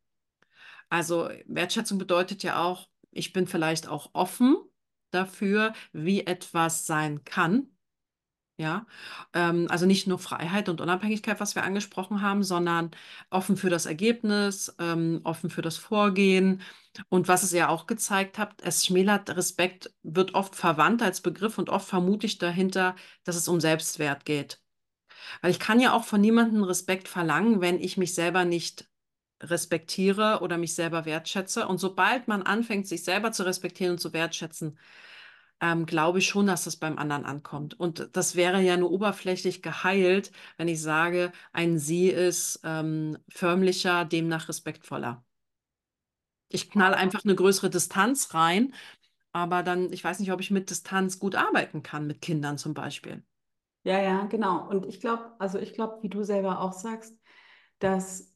Also 0.89 1.29
Wertschätzung 1.45 1.97
bedeutet 1.97 2.43
ja 2.43 2.63
auch, 2.63 2.89
ich 3.11 3.33
bin 3.33 3.47
vielleicht 3.47 3.87
auch 3.87 4.09
offen 4.13 4.57
dafür, 5.11 5.73
wie 5.93 6.25
etwas 6.25 6.85
sein 6.85 7.23
kann. 7.23 7.67
Ja, 8.57 8.85
ähm, 9.33 9.67
also 9.69 9.85
nicht 9.85 10.05
nur 10.05 10.19
Freiheit 10.19 10.67
und 10.67 10.81
Unabhängigkeit, 10.81 11.39
was 11.39 11.55
wir 11.55 11.63
angesprochen 11.63 12.21
haben, 12.21 12.43
sondern 12.43 12.91
offen 13.29 13.55
für 13.55 13.69
das 13.69 13.85
Ergebnis, 13.85 14.75
ähm, 14.79 15.21
offen 15.23 15.49
für 15.49 15.61
das 15.61 15.77
Vorgehen. 15.77 16.61
Und 17.07 17.29
was 17.29 17.43
es 17.43 17.53
ja 17.53 17.69
auch 17.69 17.87
gezeigt 17.87 18.37
hat, 18.37 18.61
es 18.61 18.85
schmälert, 18.85 19.29
Respekt 19.29 19.93
wird 20.03 20.33
oft 20.35 20.55
verwandt 20.57 21.01
als 21.01 21.21
Begriff 21.21 21.57
und 21.57 21.69
oft 21.69 21.87
vermute 21.87 22.25
ich 22.25 22.37
dahinter, 22.37 22.95
dass 23.23 23.37
es 23.37 23.47
um 23.47 23.61
Selbstwert 23.61 24.25
geht. 24.25 24.61
Weil 25.41 25.51
ich 25.51 25.59
kann 25.59 25.79
ja 25.79 25.93
auch 25.93 26.03
von 26.03 26.21
niemandem 26.21 26.63
Respekt 26.63 27.07
verlangen, 27.07 27.61
wenn 27.61 27.79
ich 27.79 27.97
mich 27.97 28.13
selber 28.13 28.45
nicht 28.45 28.89
respektiere 29.41 30.39
oder 30.41 30.57
mich 30.57 30.73
selber 30.75 31.05
wertschätze. 31.05 31.67
Und 31.67 31.79
sobald 31.79 32.27
man 32.27 32.43
anfängt, 32.43 32.87
sich 32.87 33.03
selber 33.03 33.31
zu 33.31 33.43
respektieren 33.45 33.93
und 33.93 33.99
zu 33.99 34.13
wertschätzen, 34.13 34.77
ähm, 35.61 35.85
glaube 35.85 36.19
ich 36.19 36.27
schon, 36.27 36.47
dass 36.47 36.63
das 36.65 36.77
beim 36.77 36.97
anderen 36.97 37.25
ankommt. 37.25 37.79
Und 37.79 38.09
das 38.13 38.35
wäre 38.35 38.61
ja 38.61 38.77
nur 38.77 38.91
oberflächlich 38.91 39.61
geheilt, 39.61 40.31
wenn 40.57 40.67
ich 40.67 40.81
sage, 40.81 41.31
ein 41.53 41.79
Sie 41.79 42.09
ist 42.09 42.61
ähm, 42.63 43.17
förmlicher, 43.29 44.05
demnach 44.05 44.49
respektvoller. 44.49 45.23
Ich 46.47 46.69
knall 46.71 46.93
einfach 46.93 47.23
eine 47.23 47.33
größere 47.35 47.69
Distanz 47.71 48.33
rein, 48.35 48.73
aber 49.33 49.63
dann, 49.63 49.91
ich 49.93 50.03
weiß 50.03 50.19
nicht, 50.19 50.31
ob 50.31 50.41
ich 50.41 50.51
mit 50.51 50.69
Distanz 50.69 51.19
gut 51.19 51.35
arbeiten 51.35 51.83
kann, 51.83 52.07
mit 52.07 52.21
Kindern 52.21 52.57
zum 52.57 52.73
Beispiel. 52.73 53.23
Ja, 53.83 53.99
ja, 54.01 54.25
genau. 54.25 54.67
Und 54.69 54.85
ich 54.85 54.99
glaube, 54.99 55.31
also 55.39 55.57
ich 55.57 55.73
glaube, 55.73 56.01
wie 56.03 56.09
du 56.09 56.23
selber 56.23 56.59
auch 56.61 56.73
sagst, 56.73 57.17
dass 57.79 58.28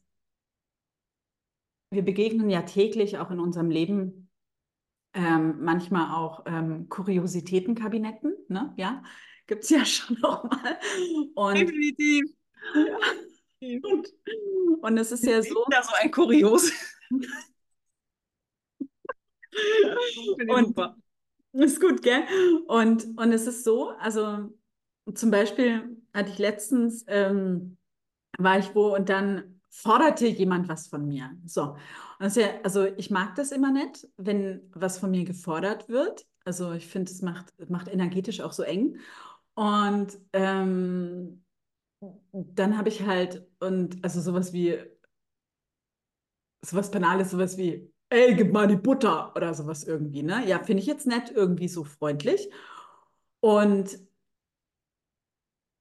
wir 1.94 2.02
begegnen 2.02 2.50
ja 2.50 2.62
täglich 2.62 3.18
auch 3.18 3.30
in 3.30 3.40
unserem 3.40 3.70
Leben 3.70 4.30
ähm, 5.14 5.56
manchmal 5.60 6.14
auch 6.14 6.42
ähm, 6.46 6.88
Kuriositätenkabinetten, 6.88 8.34
ne? 8.48 8.74
Ja, 8.76 9.02
gibt 9.46 9.64
es 9.64 9.70
ja 9.70 9.84
schon 9.84 10.18
noch 10.20 10.44
mal. 10.44 10.78
Und, 11.34 11.58
Definitiv. 11.58 12.24
Ja. 12.74 12.98
Und, 13.82 14.12
und 14.82 14.98
es 14.98 15.12
ist 15.12 15.24
ja 15.24 15.42
so. 15.42 15.64
Ja, 15.70 15.82
so 15.82 15.92
ein 16.00 16.10
Kurios. 16.10 16.70
und 20.48 20.76
ist 21.52 21.80
gut, 21.80 22.02
gell? 22.02 22.24
Und, 22.66 23.06
und 23.16 23.32
es 23.32 23.46
ist 23.46 23.64
so, 23.64 23.90
also 23.90 24.50
zum 25.14 25.30
Beispiel 25.30 25.96
hatte 26.12 26.30
ich 26.30 26.38
letztens, 26.38 27.04
ähm, 27.06 27.78
war 28.38 28.58
ich 28.58 28.74
wo 28.74 28.94
und 28.94 29.08
dann 29.08 29.53
forderte 29.74 30.26
jemand 30.28 30.68
was 30.68 30.86
von 30.86 31.06
mir. 31.06 31.30
So. 31.44 31.76
Ja, 32.20 32.28
also 32.62 32.84
ich 32.84 33.10
mag 33.10 33.34
das 33.34 33.50
immer 33.50 33.72
nicht, 33.72 34.06
wenn 34.16 34.70
was 34.72 34.98
von 34.98 35.10
mir 35.10 35.24
gefordert 35.24 35.88
wird. 35.88 36.26
Also 36.44 36.72
ich 36.72 36.86
finde, 36.86 37.10
es 37.10 37.22
macht, 37.22 37.52
macht 37.68 37.88
energetisch 37.88 38.40
auch 38.40 38.52
so 38.52 38.62
eng. 38.62 38.98
Und 39.54 40.16
ähm, 40.32 41.44
dann 42.32 42.78
habe 42.78 42.88
ich 42.88 43.02
halt, 43.02 43.46
und 43.58 44.02
also 44.04 44.20
sowas 44.20 44.52
wie, 44.52 44.78
sowas 46.62 46.90
Banales, 46.90 47.32
sowas 47.32 47.56
wie, 47.58 47.92
ey, 48.10 48.34
gib 48.36 48.52
mal 48.52 48.68
die 48.68 48.76
Butter 48.76 49.34
oder 49.34 49.54
sowas 49.54 49.82
irgendwie, 49.84 50.22
ne? 50.22 50.46
Ja, 50.46 50.62
finde 50.62 50.82
ich 50.82 50.86
jetzt 50.86 51.06
nett, 51.06 51.32
irgendwie 51.34 51.68
so 51.68 51.82
freundlich. 51.84 52.48
Und 53.40 53.98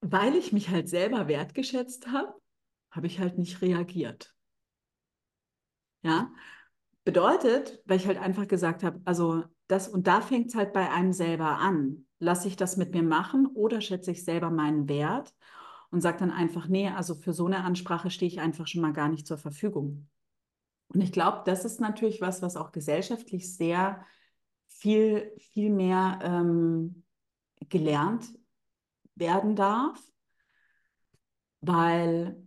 weil 0.01 0.35
ich 0.35 0.51
mich 0.51 0.69
halt 0.69 0.89
selber 0.89 1.27
wertgeschätzt 1.27 2.07
habe, 2.07 2.33
habe 2.93 3.07
ich 3.07 3.19
halt 3.19 3.37
nicht 3.37 3.61
reagiert. 3.61 4.33
Ja, 6.03 6.31
bedeutet, 7.03 7.81
weil 7.85 7.97
ich 7.97 8.07
halt 8.07 8.17
einfach 8.17 8.47
gesagt 8.47 8.83
habe, 8.83 9.01
also 9.05 9.43
das 9.67 9.87
und 9.87 10.07
da 10.07 10.21
fängt 10.21 10.49
es 10.49 10.55
halt 10.55 10.73
bei 10.73 10.89
einem 10.91 11.13
selber 11.13 11.57
an. 11.57 12.05
Lasse 12.19 12.47
ich 12.47 12.55
das 12.55 12.77
mit 12.77 12.93
mir 12.93 13.03
machen 13.03 13.47
oder 13.47 13.81
schätze 13.81 14.11
ich 14.11 14.23
selber 14.23 14.49
meinen 14.49 14.87
Wert 14.87 15.33
und 15.89 16.01
sage 16.01 16.19
dann 16.19 16.31
einfach, 16.31 16.67
nee, 16.67 16.89
also 16.89 17.15
für 17.15 17.33
so 17.33 17.45
eine 17.47 17.63
Ansprache 17.63 18.09
stehe 18.09 18.27
ich 18.27 18.39
einfach 18.39 18.67
schon 18.67 18.81
mal 18.81 18.93
gar 18.93 19.09
nicht 19.09 19.27
zur 19.27 19.37
Verfügung. 19.37 20.09
Und 20.87 21.01
ich 21.01 21.11
glaube, 21.11 21.41
das 21.45 21.65
ist 21.65 21.81
natürlich 21.81 22.21
was, 22.21 22.41
was 22.41 22.55
auch 22.55 22.71
gesellschaftlich 22.71 23.55
sehr 23.55 24.05
viel, 24.67 25.31
viel 25.39 25.69
mehr 25.71 26.19
ähm, 26.21 27.03
gelernt 27.69 28.25
werden 29.15 29.55
darf, 29.55 29.99
weil 31.61 32.42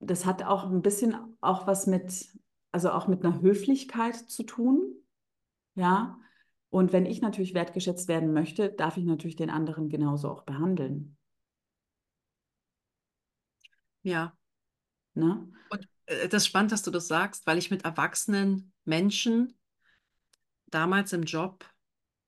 das 0.00 0.26
hat 0.26 0.42
auch 0.42 0.64
ein 0.64 0.82
bisschen 0.82 1.16
auch 1.40 1.66
was 1.66 1.86
mit, 1.86 2.26
also 2.72 2.90
auch 2.90 3.08
mit 3.08 3.24
einer 3.24 3.40
Höflichkeit 3.40 4.16
zu 4.16 4.42
tun. 4.44 4.94
Ja. 5.74 6.18
Und 6.70 6.92
wenn 6.92 7.06
ich 7.06 7.20
natürlich 7.20 7.54
wertgeschätzt 7.54 8.08
werden 8.08 8.32
möchte, 8.32 8.70
darf 8.70 8.96
ich 8.96 9.04
natürlich 9.04 9.36
den 9.36 9.50
anderen 9.50 9.88
genauso 9.88 10.28
auch 10.28 10.42
behandeln. 10.42 11.16
Ja. 14.02 14.36
Ne? 15.14 15.50
Und 15.70 15.88
äh, 16.06 16.28
das 16.28 16.42
ist 16.42 16.48
spannend, 16.48 16.72
dass 16.72 16.82
du 16.82 16.90
das 16.90 17.08
sagst, 17.08 17.46
weil 17.46 17.58
ich 17.58 17.70
mit 17.70 17.84
erwachsenen 17.84 18.72
Menschen 18.84 19.58
damals 20.66 21.12
im 21.12 21.22
Job 21.22 21.64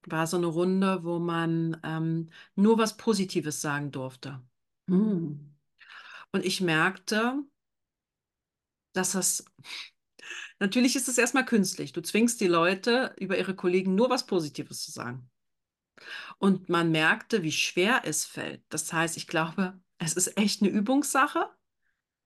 war 0.07 0.27
so 0.27 0.39
eine 0.39 0.47
Runde, 0.47 1.05
wo 1.05 1.19
man 1.19 1.79
ähm, 1.85 2.31
nur 2.55 2.79
was 2.79 2.97
Positives 2.97 3.61
sagen 3.61 3.91
durfte. 3.91 4.43
Hm. 4.89 5.55
Und 6.33 6.45
ich 6.45 6.61
merkte, 6.61 7.45
dass 8.93 9.13
das, 9.13 9.45
natürlich 10.59 10.97
ist 10.97 11.09
es 11.09 11.19
erstmal 11.19 11.45
künstlich. 11.45 11.93
Du 11.93 12.01
zwingst 12.03 12.41
die 12.41 12.47
Leute, 12.47 13.15
über 13.19 13.39
ihre 13.39 13.55
Kollegen 13.55 13.95
nur 13.95 14.11
was 14.11 14.27
Positives 14.27 14.85
zu 14.85 14.91
sagen. 14.91 15.31
Und 16.39 16.69
man 16.69 16.91
merkte, 16.91 17.43
wie 17.43 17.53
schwer 17.53 18.03
es 18.05 18.25
fällt. 18.25 18.63
Das 18.71 18.93
heißt, 18.93 19.17
ich 19.17 19.27
glaube, 19.27 19.79
es 19.99 20.15
ist 20.15 20.37
echt 20.37 20.63
eine 20.63 20.71
Übungssache. 20.71 21.49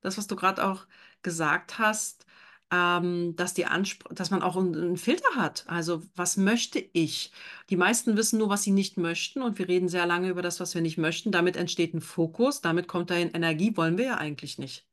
Das, 0.00 0.18
was 0.18 0.26
du 0.26 0.36
gerade 0.36 0.64
auch 0.64 0.86
gesagt 1.22 1.78
hast, 1.78 2.26
ähm, 2.70 3.36
dass 3.36 3.54
die 3.54 3.66
dass 4.10 4.30
man 4.30 4.42
auch 4.42 4.56
einen, 4.56 4.74
einen 4.74 4.96
Filter 4.96 5.34
hat. 5.36 5.64
Also, 5.68 6.02
was 6.14 6.36
möchte 6.36 6.78
ich? 6.92 7.32
Die 7.70 7.76
meisten 7.76 8.16
wissen 8.16 8.38
nur, 8.38 8.48
was 8.48 8.62
sie 8.62 8.72
nicht 8.72 8.96
möchten, 8.96 9.42
und 9.42 9.58
wir 9.58 9.68
reden 9.68 9.88
sehr 9.88 10.06
lange 10.06 10.28
über 10.28 10.42
das, 10.42 10.60
was 10.60 10.74
wir 10.74 10.82
nicht 10.82 10.98
möchten. 10.98 11.32
Damit 11.32 11.56
entsteht 11.56 11.94
ein 11.94 12.00
Fokus, 12.00 12.60
damit 12.60 12.88
kommt 12.88 13.10
dahin 13.10 13.30
Energie, 13.32 13.76
wollen 13.76 13.98
wir 13.98 14.06
ja 14.06 14.16
eigentlich 14.18 14.58
nicht. 14.58 14.86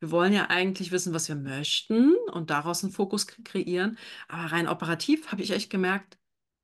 Wir 0.00 0.10
wollen 0.10 0.32
ja 0.32 0.48
eigentlich 0.50 0.90
wissen, 0.92 1.14
was 1.14 1.28
wir 1.28 1.36
möchten 1.36 2.14
und 2.32 2.50
daraus 2.50 2.82
einen 2.84 2.92
Fokus 2.92 3.26
kreieren. 3.26 3.98
Aber 4.28 4.52
rein 4.52 4.68
operativ 4.68 5.30
habe 5.32 5.42
ich 5.42 5.50
echt 5.52 5.70
gemerkt, 5.70 6.18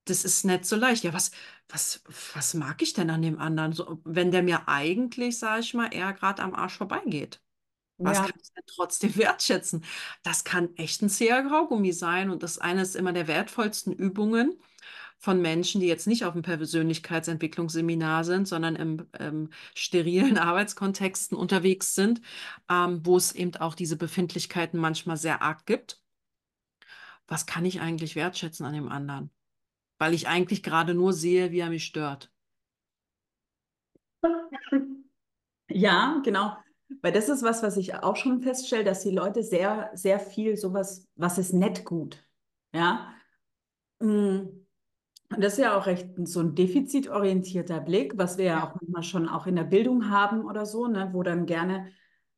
das 0.07 0.25
ist 0.25 0.45
nicht 0.45 0.65
so 0.65 0.77
leicht. 0.77 1.05
Ja, 1.05 1.13
was, 1.13 1.31
was, 1.69 2.03
was 2.35 2.55
mag 2.55 2.81
ich 2.83 2.95
denn 2.95 3.11
an 3.11 3.23
dem 3.23 3.39
anderen? 3.39 3.73
So, 3.73 4.01
wenn 4.05 4.31
der 4.31 4.43
mir 4.43 4.69
eigentlich, 4.69 5.39
sage 5.39 5.61
ich 5.61 5.75
mal, 5.75 5.93
eher 5.95 6.13
gerade 6.15 6.43
am 6.43 6.55
Arsch 6.55 6.77
vorbeigeht. 6.79 7.41
Was 8.03 8.23
Ja, 8.23 8.23
kann 8.23 8.35
ich 8.43 8.53
denn 8.55 8.65
trotzdem 8.67 9.17
wertschätzen? 9.19 9.85
Das 10.23 10.45
kann 10.45 10.75
echt 10.77 11.03
ein 11.03 11.11
zäher 11.11 11.43
Graugummi 11.43 11.93
sein. 11.93 12.31
Und 12.31 12.43
das 12.43 12.53
ist 12.53 12.59
eines 12.59 12.95
immer 12.95 13.13
der 13.13 13.29
wertvollsten 13.29 13.93
Übungen 13.93 14.59
von 15.19 15.43
Menschen, 15.43 15.81
die 15.81 15.89
jetzt 15.89 16.07
nicht 16.07 16.25
auf 16.25 16.33
dem 16.33 16.43
Persönlichkeitsentwicklungsseminar 16.43 18.25
sind, 18.25 18.47
sondern 18.47 18.77
im 18.77 19.07
ähm, 19.19 19.51
sterilen 19.75 20.39
Arbeitskontexten 20.39 21.37
unterwegs 21.37 21.95
sind, 21.95 22.21
ähm, 22.71 23.01
wo 23.05 23.17
es 23.17 23.33
eben 23.33 23.57
auch 23.57 23.75
diese 23.75 23.97
Befindlichkeiten 23.97 24.79
manchmal 24.79 25.17
sehr 25.17 25.43
arg 25.43 25.67
gibt. 25.67 26.01
Was 27.27 27.47
kann 27.47 27.65
ich 27.65 27.81
eigentlich 27.81 28.17
wertschätzen 28.17 28.65
an 28.65 28.75
dem 28.75 28.89
anderen? 28.89 29.31
Weil 29.99 30.15
ich 30.15 30.29
eigentlich 30.29 30.63
gerade 30.63 30.95
nur 30.95 31.13
sehe, 31.13 31.51
wie 31.51 31.59
er 31.59 31.69
mich 31.69 31.85
stört. 31.85 32.31
ja, 35.69 36.21
genau. 36.25 36.57
Weil 37.03 37.13
das 37.13 37.29
ist 37.29 37.43
was, 37.43 37.63
was 37.63 37.77
ich 37.77 37.95
auch 37.97 38.17
schon 38.17 38.41
feststelle, 38.41 38.85
dass 38.85 39.03
die 39.03 39.11
Leute 39.11 39.43
sehr, 39.43 39.91
sehr 39.95 40.21
viel 40.21 40.57
sowas, 40.57 41.07
was 41.17 41.37
ist 41.39 41.53
nett 41.53 41.85
gut. 41.85 42.25
Ja. 42.73 43.13
Mm. 44.01 44.58
Und 45.31 45.45
das 45.45 45.55
ist 45.55 45.59
ja 45.59 45.77
auch 45.77 45.87
recht 45.87 46.09
so 46.25 46.41
ein 46.41 46.55
defizitorientierter 46.55 47.81
Blick, 47.81 48.15
was 48.17 48.39
wir 48.39 48.47
ja 48.47 48.67
auch 48.67 48.75
manchmal 48.81 49.03
schon 49.03 49.29
auch 49.29 49.47
in 49.47 49.57
der 49.57 49.65
Bildung 49.65 50.11
haben 50.11 50.45
oder 50.45 50.65
so, 50.65 50.87
ne, 50.87 51.11
wo 51.13 51.23
dann 51.23 51.45
gerne, 51.45 51.89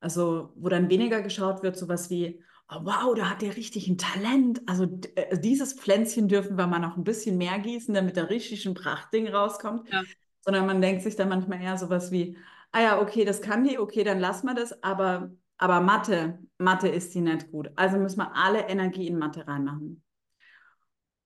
also 0.00 0.52
wo 0.56 0.68
dann 0.68 0.90
weniger 0.90 1.22
geschaut 1.22 1.62
wird, 1.62 1.76
sowas 1.76 2.10
wie, 2.10 2.42
oh, 2.68 2.80
wow, 2.82 3.14
da 3.14 3.30
hat 3.30 3.42
der 3.42 3.56
richtig 3.56 3.86
ein 3.88 3.96
Talent. 3.96 4.62
Also 4.66 4.88
äh, 5.14 5.38
dieses 5.38 5.74
Pflänzchen 5.74 6.26
dürfen 6.26 6.56
wir 6.58 6.66
mal 6.66 6.80
noch 6.80 6.96
ein 6.96 7.04
bisschen 7.04 7.38
mehr 7.38 7.58
gießen, 7.60 7.94
damit 7.94 8.16
da 8.16 8.24
richtig 8.24 8.66
ein 8.66 8.74
Prachtding 8.74 9.28
rauskommt. 9.28 9.88
Ja. 9.92 10.02
Sondern 10.40 10.66
man 10.66 10.80
denkt 10.80 11.02
sich 11.02 11.14
dann 11.14 11.28
manchmal 11.28 11.60
eher 11.60 11.78
sowas 11.78 12.10
wie, 12.10 12.36
ah 12.72 12.80
ja, 12.80 13.00
okay, 13.00 13.24
das 13.24 13.40
kann 13.40 13.62
die, 13.62 13.78
okay, 13.78 14.02
dann 14.02 14.18
lassen 14.18 14.46
wir 14.46 14.54
das, 14.54 14.82
aber, 14.82 15.30
aber 15.58 15.80
Mathe, 15.80 16.38
Mathe 16.58 16.88
ist 16.88 17.14
die 17.14 17.20
nicht 17.20 17.52
gut. 17.52 17.70
Also 17.76 17.98
müssen 17.98 18.18
wir 18.18 18.34
alle 18.34 18.68
Energie 18.68 19.06
in 19.06 19.18
Mathe 19.18 19.46
reinmachen. 19.46 20.02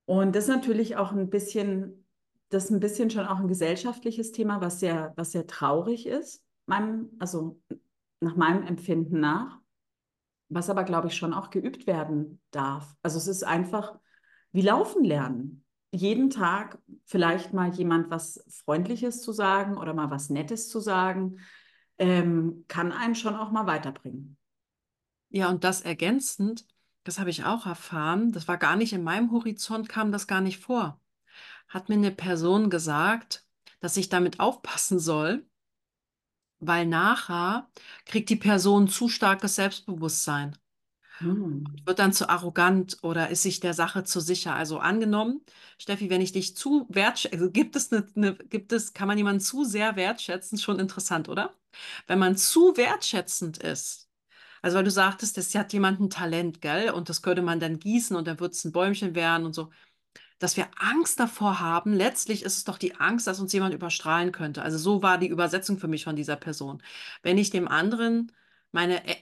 Und 0.06 0.34
das 0.34 0.44
ist 0.44 0.54
natürlich 0.54 0.96
auch 0.96 1.12
ein 1.12 1.30
bisschen, 1.30 2.06
das 2.50 2.64
ist 2.66 2.70
ein 2.70 2.80
bisschen 2.80 3.10
schon 3.10 3.26
auch 3.26 3.38
ein 3.38 3.48
gesellschaftliches 3.48 4.32
Thema, 4.32 4.60
was 4.60 4.80
sehr, 4.80 5.12
was 5.16 5.32
sehr 5.32 5.46
traurig 5.46 6.06
ist, 6.06 6.42
meinem, 6.66 7.10
also 7.18 7.60
nach 8.20 8.36
meinem 8.36 8.66
Empfinden 8.66 9.20
nach, 9.20 9.60
was 10.48 10.70
aber, 10.70 10.84
glaube 10.84 11.08
ich, 11.08 11.16
schon 11.16 11.32
auch 11.32 11.50
geübt 11.50 11.86
werden 11.86 12.40
darf. 12.50 12.94
Also 13.02 13.18
es 13.18 13.28
ist 13.28 13.44
einfach 13.44 13.98
wie 14.52 14.62
Laufen 14.62 15.04
lernen. 15.04 15.64
Jeden 15.90 16.30
Tag 16.30 16.78
vielleicht 17.04 17.52
mal 17.52 17.70
jemand 17.70 18.10
was 18.10 18.44
Freundliches 18.64 19.22
zu 19.22 19.32
sagen 19.32 19.76
oder 19.76 19.94
mal 19.94 20.10
was 20.10 20.28
Nettes 20.28 20.68
zu 20.68 20.80
sagen, 20.80 21.38
ähm, 21.98 22.64
kann 22.68 22.92
einen 22.92 23.14
schon 23.14 23.36
auch 23.36 23.52
mal 23.52 23.66
weiterbringen. 23.66 24.36
Ja, 25.30 25.50
und 25.50 25.64
das 25.64 25.80
ergänzend, 25.80 26.66
das 27.04 27.18
habe 27.18 27.30
ich 27.30 27.44
auch 27.44 27.66
erfahren, 27.66 28.32
das 28.32 28.48
war 28.48 28.58
gar 28.58 28.76
nicht 28.76 28.92
in 28.92 29.04
meinem 29.04 29.30
Horizont, 29.32 29.88
kam 29.88 30.12
das 30.12 30.26
gar 30.26 30.40
nicht 30.40 30.58
vor. 30.58 31.00
Hat 31.68 31.88
mir 31.88 31.96
eine 31.96 32.10
Person 32.10 32.70
gesagt, 32.70 33.46
dass 33.80 33.96
ich 33.96 34.08
damit 34.08 34.40
aufpassen 34.40 34.98
soll, 34.98 35.46
weil 36.60 36.86
nachher 36.86 37.68
kriegt 38.06 38.30
die 38.30 38.36
Person 38.36 38.88
zu 38.88 39.08
starkes 39.08 39.56
Selbstbewusstsein. 39.56 40.56
Hm. 41.18 41.64
wird 41.84 42.00
dann 42.00 42.12
zu 42.12 42.28
arrogant 42.28 42.98
oder 43.02 43.30
ist 43.30 43.42
sich 43.42 43.60
der 43.60 43.72
Sache 43.72 44.02
zu 44.02 44.18
sicher. 44.20 44.54
Also 44.54 44.78
angenommen, 44.78 45.42
Steffi, 45.78 46.10
wenn 46.10 46.20
ich 46.20 46.32
dich 46.32 46.56
zu 46.56 46.86
wertschätze, 46.88 47.36
also 47.36 47.50
gibt 47.52 47.76
es 47.76 47.92
eine, 47.92 48.06
eine, 48.16 48.34
gibt 48.34 48.72
es, 48.72 48.94
kann 48.94 49.06
man 49.06 49.16
jemanden 49.18 49.40
zu 49.40 49.64
sehr 49.64 49.94
wertschätzen? 49.96 50.58
Schon 50.58 50.80
interessant, 50.80 51.28
oder? 51.28 51.54
Wenn 52.08 52.18
man 52.18 52.36
zu 52.36 52.76
wertschätzend 52.76 53.58
ist, 53.58 54.03
also 54.64 54.76
weil 54.78 54.84
du 54.84 54.90
sagtest, 54.90 55.36
das 55.36 55.54
hat 55.54 55.72
jemand 55.72 56.00
ein 56.00 56.10
Talent, 56.10 56.60
gell? 56.60 56.90
Und 56.90 57.08
das 57.08 57.22
könnte 57.22 57.42
man 57.42 57.60
dann 57.60 57.78
gießen 57.78 58.16
und 58.16 58.26
dann 58.26 58.40
wird 58.40 58.54
es 58.54 58.64
ein 58.64 58.72
Bäumchen 58.72 59.14
werden 59.14 59.46
und 59.46 59.54
so 59.54 59.70
dass 60.38 60.56
wir 60.56 60.68
Angst 60.76 61.20
davor 61.20 61.60
haben. 61.60 61.92
Letztlich 61.94 62.42
ist 62.42 62.56
es 62.58 62.64
doch 62.64 62.76
die 62.76 62.96
Angst, 62.96 63.26
dass 63.26 63.40
uns 63.40 63.52
jemand 63.52 63.72
überstrahlen 63.74 64.32
könnte. 64.32 64.62
Also 64.62 64.78
so 64.78 65.02
war 65.02 65.16
die 65.16 65.28
Übersetzung 65.28 65.78
für 65.78 65.88
mich 65.88 66.04
von 66.04 66.16
dieser 66.16 66.36
Person. 66.36 66.82
Wenn 67.22 67.38
ich 67.38 67.50
dem 67.50 67.68
anderen 67.68 68.32
meine 68.72 69.06
äh, 69.08 69.16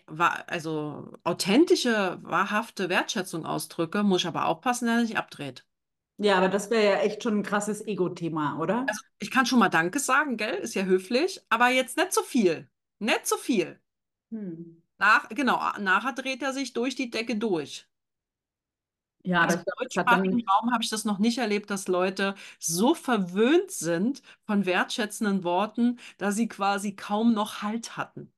also 0.47 1.13
authentische, 1.23 2.19
wahrhafte 2.23 2.89
Wertschätzung 2.89 3.45
ausdrücke, 3.45 4.03
muss 4.03 4.23
ich 4.23 4.27
aber 4.27 4.47
aufpassen, 4.47 4.87
dass 4.87 4.97
er 4.97 5.03
nicht 5.03 5.19
abdreht. 5.19 5.65
Ja, 6.19 6.39
aber 6.39 6.49
das 6.49 6.71
wäre 6.71 6.85
ja 6.85 7.01
echt 7.01 7.23
schon 7.23 7.39
ein 7.39 7.43
krasses 7.43 7.87
Ego-Thema, 7.87 8.59
oder? 8.59 8.87
Also 8.89 9.03
ich 9.19 9.31
kann 9.31 9.47
schon 9.47 9.59
mal 9.59 9.69
Danke 9.69 9.99
sagen, 9.99 10.37
gell? 10.37 10.55
Ist 10.55 10.75
ja 10.75 10.85
höflich, 10.85 11.41
aber 11.49 11.69
jetzt 11.69 11.97
nicht 11.97 12.13
so 12.13 12.23
viel. 12.23 12.69
Nicht 12.99 13.27
so 13.27 13.37
viel. 13.37 13.79
Hm. 14.31 14.82
Nach, 15.03 15.29
genau, 15.29 15.61
nachher 15.81 16.13
dreht 16.15 16.43
er 16.43 16.53
sich 16.55 16.73
durch 16.73 16.95
die 16.95 17.11
Decke 17.11 17.37
durch. 17.37 17.87
Ja, 19.25 19.43
aber 19.43 19.53
Also 19.53 19.59
im 19.59 19.65
deutschsprachigen 19.79 20.45
Raum 20.49 20.73
habe 20.73 20.83
ich 20.83 20.91
das 20.91 21.05
noch 21.05 21.19
nicht 21.19 21.39
erlebt, 21.39 21.71
dass 21.71 21.87
Leute 21.89 22.35
so 22.59 22.95
verwöhnt 22.95 23.71
sind 23.71 24.21
von 24.47 24.67
wertschätzenden 24.67 25.45
Worten, 25.45 25.99
dass 26.19 26.35
sie 26.35 26.49
quasi 26.49 26.97
kaum 26.97 27.33
noch 27.33 27.63
Halt 27.63 27.97
hatten. 27.97 28.33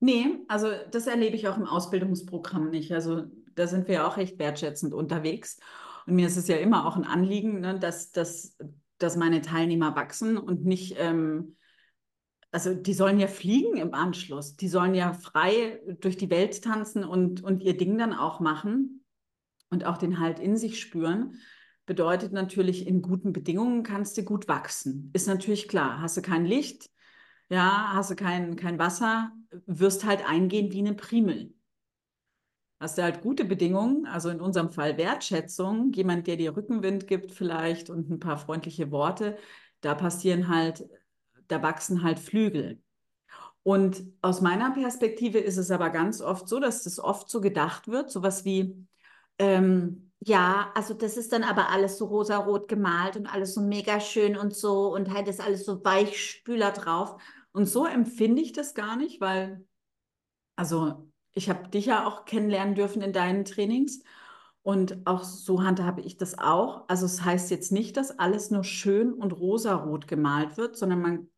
nee, 0.00 0.26
also 0.48 0.68
das 0.90 1.06
erlebe 1.06 1.36
ich 1.36 1.48
auch 1.48 1.56
im 1.56 1.66
Ausbildungsprogramm 1.66 2.70
nicht. 2.70 2.92
Also 2.92 3.24
da 3.54 3.66
sind 3.66 3.88
wir 3.88 3.96
ja 3.96 4.06
auch 4.08 4.16
recht 4.16 4.38
wertschätzend 4.38 4.92
unterwegs. 4.94 5.58
Und 6.06 6.14
mir 6.16 6.26
ist 6.26 6.36
es 6.36 6.48
ja 6.48 6.56
immer 6.56 6.86
auch 6.86 6.96
ein 6.96 7.04
Anliegen, 7.04 7.60
ne, 7.60 7.78
dass, 7.78 8.12
dass, 8.12 8.56
dass 8.98 9.16
meine 9.16 9.40
Teilnehmer 9.42 9.96
wachsen 9.96 10.38
und 10.38 10.64
nicht, 10.64 10.94
ähm, 10.98 11.56
also 12.52 12.74
die 12.74 12.94
sollen 12.94 13.18
ja 13.20 13.26
fliegen 13.28 13.76
im 13.76 13.94
Anschluss. 13.94 14.56
Die 14.56 14.68
sollen 14.68 14.94
ja 14.94 15.12
frei 15.12 15.80
durch 16.00 16.16
die 16.16 16.30
Welt 16.30 16.62
tanzen 16.62 17.04
und, 17.04 17.42
und 17.42 17.62
ihr 17.62 17.76
Ding 17.76 17.98
dann 17.98 18.14
auch 18.14 18.40
machen 18.40 19.04
und 19.70 19.84
auch 19.84 19.98
den 19.98 20.20
Halt 20.20 20.38
in 20.38 20.56
sich 20.56 20.80
spüren. 20.80 21.40
Bedeutet 21.86 22.32
natürlich, 22.32 22.86
in 22.86 23.02
guten 23.02 23.32
Bedingungen 23.32 23.82
kannst 23.82 24.16
du 24.18 24.24
gut 24.24 24.48
wachsen. 24.48 25.10
Ist 25.12 25.28
natürlich 25.28 25.68
klar. 25.68 26.00
Hast 26.00 26.16
du 26.16 26.22
kein 26.22 26.44
Licht, 26.46 26.90
Ja, 27.50 27.92
hast 27.94 28.10
du 28.10 28.16
kein, 28.16 28.56
kein 28.56 28.78
Wasser, 28.78 29.32
wirst 29.66 30.04
halt 30.04 30.28
eingehen 30.28 30.72
wie 30.72 30.80
eine 30.80 30.94
Primel. 30.94 31.54
Hast 32.78 32.98
du 32.98 33.02
halt 33.02 33.22
gute 33.22 33.44
Bedingungen, 33.46 34.06
also 34.06 34.28
in 34.28 34.40
unserem 34.40 34.70
Fall 34.70 34.98
Wertschätzung, 34.98 35.92
jemand, 35.94 36.26
der 36.26 36.36
dir 36.36 36.54
Rückenwind 36.56 37.06
gibt 37.06 37.32
vielleicht 37.32 37.88
und 37.88 38.10
ein 38.10 38.18
paar 38.20 38.36
freundliche 38.38 38.90
Worte, 38.90 39.38
da 39.80 39.94
passieren 39.94 40.48
halt, 40.48 40.86
da 41.48 41.62
wachsen 41.62 42.02
halt 42.02 42.18
Flügel. 42.18 42.82
Und 43.62 44.04
aus 44.22 44.40
meiner 44.40 44.70
Perspektive 44.70 45.38
ist 45.38 45.56
es 45.56 45.70
aber 45.72 45.90
ganz 45.90 46.20
oft 46.20 46.48
so, 46.48 46.60
dass 46.60 46.84
das 46.84 47.00
oft 47.00 47.28
so 47.28 47.40
gedacht 47.40 47.88
wird, 47.88 48.10
sowas 48.10 48.44
wie, 48.44 48.86
ähm, 49.38 50.12
ja, 50.20 50.70
also 50.74 50.94
das 50.94 51.16
ist 51.16 51.32
dann 51.32 51.42
aber 51.42 51.68
alles 51.70 51.98
so 51.98 52.06
rosarot 52.06 52.68
gemalt 52.68 53.16
und 53.16 53.26
alles 53.26 53.54
so 53.54 53.60
mega 53.60 53.98
schön 54.00 54.36
und 54.36 54.54
so 54.54 54.94
und 54.94 55.12
halt 55.12 55.28
ist 55.28 55.40
alles 55.40 55.64
so 55.64 55.84
Weichspüler 55.84 56.70
drauf. 56.70 57.20
Und 57.52 57.66
so 57.66 57.86
empfinde 57.86 58.40
ich 58.40 58.52
das 58.52 58.74
gar 58.74 58.96
nicht, 58.96 59.20
weil, 59.20 59.66
also 60.54 61.10
ich 61.32 61.48
habe 61.50 61.68
dich 61.68 61.86
ja 61.86 62.06
auch 62.06 62.24
kennenlernen 62.24 62.74
dürfen 62.74 63.02
in 63.02 63.12
deinen 63.12 63.44
Trainings 63.44 64.02
und 64.62 65.06
auch 65.06 65.22
so 65.24 65.62
handhabe 65.62 66.00
ich 66.02 66.16
das 66.16 66.38
auch. 66.38 66.88
Also 66.88 67.06
es 67.06 67.24
heißt 67.24 67.50
jetzt 67.50 67.72
nicht, 67.72 67.96
dass 67.96 68.18
alles 68.18 68.50
nur 68.50 68.64
schön 68.64 69.12
und 69.12 69.32
rosarot 69.32 70.08
gemalt 70.08 70.56
wird, 70.56 70.76
sondern 70.76 71.02
man, 71.02 71.30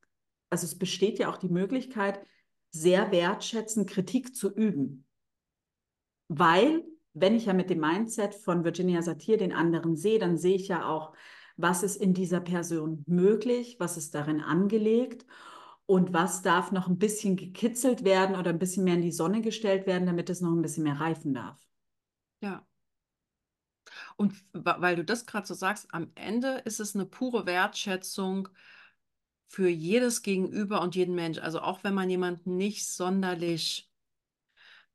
also 0.51 0.65
es 0.67 0.79
besteht 0.79 1.19
ja 1.19 1.31
auch 1.31 1.37
die 1.37 1.49
Möglichkeit, 1.49 2.21
sehr 2.71 3.11
wertschätzend 3.11 3.89
Kritik 3.89 4.35
zu 4.35 4.53
üben. 4.55 5.07
Weil, 6.29 6.85
wenn 7.15 7.35
ich 7.35 7.47
ja 7.47 7.55
mit 7.55 7.71
dem 7.71 7.81
Mindset 7.81 8.35
von 8.35 8.65
Virginia 8.65 9.03
Satir 9.03 9.39
den 9.39 9.53
anderen 9.53 9.97
sehe, 9.97 10.19
dann 10.19 10.37
sehe 10.37 10.57
ich 10.57 10.69
ja 10.69 10.89
auch, 10.89 11.15
was 11.57 11.83
ist 11.83 11.97
in 11.97 12.15
dieser 12.15 12.41
Person 12.41 13.03
möglich, 13.07 13.77
was 13.81 13.97
ist 13.97 14.15
darin 14.15 14.41
angelegt 14.41 15.27
und 15.87 16.13
was 16.13 16.43
darf 16.43 16.71
noch 16.71 16.87
ein 16.87 16.99
bisschen 16.99 17.37
gekitzelt 17.37 18.05
werden 18.05 18.37
oder 18.37 18.51
ein 18.51 18.59
bisschen 18.59 18.85
mehr 18.85 18.95
in 18.95 19.03
die 19.03 19.11
Sonne 19.11 19.41
gestellt 19.41 19.87
werden, 19.87 20.07
damit 20.07 20.31
es 20.31 20.41
noch 20.41 20.53
ein 20.53 20.63
bisschen 20.63 20.85
mehr 20.85 21.01
reifen 21.01 21.35
darf. 21.35 21.59
Ja. 22.41 22.65
Und 24.17 24.35
weil 24.53 24.97
du 24.97 25.05
das 25.05 25.27
gerade 25.27 25.47
so 25.47 25.55
sagst, 25.55 25.89
am 25.93 26.13
Ende 26.15 26.63
ist 26.65 26.79
es 26.79 26.95
eine 26.95 27.07
pure 27.07 27.47
Wertschätzung 27.47 28.49
für 29.49 29.69
jedes 29.69 30.23
Gegenüber 30.23 30.83
und 30.83 30.95
jeden 30.95 31.15
Mensch. 31.15 31.39
Also 31.39 31.61
auch 31.61 31.83
wenn 31.83 31.95
man 31.95 32.11
jemanden 32.11 32.57
nicht 32.57 32.87
sonderlich 32.87 33.91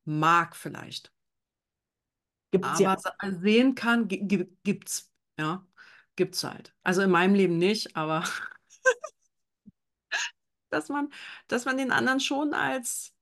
mag 0.06 0.56
vielleicht. 0.56 1.12
Gibt 2.52 2.66
es 2.66 2.80
ja. 2.80 2.92
Aber 2.92 3.32
sehen 3.40 3.74
kann, 3.74 4.08
gibt 4.08 4.88
es, 4.88 5.12
ja, 5.40 5.66
gibt 6.16 6.36
es 6.36 6.44
halt. 6.44 6.76
Also 6.84 7.02
in 7.02 7.10
meinem 7.10 7.34
Leben 7.34 7.58
nicht, 7.58 7.96
aber 7.96 8.24
dass 10.70 10.90
man, 10.90 11.12
dass 11.48 11.66
man 11.66 11.78
den 11.78 11.92
anderen 11.92 12.20
schon 12.20 12.54
als 12.54 13.14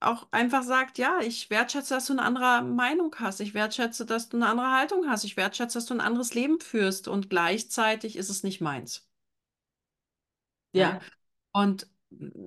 auch 0.00 0.28
einfach 0.30 0.62
sagt, 0.62 0.98
ja, 0.98 1.20
ich 1.20 1.50
wertschätze, 1.50 1.94
dass 1.94 2.06
du 2.06 2.12
eine 2.12 2.22
andere 2.22 2.62
Meinung 2.62 3.14
hast. 3.18 3.40
Ich 3.40 3.54
wertschätze, 3.54 4.06
dass 4.06 4.28
du 4.28 4.36
eine 4.36 4.46
andere 4.46 4.70
Haltung 4.70 5.08
hast. 5.08 5.24
Ich 5.24 5.36
wertschätze, 5.36 5.78
dass 5.78 5.86
du 5.86 5.94
ein 5.94 6.00
anderes 6.00 6.34
Leben 6.34 6.60
führst 6.60 7.08
und 7.08 7.30
gleichzeitig 7.30 8.16
ist 8.16 8.30
es 8.30 8.44
nicht 8.44 8.60
meins. 8.60 9.07
Ja. 10.72 11.00
Und 11.52 11.86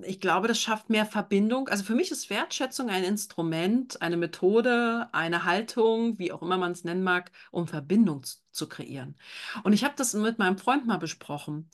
ich 0.02 0.20
glaube, 0.20 0.48
das 0.48 0.60
schafft 0.60 0.90
mehr 0.90 1.06
Verbindung. 1.06 1.68
Also 1.68 1.84
für 1.84 1.94
mich 1.94 2.10
ist 2.10 2.30
Wertschätzung 2.30 2.90
ein 2.90 3.04
Instrument, 3.04 4.02
eine 4.02 4.16
Methode, 4.16 5.08
eine 5.12 5.44
Haltung, 5.44 6.18
wie 6.18 6.32
auch 6.32 6.42
immer 6.42 6.58
man 6.58 6.72
es 6.72 6.82
nennen 6.82 7.04
mag, 7.04 7.30
um 7.52 7.68
Verbindung 7.68 8.24
zu, 8.24 8.38
zu 8.50 8.68
kreieren. 8.68 9.16
Und 9.62 9.72
ich 9.72 9.84
habe 9.84 9.94
das 9.96 10.14
mit 10.14 10.38
meinem 10.38 10.58
Freund 10.58 10.86
mal 10.86 10.98
besprochen 10.98 11.70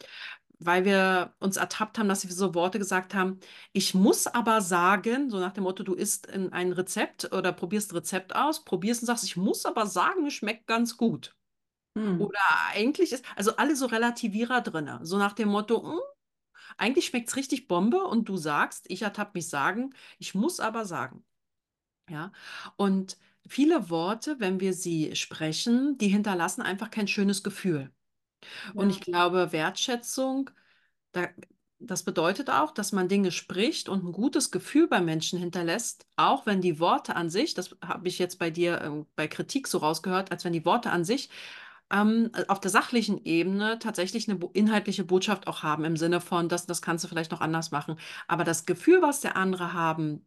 weil 0.60 0.84
wir 0.84 1.34
uns 1.38 1.56
ertappt 1.56 1.98
haben, 1.98 2.08
dass 2.08 2.26
wir 2.26 2.34
so 2.34 2.54
Worte 2.54 2.78
gesagt 2.78 3.14
haben, 3.14 3.38
ich 3.72 3.94
muss 3.94 4.26
aber 4.26 4.60
sagen, 4.60 5.30
so 5.30 5.38
nach 5.38 5.52
dem 5.52 5.64
Motto, 5.64 5.82
du 5.82 5.94
isst 5.94 6.26
in 6.26 6.52
ein 6.52 6.72
Rezept 6.72 7.32
oder 7.32 7.52
probierst 7.52 7.94
Rezept 7.94 8.34
aus, 8.34 8.64
probierst 8.64 9.02
und 9.02 9.06
sagst, 9.06 9.24
ich 9.24 9.36
muss 9.36 9.66
aber 9.66 9.86
sagen, 9.86 10.26
es 10.26 10.34
schmeckt 10.34 10.66
ganz 10.66 10.96
gut. 10.96 11.36
Hm. 11.96 12.20
Oder 12.20 12.40
eigentlich 12.72 13.12
ist, 13.12 13.24
also 13.36 13.56
alle 13.56 13.76
so 13.76 13.86
Relativierer 13.86 14.60
drin, 14.60 14.90
so 15.02 15.16
nach 15.16 15.32
dem 15.32 15.48
Motto, 15.48 15.82
hm, 15.82 16.00
eigentlich 16.76 17.06
schmeckt 17.06 17.28
es 17.28 17.36
richtig 17.36 17.68
Bombe 17.68 18.02
und 18.04 18.28
du 18.28 18.36
sagst, 18.36 18.86
ich 18.88 19.02
ertappe 19.02 19.32
mich 19.34 19.48
sagen, 19.48 19.94
ich 20.18 20.34
muss 20.34 20.60
aber 20.60 20.84
sagen. 20.84 21.24
Ja, 22.10 22.32
und 22.76 23.18
viele 23.46 23.90
Worte, 23.90 24.40
wenn 24.40 24.60
wir 24.60 24.72
sie 24.74 25.14
sprechen, 25.16 25.98
die 25.98 26.08
hinterlassen 26.08 26.62
einfach 26.62 26.90
kein 26.90 27.08
schönes 27.08 27.42
Gefühl. 27.42 27.92
Und 28.74 28.90
ich 28.90 29.00
glaube, 29.00 29.52
Wertschätzung, 29.52 30.50
da, 31.12 31.28
das 31.78 32.02
bedeutet 32.04 32.50
auch, 32.50 32.72
dass 32.72 32.92
man 32.92 33.08
Dinge 33.08 33.32
spricht 33.32 33.88
und 33.88 34.04
ein 34.04 34.12
gutes 34.12 34.50
Gefühl 34.50 34.88
bei 34.88 35.00
Menschen 35.00 35.38
hinterlässt, 35.38 36.06
auch 36.16 36.46
wenn 36.46 36.60
die 36.60 36.80
Worte 36.80 37.16
an 37.16 37.30
sich, 37.30 37.54
das 37.54 37.76
habe 37.84 38.08
ich 38.08 38.18
jetzt 38.18 38.38
bei 38.38 38.50
dir 38.50 38.80
äh, 38.80 39.04
bei 39.16 39.28
Kritik 39.28 39.68
so 39.68 39.78
rausgehört, 39.78 40.32
als 40.32 40.44
wenn 40.44 40.52
die 40.52 40.64
Worte 40.64 40.90
an 40.90 41.04
sich 41.04 41.30
ähm, 41.90 42.30
auf 42.48 42.60
der 42.60 42.70
sachlichen 42.70 43.24
Ebene 43.24 43.78
tatsächlich 43.78 44.28
eine 44.28 44.38
inhaltliche 44.52 45.04
Botschaft 45.04 45.46
auch 45.46 45.62
haben, 45.62 45.84
im 45.84 45.96
Sinne 45.96 46.20
von, 46.20 46.48
das, 46.48 46.66
das 46.66 46.82
kannst 46.82 47.04
du 47.04 47.08
vielleicht 47.08 47.30
noch 47.32 47.40
anders 47.40 47.70
machen. 47.70 47.98
Aber 48.26 48.44
das 48.44 48.66
Gefühl, 48.66 49.02
was 49.02 49.20
der 49.20 49.36
andere 49.36 49.72
haben, 49.72 50.26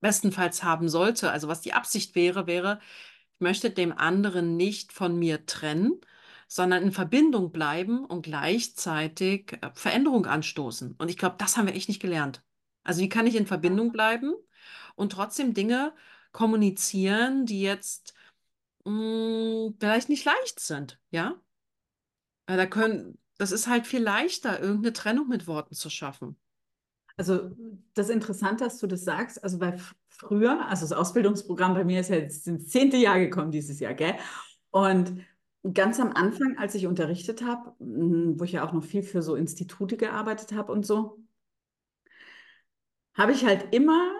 bestenfalls 0.00 0.62
haben 0.62 0.88
sollte, 0.88 1.30
also 1.30 1.48
was 1.48 1.60
die 1.60 1.72
Absicht 1.72 2.14
wäre, 2.14 2.46
wäre, 2.46 2.80
ich 3.34 3.40
möchte 3.40 3.70
dem 3.70 3.92
anderen 3.92 4.56
nicht 4.56 4.92
von 4.92 5.18
mir 5.18 5.46
trennen, 5.46 6.00
sondern 6.48 6.82
in 6.82 6.92
Verbindung 6.92 7.52
bleiben 7.52 8.04
und 8.04 8.22
gleichzeitig 8.22 9.52
äh, 9.62 9.70
Veränderung 9.74 10.26
anstoßen. 10.26 10.94
Und 10.98 11.08
ich 11.10 11.16
glaube, 11.16 11.36
das 11.38 11.56
haben 11.56 11.66
wir 11.66 11.74
echt 11.74 11.88
nicht 11.88 12.02
gelernt. 12.02 12.42
Also 12.82 13.02
wie 13.02 13.08
kann 13.08 13.26
ich 13.26 13.36
in 13.36 13.46
Verbindung 13.46 13.92
bleiben 13.92 14.34
und 14.96 15.12
trotzdem 15.12 15.54
Dinge 15.54 15.94
kommunizieren, 16.32 17.46
die 17.46 17.62
jetzt 17.62 18.14
mh, 18.84 18.90
hm, 18.92 19.76
vielleicht 19.78 20.08
nicht 20.08 20.24
leicht 20.24 20.60
sind, 20.60 21.00
ja? 21.10 21.40
Da 22.46 22.66
können, 22.66 23.18
das 23.38 23.52
ist 23.52 23.68
halt 23.68 23.86
viel 23.86 24.02
leichter, 24.02 24.60
irgendeine 24.60 24.92
Trennung 24.92 25.28
mit 25.28 25.46
Worten 25.46 25.74
zu 25.74 25.88
schaffen. 25.88 26.36
Also 27.16 27.50
das 27.94 28.08
ist 28.08 28.14
interessant, 28.14 28.60
dass 28.60 28.78
du 28.78 28.86
das 28.86 29.04
sagst. 29.04 29.42
Also 29.44 29.58
bei 29.58 29.76
früher, 30.08 30.66
also 30.66 30.84
das 30.84 30.92
Ausbildungsprogramm 30.92 31.74
bei 31.74 31.84
mir 31.84 32.00
ist 32.00 32.10
ja 32.10 32.16
jetzt 32.16 32.46
ins 32.48 32.68
zehnte 32.68 32.96
Jahr 32.96 33.18
gekommen 33.20 33.50
dieses 33.52 33.78
Jahr, 33.78 33.94
gell? 33.94 34.14
Und 34.70 35.24
ganz 35.74 36.00
am 36.00 36.12
Anfang, 36.12 36.56
als 36.58 36.74
ich 36.74 36.86
unterrichtet 36.86 37.42
habe, 37.42 37.74
hm, 37.78 38.40
wo 38.40 38.44
ich 38.44 38.52
ja 38.52 38.66
auch 38.66 38.72
noch 38.72 38.84
viel 38.84 39.02
für 39.02 39.22
so 39.22 39.36
Institute 39.36 39.96
gearbeitet 39.96 40.52
habe 40.52 40.72
und 40.72 40.86
so, 40.86 41.18
habe 43.14 43.32
ich 43.32 43.44
halt 43.44 43.74
immer 43.74 44.12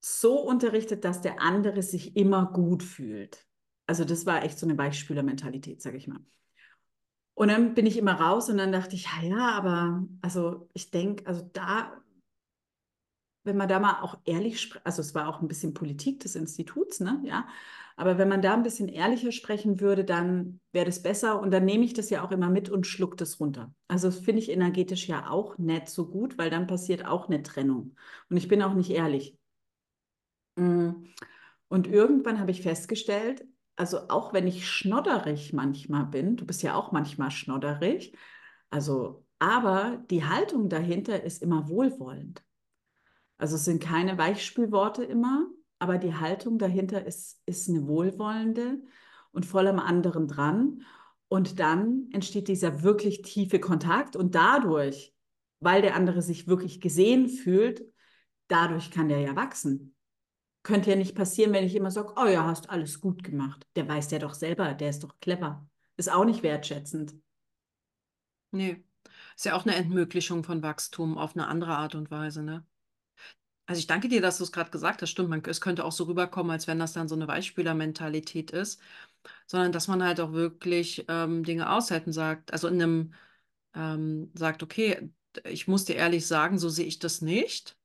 so 0.00 0.40
unterrichtet, 0.40 1.04
dass 1.04 1.22
der 1.22 1.40
andere 1.40 1.82
sich 1.82 2.16
immer 2.16 2.46
gut 2.52 2.82
fühlt. 2.82 3.46
Also 3.92 4.06
das 4.06 4.24
war 4.24 4.42
echt 4.42 4.58
so 4.58 4.64
eine 4.64 4.78
Weichspülermentalität, 4.78 5.82
sage 5.82 5.98
ich 5.98 6.08
mal. 6.08 6.24
Und 7.34 7.48
dann 7.48 7.74
bin 7.74 7.84
ich 7.84 7.98
immer 7.98 8.14
raus 8.14 8.48
und 8.48 8.56
dann 8.56 8.72
dachte 8.72 8.96
ich, 8.96 9.06
ja, 9.22 9.50
aber 9.50 10.08
also 10.22 10.70
ich 10.72 10.90
denke, 10.90 11.26
also 11.26 11.42
da 11.52 11.92
wenn 13.44 13.58
man 13.58 13.68
da 13.68 13.80
mal 13.80 14.00
auch 14.00 14.18
ehrlich 14.24 14.62
spricht, 14.62 14.86
also 14.86 15.02
es 15.02 15.14
war 15.14 15.28
auch 15.28 15.42
ein 15.42 15.48
bisschen 15.48 15.74
Politik 15.74 16.20
des 16.20 16.36
Instituts, 16.36 17.00
ne, 17.00 17.20
ja, 17.22 17.46
aber 17.96 18.16
wenn 18.16 18.30
man 18.30 18.40
da 18.40 18.54
ein 18.54 18.62
bisschen 18.62 18.88
ehrlicher 18.88 19.30
sprechen 19.30 19.78
würde, 19.78 20.06
dann 20.06 20.58
wäre 20.72 20.86
das 20.86 21.02
besser 21.02 21.38
und 21.38 21.50
dann 21.50 21.66
nehme 21.66 21.84
ich 21.84 21.92
das 21.92 22.08
ja 22.08 22.24
auch 22.24 22.30
immer 22.30 22.48
mit 22.48 22.70
und 22.70 22.86
schluck 22.86 23.18
das 23.18 23.40
runter. 23.40 23.74
Also 23.88 24.08
das 24.08 24.20
finde 24.20 24.40
ich 24.40 24.50
energetisch 24.50 25.06
ja 25.06 25.28
auch 25.28 25.58
nicht 25.58 25.88
so 25.90 26.08
gut, 26.08 26.38
weil 26.38 26.48
dann 26.48 26.66
passiert 26.66 27.04
auch 27.04 27.28
eine 27.28 27.42
Trennung 27.42 27.94
und 28.30 28.38
ich 28.38 28.48
bin 28.48 28.62
auch 28.62 28.72
nicht 28.72 28.90
ehrlich. 28.90 29.36
Mm. 30.56 31.12
Und 31.72 31.86
irgendwann 31.86 32.38
habe 32.38 32.50
ich 32.50 32.60
festgestellt, 32.60 33.46
also 33.76 34.08
auch 34.08 34.32
wenn 34.32 34.46
ich 34.46 34.68
schnodderig 34.68 35.52
manchmal 35.52 36.06
bin, 36.06 36.36
du 36.36 36.46
bist 36.46 36.62
ja 36.62 36.74
auch 36.74 36.92
manchmal 36.92 37.30
schnodderig, 37.30 38.16
also 38.70 39.26
aber 39.38 40.02
die 40.10 40.24
Haltung 40.24 40.68
dahinter 40.68 41.22
ist 41.24 41.42
immer 41.42 41.68
wohlwollend. 41.68 42.44
Also 43.38 43.56
es 43.56 43.64
sind 43.64 43.82
keine 43.82 44.16
Weichspülworte 44.16 45.02
immer, 45.02 45.48
aber 45.80 45.98
die 45.98 46.14
Haltung 46.14 46.58
dahinter 46.58 47.04
ist, 47.04 47.42
ist 47.44 47.68
eine 47.68 47.88
wohlwollende 47.88 48.80
und 49.32 49.44
voll 49.44 49.66
am 49.66 49.80
anderen 49.80 50.28
dran. 50.28 50.82
Und 51.26 51.58
dann 51.58 52.08
entsteht 52.12 52.46
dieser 52.46 52.84
wirklich 52.84 53.22
tiefe 53.22 53.58
Kontakt 53.58 54.14
und 54.14 54.36
dadurch, 54.36 55.12
weil 55.58 55.82
der 55.82 55.96
andere 55.96 56.22
sich 56.22 56.46
wirklich 56.46 56.80
gesehen 56.80 57.28
fühlt, 57.28 57.82
dadurch 58.46 58.92
kann 58.92 59.08
der 59.08 59.18
ja 59.18 59.34
wachsen. 59.34 59.91
Könnte 60.62 60.90
ja 60.90 60.96
nicht 60.96 61.14
passieren, 61.14 61.52
wenn 61.52 61.64
ich 61.64 61.74
immer 61.74 61.90
sage, 61.90 62.14
oh 62.16 62.26
ja, 62.26 62.44
hast 62.46 62.70
alles 62.70 63.00
gut 63.00 63.24
gemacht. 63.24 63.66
Der 63.74 63.88
weiß 63.88 64.10
ja 64.12 64.18
doch 64.18 64.34
selber, 64.34 64.74
der 64.74 64.90
ist 64.90 65.02
doch 65.02 65.18
clever. 65.20 65.66
Ist 65.96 66.10
auch 66.10 66.24
nicht 66.24 66.42
wertschätzend. 66.42 67.14
Nee, 68.50 68.84
ist 69.36 69.44
ja 69.44 69.54
auch 69.54 69.64
eine 69.64 69.74
Entmöglichung 69.74 70.44
von 70.44 70.62
Wachstum 70.62 71.18
auf 71.18 71.34
eine 71.34 71.48
andere 71.48 71.76
Art 71.76 71.94
und 71.94 72.10
Weise, 72.10 72.42
ne? 72.42 72.64
Also 73.66 73.78
ich 73.78 73.86
danke 73.86 74.08
dir, 74.08 74.20
dass 74.20 74.38
du 74.38 74.44
es 74.44 74.52
gerade 74.52 74.70
gesagt 74.70 75.02
hast. 75.02 75.10
Stimmt, 75.10 75.30
man, 75.30 75.42
es 75.46 75.60
könnte 75.60 75.84
auch 75.84 75.92
so 75.92 76.04
rüberkommen, 76.04 76.50
als 76.52 76.66
wenn 76.66 76.78
das 76.78 76.92
dann 76.92 77.08
so 77.08 77.14
eine 77.14 77.28
Weichspüler-Mentalität 77.28 78.50
ist, 78.50 78.80
sondern 79.46 79.72
dass 79.72 79.88
man 79.88 80.02
halt 80.02 80.20
auch 80.20 80.32
wirklich 80.32 81.04
ähm, 81.08 81.44
Dinge 81.44 81.70
aushalten 81.70 82.12
sagt. 82.12 82.52
Also 82.52 82.68
in 82.68 82.82
einem 82.82 83.14
ähm, 83.74 84.30
sagt, 84.34 84.62
okay, 84.62 85.10
ich 85.44 85.68
muss 85.68 85.84
dir 85.84 85.96
ehrlich 85.96 86.26
sagen, 86.26 86.58
so 86.58 86.68
sehe 86.68 86.86
ich 86.86 86.98
das 86.98 87.22
nicht. 87.22 87.76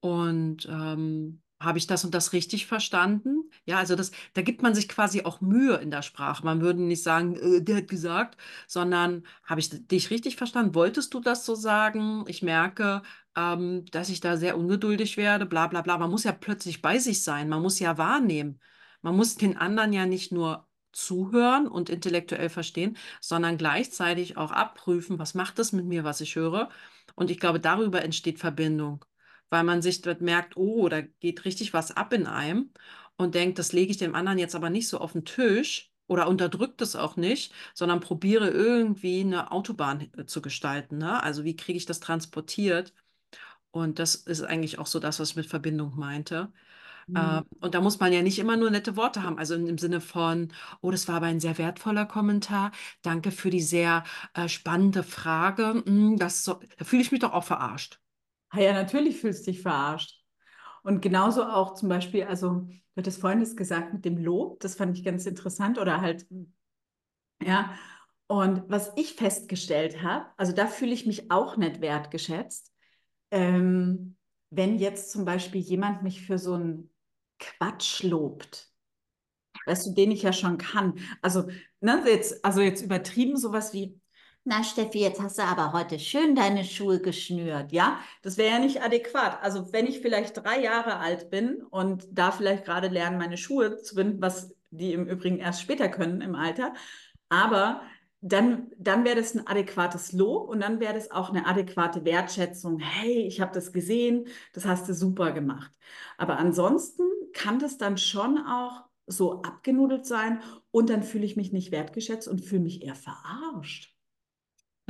Und 0.00 0.66
ähm, 0.70 1.42
habe 1.60 1.78
ich 1.78 1.86
das 1.86 2.04
und 2.04 2.14
das 2.14 2.32
richtig 2.32 2.66
verstanden? 2.66 3.50
Ja, 3.66 3.78
also 3.78 3.94
das, 3.96 4.12
da 4.34 4.42
gibt 4.42 4.62
man 4.62 4.74
sich 4.74 4.88
quasi 4.88 5.22
auch 5.22 5.40
Mühe 5.40 5.76
in 5.76 5.90
der 5.90 6.02
Sprache. 6.02 6.44
Man 6.44 6.60
würde 6.60 6.82
nicht 6.82 7.02
sagen, 7.02 7.36
äh, 7.36 7.62
der 7.62 7.76
hat 7.78 7.88
gesagt, 7.88 8.38
sondern 8.66 9.24
habe 9.44 9.60
ich 9.60 9.70
dich 9.88 10.10
richtig 10.10 10.36
verstanden? 10.36 10.74
Wolltest 10.74 11.12
du 11.14 11.20
das 11.20 11.44
so 11.44 11.54
sagen? 11.54 12.24
Ich 12.28 12.42
merke, 12.42 13.02
ähm, 13.36 13.84
dass 13.92 14.08
ich 14.08 14.20
da 14.20 14.36
sehr 14.36 14.56
ungeduldig 14.58 15.16
werde, 15.16 15.46
bla 15.46 15.66
bla 15.66 15.82
bla. 15.82 15.98
Man 15.98 16.10
muss 16.10 16.24
ja 16.24 16.32
plötzlich 16.32 16.82
bei 16.82 16.98
sich 16.98 17.22
sein, 17.22 17.48
man 17.48 17.62
muss 17.62 17.78
ja 17.78 17.98
wahrnehmen. 17.98 18.60
Man 19.02 19.16
muss 19.16 19.36
den 19.36 19.56
anderen 19.56 19.92
ja 19.92 20.06
nicht 20.06 20.32
nur 20.32 20.66
zuhören 20.92 21.68
und 21.68 21.88
intellektuell 21.88 22.48
verstehen, 22.48 22.96
sondern 23.20 23.56
gleichzeitig 23.56 24.36
auch 24.36 24.50
abprüfen, 24.50 25.18
was 25.18 25.34
macht 25.34 25.58
das 25.58 25.72
mit 25.72 25.86
mir, 25.86 26.04
was 26.04 26.20
ich 26.20 26.36
höre. 26.36 26.68
Und 27.14 27.30
ich 27.30 27.38
glaube, 27.38 27.60
darüber 27.60 28.02
entsteht 28.02 28.38
Verbindung 28.38 29.04
weil 29.50 29.64
man 29.64 29.82
sich 29.82 30.02
dort 30.02 30.20
merkt, 30.20 30.56
oh, 30.56 30.88
da 30.88 31.00
geht 31.02 31.44
richtig 31.44 31.72
was 31.74 31.90
ab 31.96 32.12
in 32.12 32.26
einem 32.26 32.70
und 33.16 33.34
denkt, 33.34 33.58
das 33.58 33.72
lege 33.72 33.90
ich 33.90 33.98
dem 33.98 34.14
anderen 34.14 34.38
jetzt 34.38 34.54
aber 34.54 34.70
nicht 34.70 34.88
so 34.88 34.98
auf 34.98 35.12
den 35.12 35.24
Tisch 35.24 35.90
oder 36.06 36.28
unterdrückt 36.28 36.80
es 36.82 36.96
auch 36.96 37.16
nicht, 37.16 37.52
sondern 37.74 38.00
probiere 38.00 38.48
irgendwie 38.50 39.20
eine 39.20 39.52
Autobahn 39.52 40.10
äh, 40.16 40.26
zu 40.26 40.42
gestalten. 40.42 40.98
Ne? 40.98 41.22
Also 41.22 41.44
wie 41.44 41.56
kriege 41.56 41.76
ich 41.76 41.86
das 41.86 42.00
transportiert? 42.00 42.92
Und 43.70 43.98
das 43.98 44.14
ist 44.16 44.42
eigentlich 44.42 44.78
auch 44.78 44.86
so 44.86 44.98
das, 45.00 45.20
was 45.20 45.30
ich 45.30 45.36
mit 45.36 45.46
Verbindung 45.46 45.96
meinte. 45.96 46.52
Mhm. 47.06 47.16
Äh, 47.16 47.42
und 47.60 47.74
da 47.74 47.82
muss 47.82 48.00
man 48.00 48.12
ja 48.12 48.22
nicht 48.22 48.38
immer 48.40 48.56
nur 48.56 48.70
nette 48.70 48.96
Worte 48.96 49.22
haben. 49.24 49.38
Also 49.38 49.56
im 49.56 49.78
Sinne 49.78 50.00
von, 50.02 50.52
oh, 50.82 50.90
das 50.92 51.08
war 51.08 51.16
aber 51.16 51.26
ein 51.28 51.40
sehr 51.40 51.58
wertvoller 51.58 52.06
Kommentar. 52.06 52.72
Danke 53.02 53.32
für 53.32 53.50
die 53.50 53.62
sehr 53.62 54.04
äh, 54.34 54.48
spannende 54.48 55.04
Frage. 55.04 55.84
Hm, 55.86 56.18
das 56.18 56.44
so, 56.44 56.60
da 56.78 56.86
fühle 56.86 57.02
ich 57.02 57.12
mich 57.12 57.20
doch 57.22 57.34
auch 57.34 57.44
verarscht. 57.44 57.99
Ah 58.50 58.60
ja, 58.60 58.72
natürlich 58.72 59.20
fühlst 59.20 59.46
du 59.46 59.52
dich 59.52 59.62
verarscht. 59.62 60.22
Und 60.82 61.02
genauso 61.02 61.44
auch 61.44 61.74
zum 61.74 61.88
Beispiel, 61.88 62.24
also 62.24 62.62
du 62.62 62.80
hattest 62.96 63.20
vorhin 63.20 63.40
das 63.40 63.56
gesagt 63.56 63.92
mit 63.92 64.04
dem 64.04 64.18
Lob, 64.18 64.60
das 64.60 64.76
fand 64.76 64.96
ich 64.98 65.04
ganz 65.04 65.26
interessant 65.26 65.78
oder 65.78 66.00
halt, 66.00 66.26
ja. 67.42 67.74
Und 68.26 68.62
was 68.70 68.92
ich 68.96 69.14
festgestellt 69.14 70.02
habe, 70.02 70.26
also 70.36 70.52
da 70.52 70.66
fühle 70.66 70.92
ich 70.92 71.04
mich 71.06 71.30
auch 71.32 71.56
nicht 71.56 71.80
wertgeschätzt, 71.80 72.72
ähm, 73.32 74.16
wenn 74.50 74.78
jetzt 74.78 75.10
zum 75.12 75.24
Beispiel 75.24 75.60
jemand 75.60 76.02
mich 76.02 76.22
für 76.26 76.38
so 76.38 76.54
ein 76.56 76.90
Quatsch 77.40 78.02
lobt. 78.04 78.68
Weißt 79.66 79.86
du, 79.86 79.94
den 79.94 80.10
ich 80.10 80.22
ja 80.22 80.32
schon 80.32 80.58
kann. 80.58 80.98
Also, 81.22 81.48
ne, 81.80 82.02
jetzt, 82.06 82.44
also 82.44 82.60
jetzt 82.60 82.82
übertrieben 82.82 83.36
sowas 83.36 83.72
wie, 83.74 84.00
na 84.44 84.64
Steffi, 84.64 85.00
jetzt 85.00 85.20
hast 85.20 85.38
du 85.38 85.42
aber 85.42 85.72
heute 85.72 85.98
schön 85.98 86.34
deine 86.34 86.64
Schuhe 86.64 87.00
geschnürt, 87.00 87.72
ja? 87.72 88.00
Das 88.22 88.36
wäre 88.38 88.54
ja 88.54 88.58
nicht 88.58 88.82
adäquat. 88.82 89.38
Also 89.42 89.72
wenn 89.72 89.86
ich 89.86 90.00
vielleicht 90.00 90.36
drei 90.36 90.60
Jahre 90.60 90.96
alt 90.96 91.30
bin 91.30 91.62
und 91.70 92.06
da 92.10 92.32
vielleicht 92.32 92.64
gerade 92.64 92.88
lerne, 92.88 93.18
meine 93.18 93.36
Schuhe 93.36 93.78
zu 93.82 93.94
binden, 93.94 94.20
was 94.20 94.54
die 94.70 94.92
im 94.92 95.06
Übrigen 95.06 95.38
erst 95.38 95.60
später 95.62 95.88
können 95.88 96.20
im 96.20 96.34
Alter, 96.34 96.72
aber 97.28 97.82
dann, 98.22 98.70
dann 98.76 99.04
wäre 99.04 99.16
das 99.16 99.34
ein 99.34 99.46
adäquates 99.46 100.12
Lob 100.12 100.48
und 100.48 100.60
dann 100.60 100.80
wäre 100.80 100.94
das 100.94 101.10
auch 101.10 101.30
eine 101.30 101.46
adäquate 101.46 102.04
Wertschätzung. 102.04 102.78
Hey, 102.78 103.26
ich 103.26 103.40
habe 103.40 103.52
das 103.52 103.72
gesehen, 103.72 104.26
das 104.52 104.66
hast 104.66 104.88
du 104.88 104.94
super 104.94 105.32
gemacht. 105.32 105.72
Aber 106.18 106.38
ansonsten 106.38 107.04
kann 107.32 107.58
das 107.58 107.78
dann 107.78 107.96
schon 107.98 108.38
auch 108.38 108.84
so 109.06 109.42
abgenudelt 109.42 110.06
sein 110.06 110.42
und 110.70 110.90
dann 110.90 111.02
fühle 111.02 111.24
ich 111.24 111.36
mich 111.36 111.52
nicht 111.52 111.72
wertgeschätzt 111.72 112.28
und 112.28 112.40
fühle 112.40 112.62
mich 112.62 112.82
eher 112.82 112.94
verarscht. 112.94 113.89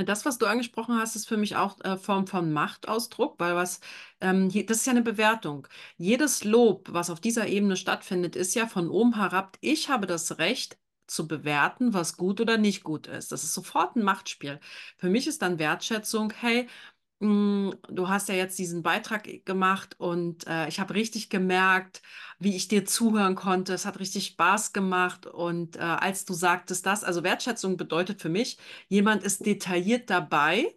Das, 0.04 0.24
was 0.24 0.38
du 0.38 0.46
angesprochen 0.46 0.96
hast, 0.98 1.16
ist 1.16 1.28
für 1.28 1.36
mich 1.36 1.56
auch 1.56 1.80
äh, 1.80 1.96
Form 1.96 2.26
von 2.26 2.52
Machtausdruck, 2.52 3.38
weil 3.38 3.54
was, 3.56 3.80
ähm, 4.20 4.48
das 4.66 4.78
ist 4.78 4.86
ja 4.86 4.92
eine 4.92 5.02
Bewertung. 5.02 5.66
Jedes 5.96 6.44
Lob, 6.44 6.88
was 6.92 7.10
auf 7.10 7.20
dieser 7.20 7.46
Ebene 7.48 7.76
stattfindet, 7.76 8.36
ist 8.36 8.54
ja 8.54 8.66
von 8.66 8.88
oben 8.88 9.16
herab, 9.16 9.56
ich 9.60 9.88
habe 9.88 10.06
das 10.06 10.38
Recht 10.38 10.78
zu 11.06 11.26
bewerten, 11.26 11.92
was 11.92 12.16
gut 12.16 12.40
oder 12.40 12.56
nicht 12.56 12.84
gut 12.84 13.06
ist. 13.08 13.32
Das 13.32 13.42
ist 13.44 13.52
sofort 13.54 13.96
ein 13.96 14.02
Machtspiel. 14.04 14.60
Für 14.96 15.08
mich 15.10 15.26
ist 15.26 15.42
dann 15.42 15.58
Wertschätzung, 15.58 16.32
hey, 16.40 16.68
du 17.20 18.08
hast 18.08 18.28
ja 18.30 18.34
jetzt 18.34 18.58
diesen 18.58 18.82
Beitrag 18.82 19.44
gemacht 19.44 19.94
und 19.98 20.46
äh, 20.46 20.68
ich 20.68 20.80
habe 20.80 20.94
richtig 20.94 21.28
gemerkt, 21.28 22.00
wie 22.38 22.56
ich 22.56 22.68
dir 22.68 22.86
zuhören 22.86 23.34
konnte. 23.34 23.74
Es 23.74 23.84
hat 23.84 23.98
richtig 23.98 24.26
Spaß 24.26 24.72
gemacht. 24.72 25.26
Und 25.26 25.76
äh, 25.76 25.80
als 25.80 26.24
du 26.24 26.32
sagtest 26.32 26.86
das, 26.86 27.04
also 27.04 27.22
Wertschätzung 27.22 27.76
bedeutet 27.76 28.22
für 28.22 28.30
mich, 28.30 28.58
jemand 28.88 29.22
ist 29.22 29.44
detailliert 29.44 30.08
dabei 30.08 30.74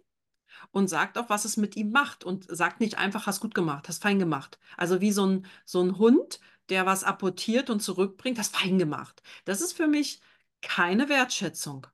und 0.72 0.88
sagt 0.88 1.18
auch, 1.18 1.30
was 1.30 1.44
es 1.46 1.56
mit 1.56 1.76
ihm 1.76 1.90
macht 1.92 2.24
und 2.24 2.46
sagt 2.54 2.80
nicht 2.80 2.98
einfach, 2.98 3.26
hast 3.26 3.40
gut 3.40 3.54
gemacht, 3.54 3.88
hast 3.88 4.02
fein 4.02 4.18
gemacht. 4.18 4.58
Also 4.76 5.00
wie 5.00 5.12
so 5.12 5.26
ein, 5.26 5.46
so 5.64 5.82
ein 5.82 5.98
Hund, 5.98 6.40
der 6.70 6.86
was 6.86 7.04
apportiert 7.04 7.70
und 7.70 7.80
zurückbringt, 7.82 8.38
hast 8.38 8.56
fein 8.56 8.78
gemacht. 8.78 9.22
Das 9.46 9.60
ist 9.62 9.74
für 9.74 9.86
mich 9.88 10.20
keine 10.62 11.08
Wertschätzung. 11.08 11.86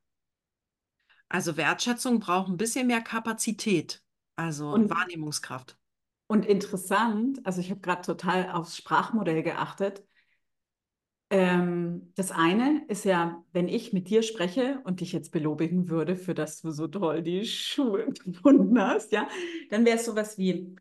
Also 1.30 1.57
Wertschätzung 1.57 2.20
braucht 2.20 2.48
ein 2.51 2.59
bisschen 2.59 2.86
mehr 2.86 3.01
Kapazität. 3.01 4.03
Also 4.41 4.70
Und, 4.70 4.91
Wahrnehmungskraft. 4.91 5.78
und 6.28 6.47
interessant, 6.47 7.45
also 7.45 7.61
ich 7.61 7.70
habe 7.70 7.80
gerade 7.80 8.03
total 8.03 8.51
aufs 8.53 8.76
Sprachmodell 8.76 9.43
geachtet. 9.43 10.05
Ähm, 11.32 12.12
das 12.16 12.32
eine 12.32 12.84
ist 12.88 13.05
ja, 13.05 13.45
wenn 13.53 13.68
ich 13.68 13.93
mit 13.93 14.09
dir 14.09 14.22
spreche 14.22 14.80
und 14.84 15.01
dich 15.01 15.12
jetzt 15.12 15.30
belobigen 15.30 15.88
würde, 15.88 16.16
für 16.16 16.34
das 16.34 16.61
du 16.61 16.70
so 16.72 16.88
toll 16.88 17.22
die 17.22 17.45
Schuhe 17.45 18.07
gefunden 18.24 18.80
hast, 18.80 19.12
ja, 19.12 19.28
dann 19.70 19.84
wäre 19.84 19.97
es 19.99 20.07
sowas 20.07 20.38
wie, 20.38 20.74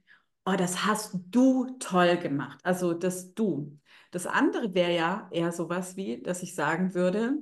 oh, 0.45 0.55
das 0.57 0.85
hast 0.85 1.15
du 1.29 1.67
toll 1.79 2.17
gemacht. 2.17 2.59
Also 2.63 2.93
das 2.93 3.33
Du. 3.33 3.77
Das 4.11 4.25
andere 4.25 4.73
wäre 4.73 4.95
ja 4.95 5.27
eher 5.31 5.51
sowas 5.51 5.95
wie, 5.97 6.21
dass 6.23 6.41
ich 6.41 6.55
sagen 6.55 6.95
würde, 6.95 7.37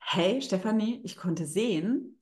hey 0.00 0.40
Stefanie, 0.42 1.00
ich 1.04 1.16
konnte 1.16 1.46
sehen, 1.46 2.17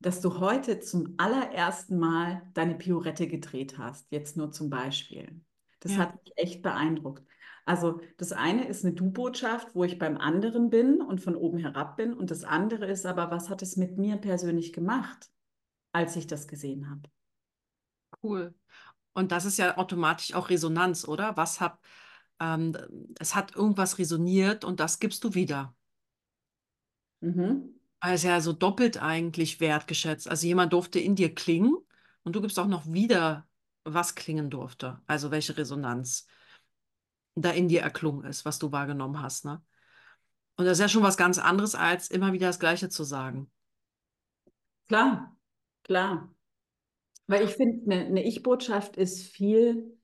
dass 0.00 0.20
du 0.20 0.40
heute 0.40 0.80
zum 0.80 1.14
allerersten 1.18 1.98
Mal 1.98 2.42
deine 2.54 2.74
Pirouette 2.74 3.28
gedreht 3.28 3.78
hast, 3.78 4.10
jetzt 4.10 4.36
nur 4.36 4.50
zum 4.52 4.70
Beispiel. 4.70 5.40
Das 5.80 5.92
Ja. 5.92 5.98
hat 5.98 6.14
mich 6.24 6.32
echt 6.36 6.62
beeindruckt. 6.62 7.24
Also 7.66 8.00
das 8.16 8.32
eine 8.32 8.66
ist 8.68 8.84
eine 8.84 8.94
Du-Botschaft, 8.94 9.74
wo 9.74 9.84
ich 9.84 9.98
beim 9.98 10.16
anderen 10.18 10.70
bin 10.70 11.00
und 11.02 11.20
von 11.20 11.36
oben 11.36 11.58
herab 11.58 11.96
bin. 11.96 12.12
Und 12.14 12.30
das 12.30 12.44
andere 12.44 12.86
ist 12.86 13.06
aber, 13.06 13.30
was 13.30 13.50
hat 13.50 13.62
es 13.62 13.76
mit 13.76 13.98
mir 13.98 14.16
persönlich 14.16 14.72
gemacht, 14.72 15.30
als 15.92 16.16
ich 16.16 16.26
das 16.26 16.48
gesehen 16.48 16.90
habe? 16.90 17.02
Cool. 18.22 18.54
Und 19.14 19.32
das 19.32 19.44
ist 19.44 19.58
ja 19.58 19.76
automatisch 19.78 20.34
auch 20.34 20.50
Resonanz, 20.50 21.06
oder? 21.06 21.36
Was 21.36 21.60
hat, 21.60 21.80
ähm, 22.40 22.76
es 23.20 23.34
hat 23.34 23.56
irgendwas 23.56 23.98
resoniert 23.98 24.64
und 24.64 24.80
das 24.80 24.98
gibst 25.00 25.24
du 25.24 25.34
wieder. 25.34 25.74
Mhm. 27.22 27.79
Also 28.00 28.28
ja 28.28 28.40
so 28.40 28.52
doppelt 28.52 29.02
eigentlich 29.02 29.60
wertgeschätzt. 29.60 30.28
Also 30.28 30.46
jemand 30.46 30.72
durfte 30.72 30.98
in 30.98 31.14
dir 31.16 31.34
klingen 31.34 31.76
und 32.22 32.34
du 32.34 32.40
gibst 32.40 32.58
auch 32.58 32.66
noch 32.66 32.86
wieder, 32.86 33.46
was 33.84 34.14
klingen 34.14 34.50
durfte. 34.50 35.00
Also 35.06 35.30
welche 35.30 35.56
Resonanz 35.56 36.26
da 37.34 37.50
in 37.50 37.68
dir 37.68 37.82
erklungen 37.82 38.24
ist, 38.24 38.44
was 38.44 38.58
du 38.58 38.72
wahrgenommen 38.72 39.22
hast, 39.22 39.44
ne? 39.44 39.62
Und 40.56 40.66
das 40.66 40.78
ist 40.78 40.82
ja 40.82 40.88
schon 40.88 41.02
was 41.02 41.16
ganz 41.16 41.38
anderes, 41.38 41.74
als 41.74 42.10
immer 42.10 42.34
wieder 42.34 42.48
das 42.48 42.60
Gleiche 42.60 42.90
zu 42.90 43.02
sagen. 43.02 43.50
Klar, 44.88 45.34
klar. 45.84 46.34
Weil 47.26 47.44
ich 47.44 47.52
finde, 47.52 47.90
eine, 47.90 48.06
eine 48.06 48.24
Ich-Botschaft 48.24 48.96
ist 48.96 49.22
viel, 49.22 49.96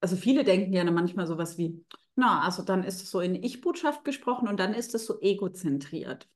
also 0.00 0.16
viele 0.16 0.44
denken 0.44 0.74
ja 0.74 0.84
manchmal 0.90 1.26
sowas 1.26 1.56
wie, 1.56 1.84
na, 2.16 2.42
also 2.42 2.62
dann 2.62 2.84
ist 2.84 3.02
es 3.02 3.10
so 3.10 3.20
in 3.20 3.34
Ich-Botschaft 3.34 4.04
gesprochen 4.04 4.48
und 4.48 4.58
dann 4.58 4.74
ist 4.74 4.94
es 4.94 5.06
so 5.06 5.20
egozentriert. 5.20 6.28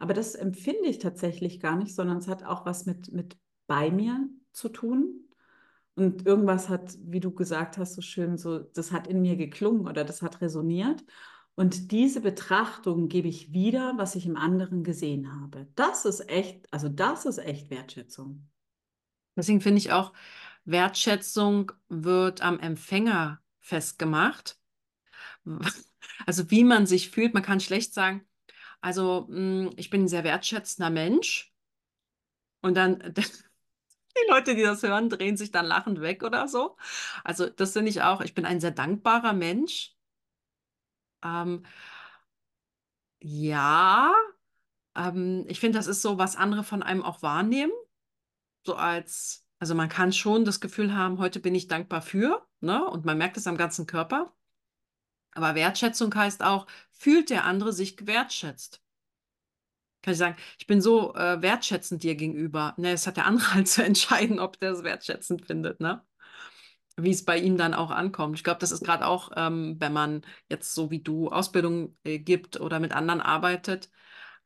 Aber 0.00 0.14
das 0.14 0.34
empfinde 0.34 0.88
ich 0.88 0.98
tatsächlich 0.98 1.60
gar 1.60 1.76
nicht, 1.76 1.94
sondern 1.94 2.16
es 2.16 2.26
hat 2.26 2.42
auch 2.42 2.64
was 2.64 2.86
mit, 2.86 3.12
mit 3.12 3.36
bei 3.66 3.90
mir 3.90 4.28
zu 4.52 4.70
tun. 4.70 5.28
Und 5.94 6.26
irgendwas 6.26 6.70
hat, 6.70 6.96
wie 7.02 7.20
du 7.20 7.30
gesagt 7.30 7.76
hast, 7.76 7.94
so 7.94 8.00
schön, 8.00 8.38
so, 8.38 8.60
das 8.60 8.92
hat 8.92 9.06
in 9.06 9.20
mir 9.20 9.36
geklungen 9.36 9.86
oder 9.86 10.02
das 10.02 10.22
hat 10.22 10.40
resoniert. 10.40 11.04
Und 11.54 11.92
diese 11.92 12.22
Betrachtung 12.22 13.08
gebe 13.08 13.28
ich 13.28 13.52
wieder, 13.52 13.92
was 13.98 14.14
ich 14.14 14.24
im 14.24 14.38
anderen 14.38 14.84
gesehen 14.84 15.38
habe. 15.42 15.68
Das 15.74 16.06
ist 16.06 16.26
echt, 16.30 16.66
also 16.72 16.88
das 16.88 17.26
ist 17.26 17.36
echt 17.36 17.68
Wertschätzung. 17.68 18.48
Deswegen 19.36 19.60
finde 19.60 19.78
ich 19.78 19.92
auch, 19.92 20.14
Wertschätzung 20.64 21.72
wird 21.90 22.40
am 22.40 22.58
Empfänger 22.58 23.40
festgemacht. 23.60 24.58
Also 26.26 26.50
wie 26.50 26.64
man 26.64 26.86
sich 26.86 27.10
fühlt, 27.10 27.32
man 27.32 27.42
kann 27.42 27.60
schlecht 27.60 27.94
sagen, 27.94 28.22
also 28.80 29.26
mh, 29.30 29.70
ich 29.76 29.90
bin 29.90 30.04
ein 30.04 30.08
sehr 30.08 30.24
wertschätzender 30.24 30.90
Mensch. 30.90 31.52
Und 32.62 32.74
dann, 32.76 33.14
die 34.16 34.30
Leute, 34.30 34.54
die 34.54 34.62
das 34.62 34.82
hören, 34.82 35.08
drehen 35.10 35.36
sich 35.36 35.50
dann 35.50 35.66
lachend 35.66 36.00
weg 36.00 36.22
oder 36.22 36.48
so. 36.48 36.76
Also 37.24 37.48
das 37.48 37.72
finde 37.72 37.90
ich 37.90 38.02
auch, 38.02 38.20
ich 38.20 38.34
bin 38.34 38.44
ein 38.46 38.60
sehr 38.60 38.70
dankbarer 38.72 39.32
Mensch. 39.32 39.94
Ähm, 41.22 41.62
ja, 43.20 44.12
ähm, 44.96 45.44
ich 45.48 45.60
finde, 45.60 45.78
das 45.78 45.86
ist 45.86 46.02
so, 46.02 46.18
was 46.18 46.36
andere 46.36 46.64
von 46.64 46.82
einem 46.82 47.02
auch 47.04 47.22
wahrnehmen. 47.22 47.72
So 48.66 48.76
als, 48.76 49.46
also 49.58 49.74
man 49.76 49.88
kann 49.88 50.12
schon 50.14 50.44
das 50.44 50.60
Gefühl 50.60 50.94
haben, 50.96 51.18
heute 51.18 51.40
bin 51.40 51.54
ich 51.56 51.68
dankbar 51.68 52.02
für, 52.02 52.46
ne? 52.60 52.84
Und 52.86 53.04
man 53.04 53.18
merkt 53.18 53.36
es 53.36 53.46
am 53.46 53.56
ganzen 53.56 53.86
Körper. 53.86 54.34
Aber 55.32 55.54
Wertschätzung 55.54 56.14
heißt 56.14 56.42
auch, 56.42 56.66
fühlt 56.90 57.30
der 57.30 57.44
andere 57.44 57.72
sich 57.72 57.96
gewertschätzt? 57.96 58.82
Kann 60.02 60.12
ich 60.12 60.18
sagen, 60.18 60.36
ich 60.58 60.66
bin 60.66 60.80
so 60.80 61.14
äh, 61.14 61.42
wertschätzend 61.42 62.02
dir 62.02 62.14
gegenüber. 62.14 62.74
Ne, 62.78 62.92
es 62.92 63.06
hat 63.06 63.16
der 63.18 63.26
andere 63.26 63.54
halt 63.54 63.68
zu 63.68 63.84
entscheiden, 63.84 64.40
ob 64.40 64.58
der 64.58 64.72
es 64.72 64.82
wertschätzend 64.82 65.44
findet, 65.46 65.80
ne? 65.80 66.02
Wie 66.96 67.10
es 67.10 67.24
bei 67.24 67.38
ihm 67.38 67.56
dann 67.56 67.74
auch 67.74 67.90
ankommt. 67.90 68.36
Ich 68.36 68.44
glaube, 68.44 68.60
das 68.60 68.72
ist 68.72 68.84
gerade 68.84 69.06
auch, 69.06 69.30
ähm, 69.36 69.76
wenn 69.78 69.92
man 69.92 70.22
jetzt 70.50 70.74
so 70.74 70.90
wie 70.90 71.02
du 71.02 71.30
Ausbildung 71.30 71.96
äh, 72.04 72.18
gibt 72.18 72.60
oder 72.60 72.80
mit 72.80 72.92
anderen 72.92 73.20
arbeitet. 73.20 73.90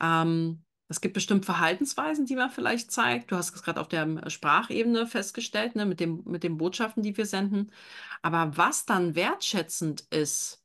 Ähm, 0.01 0.65
es 0.89 1.01
gibt 1.01 1.15
bestimmt 1.15 1.47
Verhaltensweisen, 1.47 2.27
die 2.27 2.37
man 2.37 2.51
vielleicht 2.51 2.93
zeigt. 2.93 3.33
Du 3.33 3.37
hast 3.37 3.55
es 3.55 3.63
gerade 3.63 3.81
auf 3.81 3.89
der 3.89 4.03
ähm, 4.05 4.21
Sprachebene 4.29 5.07
festgestellt, 5.07 5.77
ne, 5.77 5.87
mit 5.87 6.01
dem, 6.01 6.23
mit 6.27 6.45
den 6.45 6.59
Botschaften, 6.59 7.03
die 7.03 7.17
wir 7.17 7.27
senden. 7.27 7.73
Aber 8.23 8.57
was 8.57 8.87
dann 8.87 9.15
wertschätzend 9.17 10.03
ist, 10.11 10.64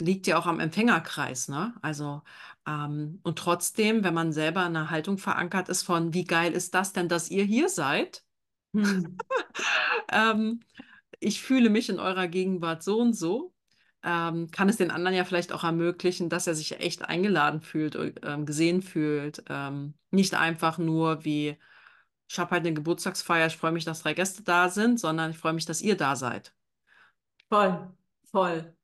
liegt 0.00 0.26
ja 0.26 0.38
auch 0.38 0.46
am 0.46 0.60
Empfängerkreis, 0.60 1.48
ne? 1.48 1.74
Also, 1.82 2.22
ähm, 2.66 3.20
und 3.22 3.38
trotzdem, 3.38 4.04
wenn 4.04 4.14
man 4.14 4.32
selber 4.32 4.60
in 4.62 4.76
einer 4.76 4.90
Haltung 4.90 5.18
verankert 5.18 5.68
ist 5.68 5.82
von, 5.82 6.14
wie 6.14 6.24
geil 6.24 6.52
ist 6.52 6.74
das 6.74 6.92
denn, 6.92 7.08
dass 7.08 7.30
ihr 7.30 7.44
hier 7.44 7.68
seid? 7.68 8.24
Hm. 8.74 9.16
Ähm, 10.12 10.60
ich 11.20 11.42
fühle 11.42 11.70
mich 11.70 11.88
in 11.88 11.98
eurer 11.98 12.28
Gegenwart 12.28 12.82
so 12.82 13.00
und 13.00 13.14
so. 13.14 13.52
Ähm, 14.02 14.50
kann 14.50 14.68
es 14.68 14.76
den 14.76 14.90
anderen 14.90 15.16
ja 15.16 15.24
vielleicht 15.24 15.52
auch 15.52 15.64
ermöglichen, 15.64 16.28
dass 16.28 16.46
er 16.46 16.54
sich 16.54 16.78
echt 16.80 17.02
eingeladen 17.04 17.60
fühlt, 17.60 17.96
ähm, 18.22 18.46
gesehen 18.46 18.82
fühlt. 18.82 19.42
Ähm, 19.48 19.94
nicht 20.10 20.34
einfach 20.34 20.78
nur 20.78 21.24
wie, 21.24 21.56
ich 22.28 22.38
habe 22.38 22.52
halt 22.52 22.66
eine 22.66 22.74
Geburtstagsfeier, 22.74 23.48
ich 23.48 23.56
freue 23.56 23.72
mich, 23.72 23.84
dass 23.84 24.02
drei 24.02 24.14
Gäste 24.14 24.42
da 24.42 24.68
sind, 24.68 25.00
sondern 25.00 25.32
ich 25.32 25.38
freue 25.38 25.54
mich, 25.54 25.66
dass 25.66 25.82
ihr 25.82 25.96
da 25.96 26.14
seid. 26.16 26.54
Voll, 27.48 27.92
voll. 28.30 28.75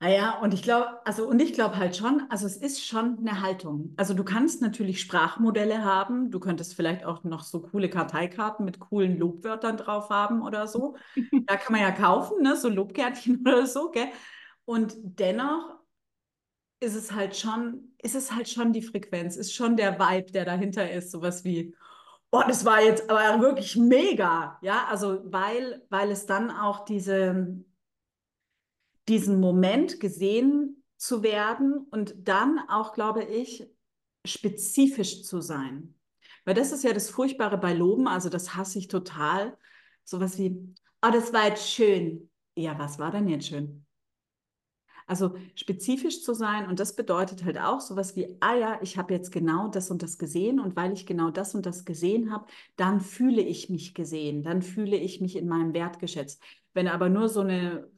Naja, 0.00 0.36
ah 0.38 0.42
und 0.42 0.54
ich 0.54 0.62
glaube, 0.62 1.04
also 1.04 1.26
und 1.26 1.40
ich 1.42 1.52
glaube 1.54 1.76
halt 1.76 1.96
schon, 1.96 2.22
also 2.30 2.46
es 2.46 2.56
ist 2.56 2.86
schon 2.86 3.18
eine 3.18 3.42
Haltung. 3.42 3.94
Also 3.96 4.14
du 4.14 4.22
kannst 4.22 4.62
natürlich 4.62 5.00
Sprachmodelle 5.00 5.84
haben, 5.84 6.30
du 6.30 6.38
könntest 6.38 6.74
vielleicht 6.76 7.04
auch 7.04 7.24
noch 7.24 7.42
so 7.42 7.60
coole 7.62 7.90
Karteikarten 7.90 8.64
mit 8.64 8.78
coolen 8.78 9.18
Lobwörtern 9.18 9.76
drauf 9.76 10.08
haben 10.10 10.42
oder 10.42 10.68
so. 10.68 10.96
Da 11.46 11.56
kann 11.56 11.72
man 11.72 11.80
ja 11.80 11.90
kaufen, 11.90 12.42
ne, 12.42 12.56
so 12.56 12.68
Lobkärtchen 12.68 13.40
oder 13.46 13.66
so, 13.66 13.90
gell? 13.90 14.08
Und 14.66 14.94
dennoch 15.02 15.78
ist 16.80 16.94
es 16.94 17.12
halt 17.12 17.36
schon, 17.36 17.92
ist 18.02 18.14
es 18.14 18.32
halt 18.32 18.48
schon 18.48 18.72
die 18.72 18.82
Frequenz, 18.82 19.36
ist 19.36 19.54
schon 19.54 19.76
der 19.76 19.98
Vibe, 19.98 20.30
der 20.32 20.44
dahinter 20.44 20.90
ist, 20.90 21.10
sowas 21.10 21.44
wie, 21.44 21.74
oh, 22.30 22.42
das 22.46 22.64
war 22.64 22.80
jetzt 22.82 23.10
aber 23.10 23.40
wirklich 23.42 23.76
mega, 23.76 24.58
ja, 24.62 24.86
also 24.88 25.20
weil, 25.24 25.82
weil 25.90 26.10
es 26.10 26.26
dann 26.26 26.50
auch 26.50 26.84
diese 26.84 27.64
diesen 29.08 29.40
Moment 29.40 30.00
gesehen 30.00 30.82
zu 30.96 31.22
werden 31.22 31.86
und 31.90 32.14
dann 32.18 32.58
auch, 32.68 32.92
glaube 32.92 33.24
ich, 33.24 33.66
spezifisch 34.24 35.22
zu 35.22 35.40
sein. 35.40 35.94
Weil 36.44 36.54
das 36.54 36.72
ist 36.72 36.84
ja 36.84 36.92
das 36.92 37.10
Furchtbare 37.10 37.58
bei 37.58 37.72
Loben, 37.72 38.08
also 38.08 38.28
das 38.28 38.54
hasse 38.54 38.78
ich 38.78 38.88
total. 38.88 39.56
Sowas 40.04 40.38
wie, 40.38 40.74
oh, 41.02 41.10
das 41.12 41.32
war 41.32 41.46
jetzt 41.46 41.70
schön. 41.70 42.30
Ja, 42.56 42.78
was 42.78 42.98
war 42.98 43.10
denn 43.10 43.28
jetzt 43.28 43.46
schön? 43.46 43.84
Also 45.06 45.36
spezifisch 45.54 46.22
zu 46.22 46.34
sein 46.34 46.68
und 46.68 46.80
das 46.80 46.94
bedeutet 46.94 47.42
halt 47.42 47.58
auch 47.58 47.80
sowas 47.80 48.14
wie, 48.14 48.36
ah 48.40 48.54
ja, 48.54 48.78
ich 48.82 48.98
habe 48.98 49.14
jetzt 49.14 49.32
genau 49.32 49.68
das 49.68 49.90
und 49.90 50.02
das 50.02 50.18
gesehen 50.18 50.60
und 50.60 50.76
weil 50.76 50.92
ich 50.92 51.06
genau 51.06 51.30
das 51.30 51.54
und 51.54 51.64
das 51.64 51.86
gesehen 51.86 52.30
habe, 52.30 52.46
dann 52.76 53.00
fühle 53.00 53.40
ich 53.40 53.70
mich 53.70 53.94
gesehen, 53.94 54.42
dann 54.42 54.60
fühle 54.60 54.96
ich 54.98 55.22
mich 55.22 55.36
in 55.36 55.48
meinem 55.48 55.72
Wert 55.72 55.98
geschätzt. 55.98 56.42
Wenn 56.74 56.88
aber 56.88 57.08
nur 57.08 57.30
so 57.30 57.40
eine 57.40 57.90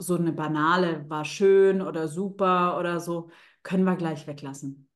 so 0.00 0.16
eine 0.16 0.32
banale 0.32 1.08
war 1.08 1.24
schön 1.24 1.82
oder 1.82 2.08
super 2.08 2.78
oder 2.78 3.00
so, 3.00 3.30
können 3.62 3.84
wir 3.84 3.96
gleich 3.96 4.26
weglassen. 4.26 4.88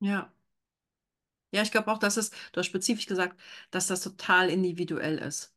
Ja. 0.00 0.32
Ja, 1.52 1.62
ich 1.62 1.70
glaube 1.70 1.90
auch, 1.92 1.98
dass 1.98 2.16
es, 2.16 2.30
du 2.52 2.58
hast 2.58 2.66
spezifisch 2.66 3.06
gesagt, 3.06 3.38
dass 3.70 3.86
das 3.86 4.00
total 4.02 4.50
individuell 4.50 5.18
ist. 5.18 5.54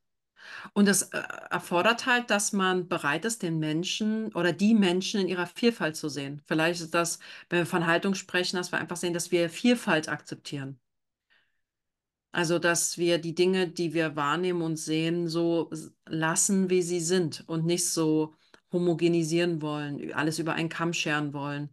Und 0.74 0.88
das 0.88 1.04
äh, 1.04 1.18
erfordert 1.50 2.06
halt, 2.06 2.30
dass 2.30 2.54
man 2.54 2.88
bereit 2.88 3.26
ist, 3.26 3.44
den 3.44 3.60
Menschen 3.60 4.34
oder 4.34 4.54
die 4.54 4.74
Menschen 4.76 5.22
in 5.22 5.28
ihrer 5.28 5.48
Vielfalt 5.48 5.96
zu 5.96 6.10
sehen. 6.10 6.42
Vielleicht 6.46 6.82
ist 6.82 6.94
das, 6.94 7.20
wenn 7.50 7.60
wir 7.60 7.66
von 7.66 7.88
Haltung 7.88 8.16
sprechen, 8.16 8.58
dass 8.58 8.72
wir 8.72 8.80
einfach 8.80 8.98
sehen, 8.98 9.14
dass 9.14 9.32
wir 9.32 9.50
Vielfalt 9.50 10.10
akzeptieren. 10.10 10.80
Also, 12.32 12.60
dass 12.60 12.98
wir 12.98 13.18
die 13.18 13.34
Dinge, 13.34 13.68
die 13.68 13.94
wir 13.94 14.16
wahrnehmen 14.16 14.62
und 14.62 14.78
sehen, 14.78 15.28
so 15.28 15.72
lassen, 16.06 16.70
wie 16.70 16.82
sie 16.84 17.00
sind 17.00 17.44
und 17.48 17.66
nicht 17.66 17.90
so 17.90 18.36
homogenisieren 18.72 19.62
wollen, 19.62 20.14
alles 20.14 20.40
über 20.40 20.54
einen 20.54 20.70
Kamm 20.70 20.94
scheren 20.94 21.34
wollen. 21.34 21.72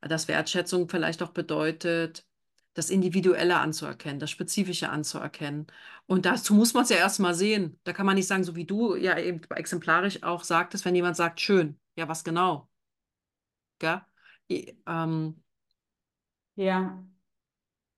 Dass 0.00 0.28
Wertschätzung 0.28 0.88
vielleicht 0.88 1.22
auch 1.22 1.30
bedeutet, 1.30 2.26
das 2.74 2.90
Individuelle 2.90 3.58
anzuerkennen, 3.58 4.20
das 4.20 4.30
Spezifische 4.30 4.88
anzuerkennen. 4.90 5.66
Und 6.06 6.24
dazu 6.26 6.54
muss 6.54 6.72
man 6.74 6.84
es 6.84 6.90
ja 6.90 6.96
erstmal 6.96 7.34
sehen. 7.34 7.78
Da 7.84 7.92
kann 7.92 8.06
man 8.06 8.14
nicht 8.16 8.26
sagen, 8.28 8.44
so 8.44 8.56
wie 8.56 8.64
du 8.64 8.96
ja 8.96 9.18
eben 9.18 9.40
exemplarisch 9.50 10.22
auch 10.22 10.44
sagtest, 10.44 10.84
wenn 10.84 10.94
jemand 10.94 11.16
sagt, 11.16 11.40
schön, 11.40 11.78
ja, 11.96 12.08
was 12.08 12.24
genau? 12.24 12.68
Ja, 13.82 14.06
ähm, 14.86 15.42
ja. 16.56 17.04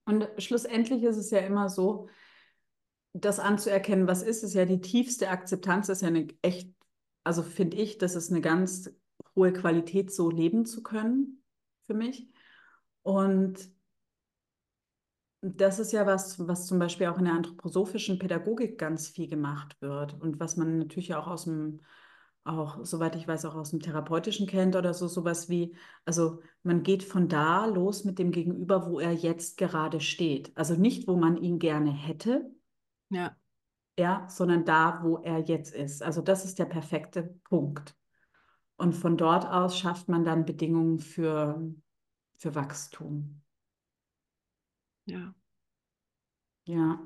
Und 0.05 0.29
schlussendlich 0.39 1.03
ist 1.05 1.17
es 1.17 1.31
ja 1.31 1.41
immer 1.41 1.69
so, 1.69 2.09
das 3.13 3.39
anzuerkennen, 3.39 4.07
was 4.07 4.23
ist, 4.23 4.43
ist 4.43 4.55
ja 4.55 4.65
die 4.65 4.81
tiefste 4.81 5.29
Akzeptanz, 5.29 5.89
ist 5.89 6.03
ja 6.03 6.09
eine 6.09 6.29
echt 6.43 6.71
also 7.25 7.43
finde 7.43 7.77
ich, 7.77 7.99
das 7.99 8.15
ist 8.15 8.31
eine 8.31 8.41
ganz 8.41 8.91
hohe 9.35 9.53
Qualität, 9.53 10.13
so 10.13 10.31
leben 10.31 10.67
zu 10.67 10.83
können 10.83 11.43
für 11.87 11.95
mich. 11.95 12.29
Und 13.03 13.71
das 15.41 15.79
ist 15.79 15.93
ja 15.93 16.07
was, 16.07 16.47
was 16.47 16.67
zum 16.67 16.79
Beispiel 16.79 17.09
auch 17.09 17.19
in 17.19 17.25
der 17.25 17.35
anthroposophischen 17.35 18.19
Pädagogik 18.19 18.79
ganz 18.79 19.09
viel 19.09 19.29
gemacht 19.29 19.77
wird 19.81 20.21
und 20.21 20.39
was 20.39 20.57
man 20.57 20.79
natürlich 20.79 21.15
auch 21.15 21.27
aus 21.27 21.45
dem, 21.45 21.81
auch 22.45 22.85
soweit 22.85 23.17
ich 23.17 23.27
weiß, 23.27 23.45
auch 23.47 23.57
aus 23.57 23.71
dem 23.71 23.81
Therapeutischen 23.81 24.47
kennt 24.47 24.77
oder 24.77 24.95
so, 24.95 25.09
sowas 25.09 25.49
wie, 25.49 25.75
also 26.05 26.43
man 26.63 26.85
geht 26.85 27.03
von 27.03 27.29
da 27.29 27.67
los 27.67 28.05
mit 28.05 28.21
dem 28.21 28.31
Gegenüber, 28.31 28.87
wo 28.89 29.01
er 29.01 29.13
jetzt 29.13 29.57
gerade 29.57 30.01
steht. 30.01 30.57
Also 30.57 30.75
nicht, 30.75 31.09
wo 31.09 31.17
man 31.17 31.37
ihn 31.37 31.59
gerne 31.59 31.91
hätte, 31.91 32.49
ja 33.11 33.37
ja, 33.99 34.27
sondern 34.29 34.65
da, 34.65 35.01
wo 35.03 35.19
er 35.19 35.39
jetzt 35.41 35.75
ist. 35.75 36.03
Also 36.03 36.23
das 36.23 36.45
ist 36.45 36.59
der 36.59 36.65
perfekte 36.65 37.39
Punkt. 37.45 37.95
Und 38.77 38.95
von 38.95 39.17
dort 39.17 39.47
aus 39.47 39.79
schafft 39.79 40.09
man 40.09 40.25
dann 40.25 40.45
Bedingungen 40.45 40.99
für, 40.99 41.63
für 42.39 42.55
Wachstum. 42.55 43.43
Ja. 45.07 45.35
Ja. 46.65 47.01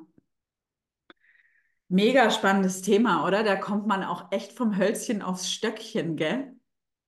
Mega 1.89 2.31
spannendes 2.31 2.83
Thema, 2.83 3.27
oder? 3.27 3.45
Da 3.45 3.57
kommt 3.57 3.87
man 3.87 4.03
auch 4.03 4.33
echt 4.33 4.53
vom 4.53 4.77
Hölzchen 4.77 5.23
aufs 5.23 5.51
Stöckchen, 5.51 6.17
gell? 6.17 6.57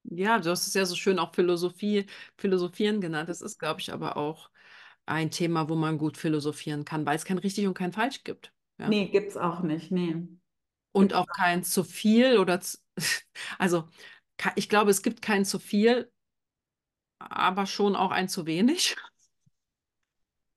Ja, 0.04 0.38
du 0.38 0.50
hast 0.50 0.66
es 0.66 0.74
ja 0.74 0.86
so 0.86 0.94
schön 0.94 1.18
auch 1.18 1.34
Philosophie, 1.34 2.06
Philosophieren 2.36 3.00
genannt. 3.00 3.28
Das 3.28 3.42
ist, 3.42 3.58
glaube 3.58 3.80
ich, 3.80 3.92
aber 3.92 4.16
auch 4.16 4.50
ein 5.04 5.30
Thema, 5.30 5.68
wo 5.68 5.74
man 5.74 5.98
gut 5.98 6.16
philosophieren 6.16 6.84
kann, 6.84 7.04
weil 7.06 7.16
es 7.16 7.24
kein 7.24 7.38
richtig 7.38 7.66
und 7.66 7.74
kein 7.74 7.92
falsch 7.92 8.24
gibt. 8.24 8.52
Ja? 8.78 8.88
Nee, 8.88 9.08
gibt 9.08 9.30
es 9.30 9.36
auch 9.36 9.60
nicht. 9.60 9.90
Nee. 9.90 10.26
Und 10.92 11.14
auch 11.14 11.26
kein 11.26 11.62
zu 11.64 11.84
viel 11.84 12.38
oder 12.38 12.60
zu, 12.60 12.78
also 13.58 13.88
ich 14.56 14.68
glaube, 14.68 14.90
es 14.90 15.02
gibt 15.02 15.22
kein 15.22 15.44
zu 15.44 15.58
viel, 15.58 16.10
aber 17.18 17.66
schon 17.66 17.96
auch 17.96 18.10
ein 18.10 18.28
zu 18.28 18.46
wenig. 18.46 18.96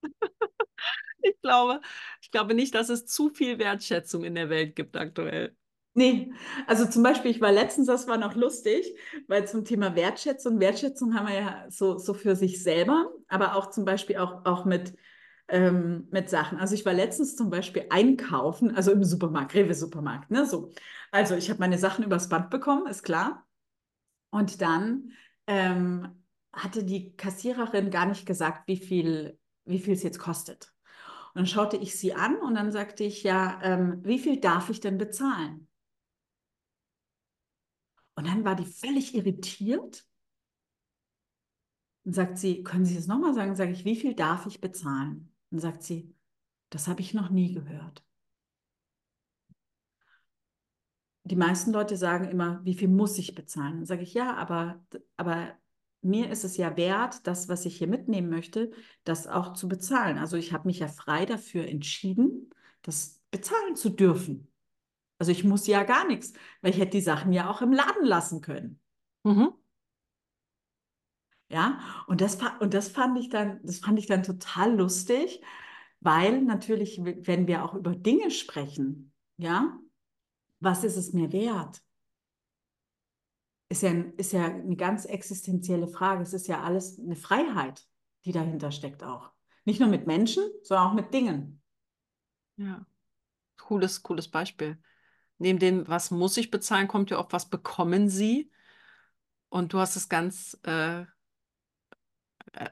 ich 1.22 1.40
glaube, 1.42 1.82
ich 2.22 2.32
glaube 2.32 2.54
nicht, 2.54 2.76
dass 2.76 2.90
es 2.90 3.06
zu 3.06 3.30
viel 3.30 3.60
Wertschätzung 3.60 4.24
in 4.24 4.36
der 4.36 4.50
Welt 4.50 4.76
gibt 4.76 4.96
aktuell. 4.96 5.56
Nee, 5.94 6.32
also 6.68 6.86
zum 6.86 7.04
Beispiel, 7.04 7.32
ich 7.32 7.42
war 7.42 7.52
letztens, 7.52 7.88
das 7.88 8.08
war 8.08 8.18
noch 8.18 8.36
lustig, 8.36 8.96
weil 9.28 9.46
zum 9.46 9.66
Thema 9.66 9.94
Wertschätzung, 9.94 10.60
Wertschätzung 10.62 11.16
haben 11.16 11.28
wir 11.28 11.36
ja 11.36 11.66
so, 11.70 11.98
so 11.98 12.14
für 12.14 12.38
sich 12.38 12.64
selber, 12.64 13.12
aber 13.28 13.56
auch 13.56 13.70
zum 13.72 13.84
Beispiel 13.84 14.18
auch, 14.18 14.46
auch 14.46 14.64
mit, 14.64 14.94
ähm, 15.52 16.08
mit 16.12 16.30
Sachen. 16.30 16.58
Also 16.58 16.76
ich 16.76 16.86
war 16.86 16.94
letztens 16.94 17.36
zum 17.36 17.50
Beispiel 17.50 17.86
einkaufen, 17.90 18.76
also 18.76 18.92
im 18.92 19.04
Supermarkt, 19.04 19.54
Rewe-Supermarkt, 19.54 20.32
ne, 20.32 20.46
so. 20.46 20.72
Also 21.12 21.36
ich 21.36 21.50
habe 21.50 21.60
meine 21.60 21.78
Sachen 21.78 22.04
übers 22.04 22.30
Band 22.30 22.50
bekommen, 22.50 22.88
ist 22.88 23.04
klar. 23.04 23.46
Und 24.32 24.62
dann 24.62 25.12
ähm, 25.48 26.24
hatte 26.54 26.84
die 26.84 27.16
Kassiererin 27.16 27.92
gar 27.92 28.06
nicht 28.08 28.26
gesagt, 28.26 28.68
wie 28.68 28.78
viel 28.78 29.38
wie 29.66 29.80
viel 29.80 29.94
es 29.94 30.04
jetzt 30.04 30.20
kostet. 30.20 30.74
Und 31.34 31.40
dann 31.40 31.48
schaute 31.48 31.78
ich 31.78 31.98
sie 31.98 32.14
an 32.14 32.36
und 32.38 32.56
dann 32.56 32.72
sagte 32.72 33.04
ich, 33.04 33.24
ja, 33.24 33.60
ähm, 33.64 34.02
wie 34.04 34.20
viel 34.20 34.40
darf 34.40 34.70
ich 34.70 34.80
denn 34.80 34.98
bezahlen? 34.98 35.68
Und 38.16 38.28
dann 38.28 38.44
war 38.44 38.56
die 38.56 38.66
völlig 38.66 39.16
irritiert 39.16 40.06
und 42.04 42.14
sagt 42.14 42.38
sie, 42.38 42.64
können 42.64 42.86
Sie 42.86 42.98
es 42.98 43.08
nochmal 43.08 43.34
sagen? 43.34 43.56
Sage 43.56 43.72
ich, 43.72 43.86
wie 43.86 43.96
viel 43.96 44.16
darf 44.16 44.46
ich 44.46 44.60
bezahlen? 44.60 45.31
Dann 45.52 45.60
sagt 45.60 45.84
sie, 45.84 46.16
das 46.70 46.88
habe 46.88 47.02
ich 47.02 47.14
noch 47.14 47.30
nie 47.30 47.54
gehört. 47.54 48.04
Die 51.24 51.36
meisten 51.36 51.72
Leute 51.72 51.98
sagen 51.98 52.30
immer, 52.30 52.62
wie 52.64 52.74
viel 52.74 52.88
muss 52.88 53.18
ich 53.18 53.36
bezahlen? 53.36 53.78
Dann 53.78 53.86
sage 53.86 54.02
ich, 54.02 54.14
ja, 54.14 54.36
aber, 54.36 54.84
aber 55.18 55.54
mir 56.02 56.30
ist 56.32 56.44
es 56.44 56.58
ja 56.58 56.76
wert, 56.78 57.28
das, 57.28 57.48
was 57.48 57.66
ich 57.66 57.78
hier 57.78 57.88
mitnehmen 57.88 58.30
möchte, 58.30 58.72
das 59.04 59.28
auch 59.28 59.54
zu 59.54 59.68
bezahlen. 59.68 60.18
Also 60.18 60.36
ich 60.36 60.52
habe 60.52 60.68
mich 60.68 60.80
ja 60.80 60.88
frei 60.88 61.26
dafür 61.26 61.68
entschieden, 61.68 62.50
das 62.82 63.22
bezahlen 63.30 63.76
zu 63.76 63.90
dürfen. 63.90 64.52
Also 65.20 65.32
ich 65.32 65.44
muss 65.44 65.68
ja 65.68 65.84
gar 65.84 66.08
nichts, 66.08 66.34
weil 66.62 66.72
ich 66.72 66.80
hätte 66.80 66.98
die 66.98 67.02
Sachen 67.02 67.32
ja 67.32 67.50
auch 67.50 67.62
im 67.62 67.72
Laden 67.72 68.06
lassen 68.06 68.42
können. 68.42 68.80
Mhm. 69.24 69.54
Ja, 71.52 71.80
und 72.08 72.22
das, 72.22 72.38
und 72.62 72.74
das 72.74 72.88
fand 72.88 73.20
ich 73.20 73.28
dann, 73.28 73.60
das 73.64 73.80
fand 73.80 74.00
ich 74.00 74.06
dann 74.08 74.24
total 74.24 74.74
lustig, 74.74 75.42
weil 76.00 76.42
natürlich, 76.42 77.02
wenn 77.04 77.46
wir 77.46 77.66
auch 77.66 77.74
über 77.74 77.94
Dinge 77.94 78.32
sprechen, 78.32 79.12
ja, 79.36 79.78
was 80.62 80.86
ist 80.86 80.96
es 80.96 81.12
mir 81.12 81.34
wert? 81.34 81.82
Ist 83.68 83.84
ja, 83.84 83.92
ist 84.16 84.32
ja 84.32 84.46
eine 84.46 84.78
ganz 84.78 85.04
existenzielle 85.06 85.90
Frage. 85.90 86.24
Es 86.24 86.34
ist 86.34 86.48
ja 86.48 86.62
alles 86.64 86.98
eine 86.98 87.18
Freiheit, 87.18 87.86
die 88.24 88.32
dahinter 88.32 88.72
steckt 88.72 89.04
auch. 89.04 89.32
Nicht 89.66 89.82
nur 89.82 89.90
mit 89.90 90.08
Menschen, 90.08 90.44
sondern 90.64 90.88
auch 90.88 90.94
mit 90.94 91.14
Dingen. 91.14 91.62
Ja, 92.56 92.86
cooles, 93.58 94.04
cooles 94.04 94.30
Beispiel. 94.30 94.82
Neben 95.38 95.60
dem, 95.60 95.88
was 95.88 96.12
muss 96.12 96.38
ich 96.38 96.50
bezahlen, 96.50 96.88
kommt 96.88 97.10
ja 97.10 97.18
auch, 97.18 97.32
was 97.32 97.50
bekommen 97.50 98.08
Sie? 98.08 98.52
Und 99.50 99.74
du 99.74 99.80
hast 99.80 99.98
es 99.98 100.08
ganz 100.08 100.58
äh, 100.64 101.06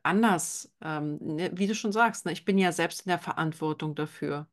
anders, 0.03 0.71
ähm, 0.81 1.17
ne, 1.21 1.51
wie 1.53 1.67
du 1.67 1.75
schon 1.75 1.91
sagst, 1.91 2.25
ne? 2.25 2.31
ich 2.31 2.45
bin 2.45 2.57
ja 2.57 2.71
selbst 2.71 3.05
in 3.05 3.09
der 3.09 3.19
Verantwortung 3.19 3.95
dafür, 3.95 4.47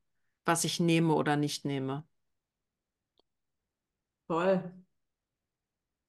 was 0.45 0.64
ich 0.64 0.81
nehme 0.81 1.14
oder 1.14 1.37
nicht 1.37 1.64
nehme. 1.64 2.07
Voll. 4.29 4.62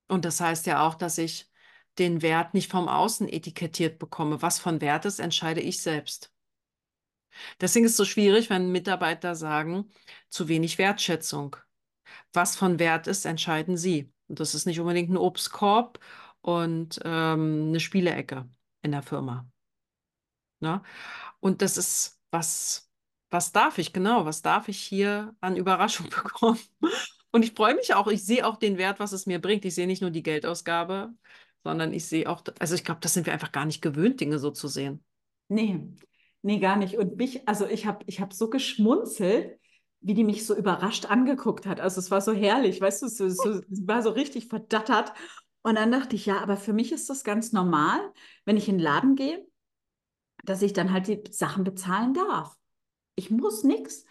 Und 0.07 0.26
das 0.26 0.39
heißt 0.39 0.65
ja 0.68 0.86
auch, 0.88 0.95
dass 0.95 1.18
ich 1.18 1.51
den 1.97 2.22
Wert 2.22 2.53
nicht 2.53 2.72
vom 2.72 2.88
Außen 2.88 3.28
etikettiert 3.28 3.99
bekomme. 3.99 4.41
Was 4.41 4.59
von 4.59 4.82
Wert 4.82 5.05
ist, 5.05 5.20
entscheide 5.20 5.61
ich 5.61 5.82
selbst. 5.82 6.32
Deswegen 7.59 7.86
ist 7.86 7.91
es 7.91 7.97
so 7.97 8.05
schwierig, 8.05 8.49
wenn 8.49 8.72
Mitarbeiter 8.72 9.36
sagen, 9.36 9.91
zu 10.30 10.47
wenig 10.47 10.78
Wertschätzung. 10.78 11.55
Was 12.34 12.55
von 12.55 12.80
Wert 12.80 13.07
ist, 13.07 13.26
entscheiden 13.26 13.78
sie. 13.78 14.11
Und 14.28 14.39
das 14.39 14.55
ist 14.55 14.65
nicht 14.65 14.80
unbedingt 14.80 15.09
ein 15.09 15.18
Obstkorb 15.18 15.99
und 16.41 16.99
ähm, 17.03 17.68
eine 17.70 17.80
Spielecke 17.80 18.49
in 18.88 18.93
der 18.93 19.03
Firma. 19.03 19.47
Ne? 20.59 20.81
Und 21.39 21.61
das 21.61 21.77
ist, 21.77 22.19
was, 22.31 22.89
was 23.29 23.51
darf 23.51 23.77
ich, 23.77 23.93
genau, 23.93 24.25
was 24.25 24.41
darf 24.41 24.67
ich 24.67 24.79
hier 24.79 25.35
an 25.39 25.55
Überraschung 25.55 26.09
bekommen? 26.23 26.59
Und 27.31 27.43
ich 27.43 27.53
freue 27.53 27.75
mich 27.75 27.93
auch, 27.93 28.07
ich 28.07 28.25
sehe 28.25 28.47
auch 28.47 28.57
den 28.57 28.77
Wert, 28.77 28.99
was 28.99 29.11
es 29.11 29.27
mir 29.27 29.39
bringt. 29.39 29.65
Ich 29.65 29.75
sehe 29.75 29.85
nicht 29.85 30.01
nur 30.01 30.09
die 30.09 30.23
Geldausgabe, 30.23 31.13
sondern 31.63 31.93
ich 31.93 32.07
sehe 32.07 32.27
auch, 32.29 32.41
also 32.59 32.73
ich 32.73 32.83
glaube, 32.83 33.01
das 33.01 33.13
sind 33.13 33.25
wir 33.25 33.33
einfach 33.33 33.51
gar 33.51 33.65
nicht 33.65 33.81
gewöhnt, 33.81 34.19
Dinge 34.19 34.39
so 34.39 34.49
zu 34.49 34.67
sehen. 34.67 35.03
Nee, 35.49 35.81
nee, 36.41 36.59
gar 36.59 36.77
nicht. 36.77 36.97
Und 36.97 37.17
mich, 37.17 37.47
also 37.47 37.67
ich 37.67 37.85
habe 37.85 38.03
ich 38.07 38.21
hab 38.21 38.33
so 38.33 38.49
geschmunzelt, 38.49 39.59
wie 40.01 40.13
die 40.13 40.23
mich 40.23 40.45
so 40.45 40.55
überrascht 40.55 41.05
angeguckt 41.05 41.65
hat. 41.65 41.79
Also 41.79 41.99
es 41.99 42.09
war 42.09 42.21
so 42.21 42.31
herrlich, 42.31 42.79
weißt 42.79 43.03
du, 43.03 43.07
so, 43.09 43.29
so, 43.29 43.61
sie 43.69 43.88
war 43.88 44.01
so 44.01 44.11
richtig 44.11 44.47
verdattert. 44.47 45.11
Und 45.64 45.76
dann 45.76 45.91
dachte 45.91 46.16
ich, 46.16 46.26
ja, 46.26 46.39
aber 46.39 46.58
für 46.58 46.74
mich 46.74 46.91
ist 46.91 47.10
das 47.10 47.24
ganz 47.24 47.51
normal, 47.51 47.99
wenn 48.45 48.58
ich 48.58 48.70
in 48.70 48.78
den 48.78 48.84
Laden 48.84 49.16
gehe, 49.16 49.45
dass 50.43 50.62
ich 50.62 50.74
dann 50.74 50.93
halt 50.93 51.08
die 51.08 51.22
Sachen 51.32 51.64
bezahlen 51.64 52.14
darf. 52.14 52.55
Ich 53.16 53.30
muss 53.32 53.64
nichts. 53.64 54.05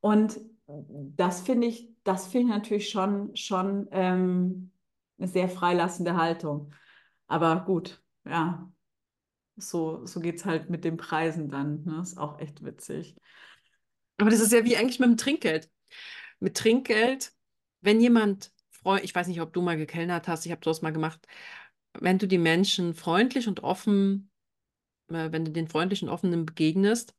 Und 0.00 0.40
das 0.66 1.40
finde 1.40 1.66
ich, 1.66 1.90
das 2.04 2.26
finde 2.26 2.48
ich 2.48 2.58
natürlich 2.58 2.88
schon, 2.90 3.34
schon 3.36 3.88
ähm, 3.92 4.72
eine 5.18 5.28
sehr 5.28 5.48
freilassende 5.48 6.16
Haltung. 6.16 6.72
Aber 7.26 7.64
gut, 7.64 8.02
ja, 8.24 8.70
so, 9.56 10.06
so 10.06 10.20
geht 10.20 10.36
es 10.36 10.44
halt 10.44 10.70
mit 10.70 10.84
den 10.84 10.96
Preisen 10.96 11.48
dann. 11.48 11.84
Ne? 11.84 12.00
Ist 12.02 12.18
auch 12.18 12.38
echt 12.38 12.64
witzig. 12.64 13.16
Aber 14.18 14.30
das 14.30 14.40
ist 14.40 14.52
ja 14.52 14.64
wie 14.64 14.76
eigentlich 14.76 15.00
mit 15.00 15.08
dem 15.08 15.16
Trinkgeld. 15.16 15.70
Mit 16.40 16.56
Trinkgeld, 16.56 17.32
wenn 17.80 18.00
jemand, 18.00 18.52
ich 19.02 19.14
weiß 19.14 19.26
nicht, 19.28 19.40
ob 19.40 19.52
du 19.52 19.62
mal 19.62 19.76
gekellnert 19.76 20.28
hast, 20.28 20.46
ich 20.46 20.52
habe 20.52 20.60
sowas 20.64 20.82
mal 20.82 20.92
gemacht, 20.92 21.26
wenn 22.00 22.18
du 22.18 22.26
die 22.28 22.38
Menschen 22.38 22.94
freundlich 22.94 23.48
und 23.48 23.62
offen, 23.64 24.30
äh, 25.10 25.32
wenn 25.32 25.44
du 25.44 25.52
den 25.52 25.68
freundlichen, 25.68 26.08
offenen 26.08 26.46
begegnest, 26.46 27.14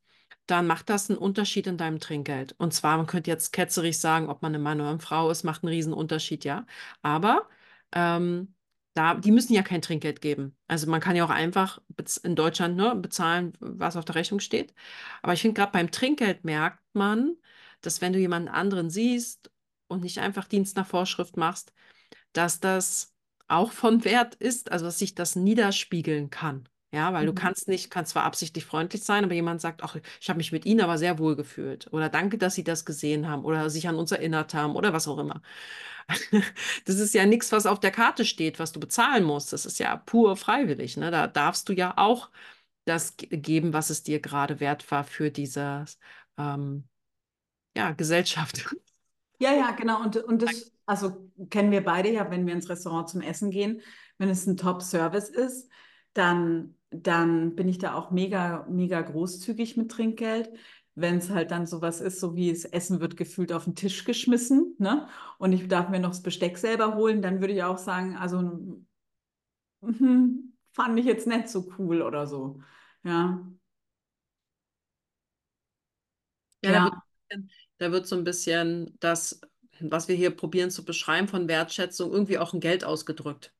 dann 0.46 0.66
macht 0.66 0.90
das 0.90 1.10
einen 1.10 1.18
Unterschied 1.18 1.66
in 1.66 1.76
deinem 1.76 2.00
Trinkgeld. 2.00 2.54
Und 2.58 2.74
zwar, 2.74 2.96
man 2.96 3.06
könnte 3.06 3.30
jetzt 3.30 3.52
ketzerig 3.52 3.98
sagen, 3.98 4.28
ob 4.28 4.42
man 4.42 4.54
eine 4.54 4.62
Mann 4.62 4.80
oder 4.80 4.90
eine 4.90 5.00
Frau 5.00 5.30
ist, 5.30 5.44
macht 5.44 5.62
einen 5.62 5.72
riesen 5.72 5.92
Unterschied, 5.92 6.44
ja. 6.44 6.66
Aber 7.02 7.48
ähm, 7.92 8.54
da, 8.94 9.14
die 9.14 9.30
müssen 9.30 9.54
ja 9.54 9.62
kein 9.62 9.82
Trinkgeld 9.82 10.20
geben. 10.20 10.56
Also 10.66 10.88
man 10.90 11.00
kann 11.00 11.14
ja 11.16 11.24
auch 11.24 11.30
einfach 11.30 11.80
in 12.22 12.34
Deutschland 12.36 12.76
ne, 12.76 12.94
bezahlen, 12.96 13.52
was 13.60 13.96
auf 13.96 14.04
der 14.04 14.16
Rechnung 14.16 14.40
steht. 14.40 14.74
Aber 15.22 15.32
ich 15.32 15.42
finde, 15.42 15.54
gerade 15.54 15.72
beim 15.72 15.90
Trinkgeld 15.90 16.44
merkt 16.44 16.80
man, 16.94 17.36
dass 17.80 18.00
wenn 18.00 18.12
du 18.12 18.18
jemanden 18.18 18.48
anderen 18.48 18.90
siehst 18.90 19.49
und 19.90 20.02
nicht 20.02 20.18
einfach 20.18 20.46
Dienst 20.46 20.76
nach 20.76 20.86
Vorschrift 20.86 21.36
machst, 21.36 21.72
dass 22.32 22.60
das 22.60 23.14
auch 23.48 23.72
von 23.72 24.04
Wert 24.04 24.34
ist, 24.36 24.72
also 24.72 24.84
dass 24.86 24.98
sich 24.98 25.14
das 25.14 25.36
niederspiegeln 25.36 26.30
kann. 26.30 26.68
Ja, 26.92 27.12
weil 27.12 27.22
mhm. 27.22 27.28
du 27.28 27.34
kannst 27.34 27.68
nicht, 27.68 27.90
kannst 27.90 28.12
zwar 28.12 28.24
absichtlich 28.24 28.64
freundlich 28.64 29.04
sein, 29.04 29.24
aber 29.24 29.34
jemand 29.34 29.60
sagt, 29.60 29.82
ach, 29.84 29.96
ich 30.20 30.28
habe 30.28 30.38
mich 30.38 30.50
mit 30.50 30.66
Ihnen 30.66 30.80
aber 30.80 30.98
sehr 30.98 31.18
wohl 31.20 31.36
gefühlt. 31.36 31.92
Oder 31.92 32.08
danke, 32.08 32.36
dass 32.36 32.54
Sie 32.56 32.64
das 32.64 32.84
gesehen 32.84 33.28
haben 33.28 33.44
oder 33.44 33.70
sich 33.70 33.86
an 33.86 33.94
uns 33.94 34.10
erinnert 34.10 34.54
haben 34.54 34.74
oder 34.74 34.92
was 34.92 35.06
auch 35.08 35.18
immer. 35.18 35.42
Das 36.86 36.96
ist 36.96 37.14
ja 37.14 37.26
nichts, 37.26 37.52
was 37.52 37.66
auf 37.66 37.78
der 37.80 37.92
Karte 37.92 38.24
steht, 38.24 38.58
was 38.58 38.72
du 38.72 38.80
bezahlen 38.80 39.24
musst. 39.24 39.52
Das 39.52 39.66
ist 39.66 39.78
ja 39.78 39.96
pur 39.96 40.36
freiwillig. 40.36 40.96
Ne? 40.96 41.10
Da 41.12 41.26
darfst 41.28 41.68
du 41.68 41.72
ja 41.72 41.94
auch 41.96 42.30
das 42.84 43.14
geben, 43.16 43.72
was 43.72 43.90
es 43.90 44.02
dir 44.02 44.20
gerade 44.20 44.58
wert 44.60 44.90
war 44.90 45.04
für 45.04 45.30
diese 45.30 45.84
ähm, 46.38 46.88
ja, 47.76 47.92
Gesellschaft. 47.92 48.74
Ja, 49.40 49.52
ja, 49.54 49.72
genau. 49.72 50.02
Und, 50.02 50.16
und 50.18 50.42
das, 50.42 50.72
also 50.86 51.30
kennen 51.50 51.70
wir 51.72 51.84
beide 51.84 52.10
ja, 52.12 52.30
wenn 52.30 52.46
wir 52.46 52.54
ins 52.54 52.68
Restaurant 52.68 53.08
zum 53.08 53.22
Essen 53.22 53.50
gehen, 53.50 53.82
wenn 54.18 54.28
es 54.28 54.46
ein 54.46 54.56
Top-Service 54.56 55.30
ist, 55.30 55.70
dann 56.14 56.74
dann 56.92 57.54
bin 57.54 57.68
ich 57.68 57.78
da 57.78 57.94
auch 57.94 58.10
mega, 58.10 58.66
mega 58.68 59.00
großzügig 59.00 59.76
mit 59.76 59.92
Trinkgeld. 59.92 60.50
Wenn 60.96 61.18
es 61.18 61.30
halt 61.30 61.52
dann 61.52 61.66
sowas 61.66 62.00
ist, 62.00 62.18
so 62.20 62.34
wie 62.36 62.50
es 62.50 62.64
Essen 62.64 63.00
wird 63.00 63.16
gefühlt 63.16 63.52
auf 63.52 63.64
den 63.64 63.76
Tisch 63.76 64.04
geschmissen, 64.04 64.74
ne? 64.78 65.08
Und 65.38 65.52
ich 65.52 65.68
darf 65.68 65.88
mir 65.88 66.00
noch 66.00 66.10
das 66.10 66.22
Besteck 66.22 66.58
selber 66.58 66.96
holen, 66.96 67.22
dann 67.22 67.40
würde 67.40 67.54
ich 67.54 67.62
auch 67.62 67.78
sagen, 67.78 68.16
also 68.16 68.82
hm, 69.82 70.52
fand 70.72 70.98
ich 70.98 71.06
jetzt 71.06 71.26
nicht 71.26 71.48
so 71.48 71.66
cool 71.78 72.02
oder 72.02 72.26
so. 72.26 72.60
Ja. 73.04 73.46
Ja, 76.62 76.72
ja. 76.72 76.90
Da, 77.80 77.92
wird, 77.92 78.06
so 78.06 78.14
ein 78.16 78.24
bisschen 78.24 78.96
das, 79.00 79.40
was 79.80 80.06
wir 80.06 80.14
hier 80.14 80.30
probieren 80.30 80.70
zu 80.70 80.84
beschreiben 80.84 81.28
von 81.28 81.48
Wertschätzung, 81.48 82.12
irgendwie 82.12 82.38
auch 82.38 82.52
in 82.52 82.60
Geld 82.60 82.84
ausgedrückt. 82.84 83.54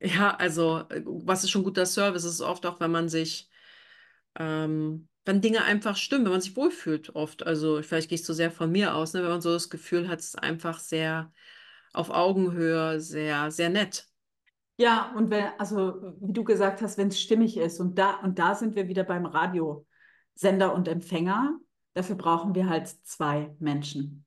Ja, 0.00 0.34
also 0.36 0.84
äh, 0.90 1.02
was 1.06 1.44
ist 1.44 1.50
schon 1.50 1.64
guter 1.64 1.86
Service? 1.86 2.24
ist 2.24 2.42
oft 2.42 2.66
auch, 2.66 2.78
wenn 2.80 2.90
man 2.90 3.08
sich, 3.08 3.48
ähm, 4.38 5.08
wenn 5.24 5.40
Dinge 5.40 5.64
einfach 5.64 5.96
stimmen, 5.96 6.24
wenn 6.26 6.32
man 6.32 6.40
sich 6.42 6.56
wohlfühlt 6.56 7.14
oft. 7.14 7.46
Also 7.46 7.82
vielleicht 7.82 8.10
gehe 8.10 8.16
ich 8.16 8.24
so 8.24 8.34
sehr 8.34 8.50
von 8.50 8.70
mir 8.70 8.94
aus, 8.94 9.14
ne? 9.14 9.22
wenn 9.22 9.30
man 9.30 9.40
so 9.40 9.52
das 9.52 9.70
Gefühl 9.70 10.08
hat, 10.08 10.20
es 10.20 10.26
ist 10.28 10.42
einfach 10.42 10.78
sehr 10.78 11.32
auf 11.94 12.10
Augenhöhe, 12.10 13.00
sehr, 13.00 13.50
sehr 13.50 13.70
nett. 13.70 14.08
Ja, 14.76 15.12
und 15.16 15.30
wenn, 15.30 15.46
also 15.58 16.14
wie 16.20 16.32
du 16.32 16.44
gesagt 16.44 16.82
hast, 16.82 16.98
wenn 16.98 17.08
es 17.08 17.20
stimmig 17.20 17.56
ist, 17.56 17.80
und 17.80 17.96
da, 17.98 18.16
und 18.20 18.38
da 18.38 18.54
sind 18.54 18.74
wir 18.74 18.88
wieder 18.88 19.04
beim 19.04 19.24
Radiosender 19.24 20.74
und 20.74 20.88
Empfänger, 20.88 21.58
dafür 21.94 22.16
brauchen 22.16 22.54
wir 22.54 22.68
halt 22.68 22.88
zwei 22.88 23.54
Menschen. 23.58 24.24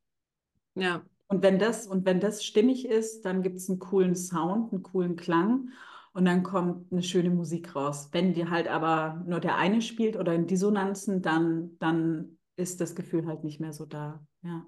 Ja. 0.76 1.03
Und 1.28 1.41
wenn 1.41 1.57
das, 1.57 1.88
und 1.88 2.05
wenn 2.05 2.20
das 2.20 2.43
stimmig 2.43 2.88
ist, 2.88 3.24
dann 3.26 3.41
gibt 3.41 3.57
es 3.57 3.70
einen 3.70 3.80
coolen 3.80 4.16
Sound, 4.16 4.72
einen 4.72 4.84
coolen 4.84 5.16
Klang 5.16 5.70
und 6.13 6.26
dann 6.26 6.43
kommt 6.43 6.91
eine 6.91 7.01
schöne 7.01 7.32
Musik 7.32 7.76
raus. 7.76 8.09
Wenn 8.11 8.34
die 8.34 8.47
halt 8.49 8.68
aber 8.68 9.24
nur 9.26 9.39
der 9.39 9.57
eine 9.57 9.82
spielt 9.82 10.16
oder 10.18 10.34
in 10.34 10.47
Dissonanzen, 10.47 11.22
dann, 11.22 11.78
dann 11.80 12.38
ist 12.55 12.80
das 12.80 12.95
Gefühl 12.95 13.26
halt 13.26 13.43
nicht 13.43 13.59
mehr 13.59 13.74
so 13.74 13.86
da. 13.86 14.26
Ja. 14.43 14.66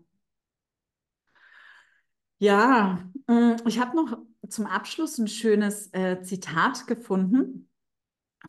Ja, 2.40 3.00
mm, 3.28 3.56
ich 3.66 3.80
habe 3.80 3.96
noch 3.96 4.18
zum 4.50 4.66
Abschluss 4.66 5.18
ein 5.18 5.28
schönes 5.28 5.92
äh, 5.94 6.22
Zitat 6.22 6.86
gefunden 6.88 7.70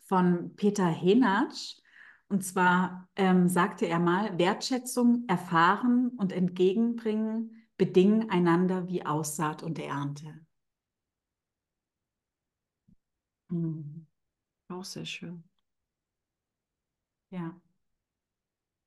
von 0.03 0.55
Peter 0.55 0.85
Henatsch. 0.85 1.77
Und 2.29 2.43
zwar 2.43 3.09
ähm, 3.15 3.49
sagte 3.49 3.87
er 3.87 3.99
mal, 3.99 4.37
Wertschätzung 4.37 5.25
erfahren 5.27 6.09
und 6.17 6.31
entgegenbringen 6.31 7.67
bedingen 7.75 8.29
einander 8.29 8.87
wie 8.87 9.05
Aussaat 9.05 9.63
und 9.63 9.79
Ernte. 9.79 10.39
Mhm. 13.49 14.05
Auch 14.67 14.83
sehr 14.85 15.05
schön. 15.05 15.43
Ja. 17.31 17.59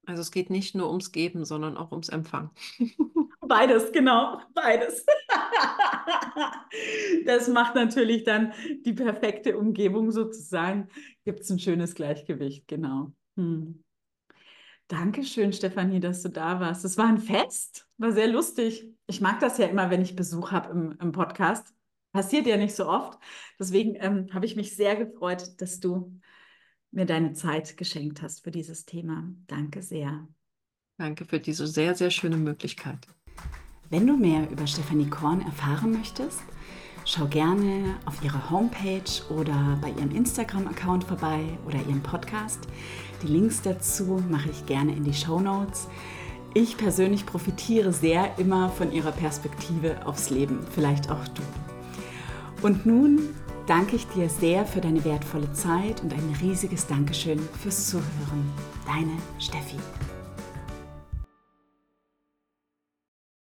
Also 0.07 0.22
es 0.22 0.30
geht 0.30 0.51
nicht 0.51 0.74
nur 0.74 0.88
ums 0.88 1.11
Geben, 1.12 1.45
sondern 1.45 1.76
auch 1.76 1.90
ums 1.90 2.09
Empfangen. 2.09 2.51
Beides, 3.40 3.93
genau, 3.93 4.40
beides. 4.55 5.05
das 7.26 7.49
macht 7.49 7.74
natürlich 7.74 8.24
dann 8.24 8.55
die 8.86 8.95
perfekte 8.95 9.59
Umgebung 9.59 10.11
sozusagen. 10.11 10.88
Gibt 11.24 11.40
es 11.40 11.51
ein 11.51 11.59
schönes 11.59 11.95
Gleichgewicht, 11.95 12.66
genau. 12.66 13.12
Hm. 13.37 13.83
Dankeschön, 14.89 15.53
Stefanie, 15.53 16.01
dass 16.01 16.22
du 16.22 16.28
da 16.28 16.61
warst. 16.61 16.85
Es 16.85 16.99
war 16.99 17.07
ein 17.07 17.18
Fest, 17.18 17.89
war 17.97 18.12
sehr 18.12 18.28
lustig. 18.28 18.87
Ich 19.07 19.20
mag 19.20 19.41
das 19.41 19.57
ja 19.59 19.66
immer, 19.66 19.91
wenn 19.91 20.03
ich 20.03 20.16
Besuch 20.16 20.51
habe 20.53 20.70
im, 20.70 20.99
im 21.01 21.12
Podcast. 21.12 21.72
Passiert 22.12 22.47
ja 22.47 22.59
nicht 22.59 22.74
so 22.74 22.87
oft. 22.87 23.18
Deswegen 23.59 23.97
ähm, 23.99 24.28
habe 24.35 24.45
ich 24.45 24.55
mich 24.55 24.76
sehr 24.76 24.97
gefreut, 24.97 25.61
dass 25.62 25.80
du 25.80 26.20
mir 26.91 27.07
deine 27.07 27.33
Zeit 27.33 27.78
geschenkt 27.78 28.20
hast 28.20 28.45
für 28.45 28.51
dieses 28.51 28.85
Thema. 28.85 29.33
Danke 29.47 29.80
sehr. 29.80 30.28
Danke 30.99 31.24
für 31.24 31.41
diese 31.41 31.66
sehr, 31.66 31.95
sehr 31.95 32.11
schöne 32.11 32.37
Möglichkeit. 32.37 33.07
Wenn 33.89 34.07
du 34.07 34.16
mehr 34.16 34.49
über 34.51 34.66
Stefanie 34.66 35.09
Korn 35.09 35.41
erfahren 35.41 35.93
möchtest, 35.93 36.43
schau 37.05 37.26
gerne 37.26 37.99
auf 38.05 38.22
ihrer 38.22 38.51
Homepage 38.51 39.22
oder 39.30 39.78
bei 39.80 39.91
ihrem 39.91 40.11
Instagram-Account 40.11 41.05
vorbei 41.05 41.59
oder 41.66 41.78
ihrem 41.78 42.03
Podcast. 42.03 42.61
Die 43.22 43.28
Links 43.28 43.62
dazu 43.62 44.22
mache 44.28 44.50
ich 44.50 44.66
gerne 44.66 44.94
in 44.94 45.04
die 45.04 45.14
Show 45.14 45.40
Notes. 45.40 45.88
Ich 46.54 46.76
persönlich 46.76 47.24
profitiere 47.24 47.92
sehr 47.92 48.38
immer 48.38 48.68
von 48.68 48.92
ihrer 48.92 49.12
Perspektive 49.12 50.06
aufs 50.06 50.30
Leben, 50.30 50.58
vielleicht 50.74 51.10
auch 51.10 51.26
du. 51.28 51.42
Und 52.62 52.84
nun 52.84 53.20
danke 53.66 53.96
ich 53.96 54.06
dir 54.08 54.28
sehr 54.28 54.66
für 54.66 54.80
deine 54.80 55.04
wertvolle 55.04 55.52
Zeit 55.52 56.02
und 56.02 56.12
ein 56.12 56.36
riesiges 56.42 56.86
Dankeschön 56.86 57.38
fürs 57.62 57.88
Zuhören. 57.88 58.52
Deine 58.86 59.16
Steffi. 59.38 59.76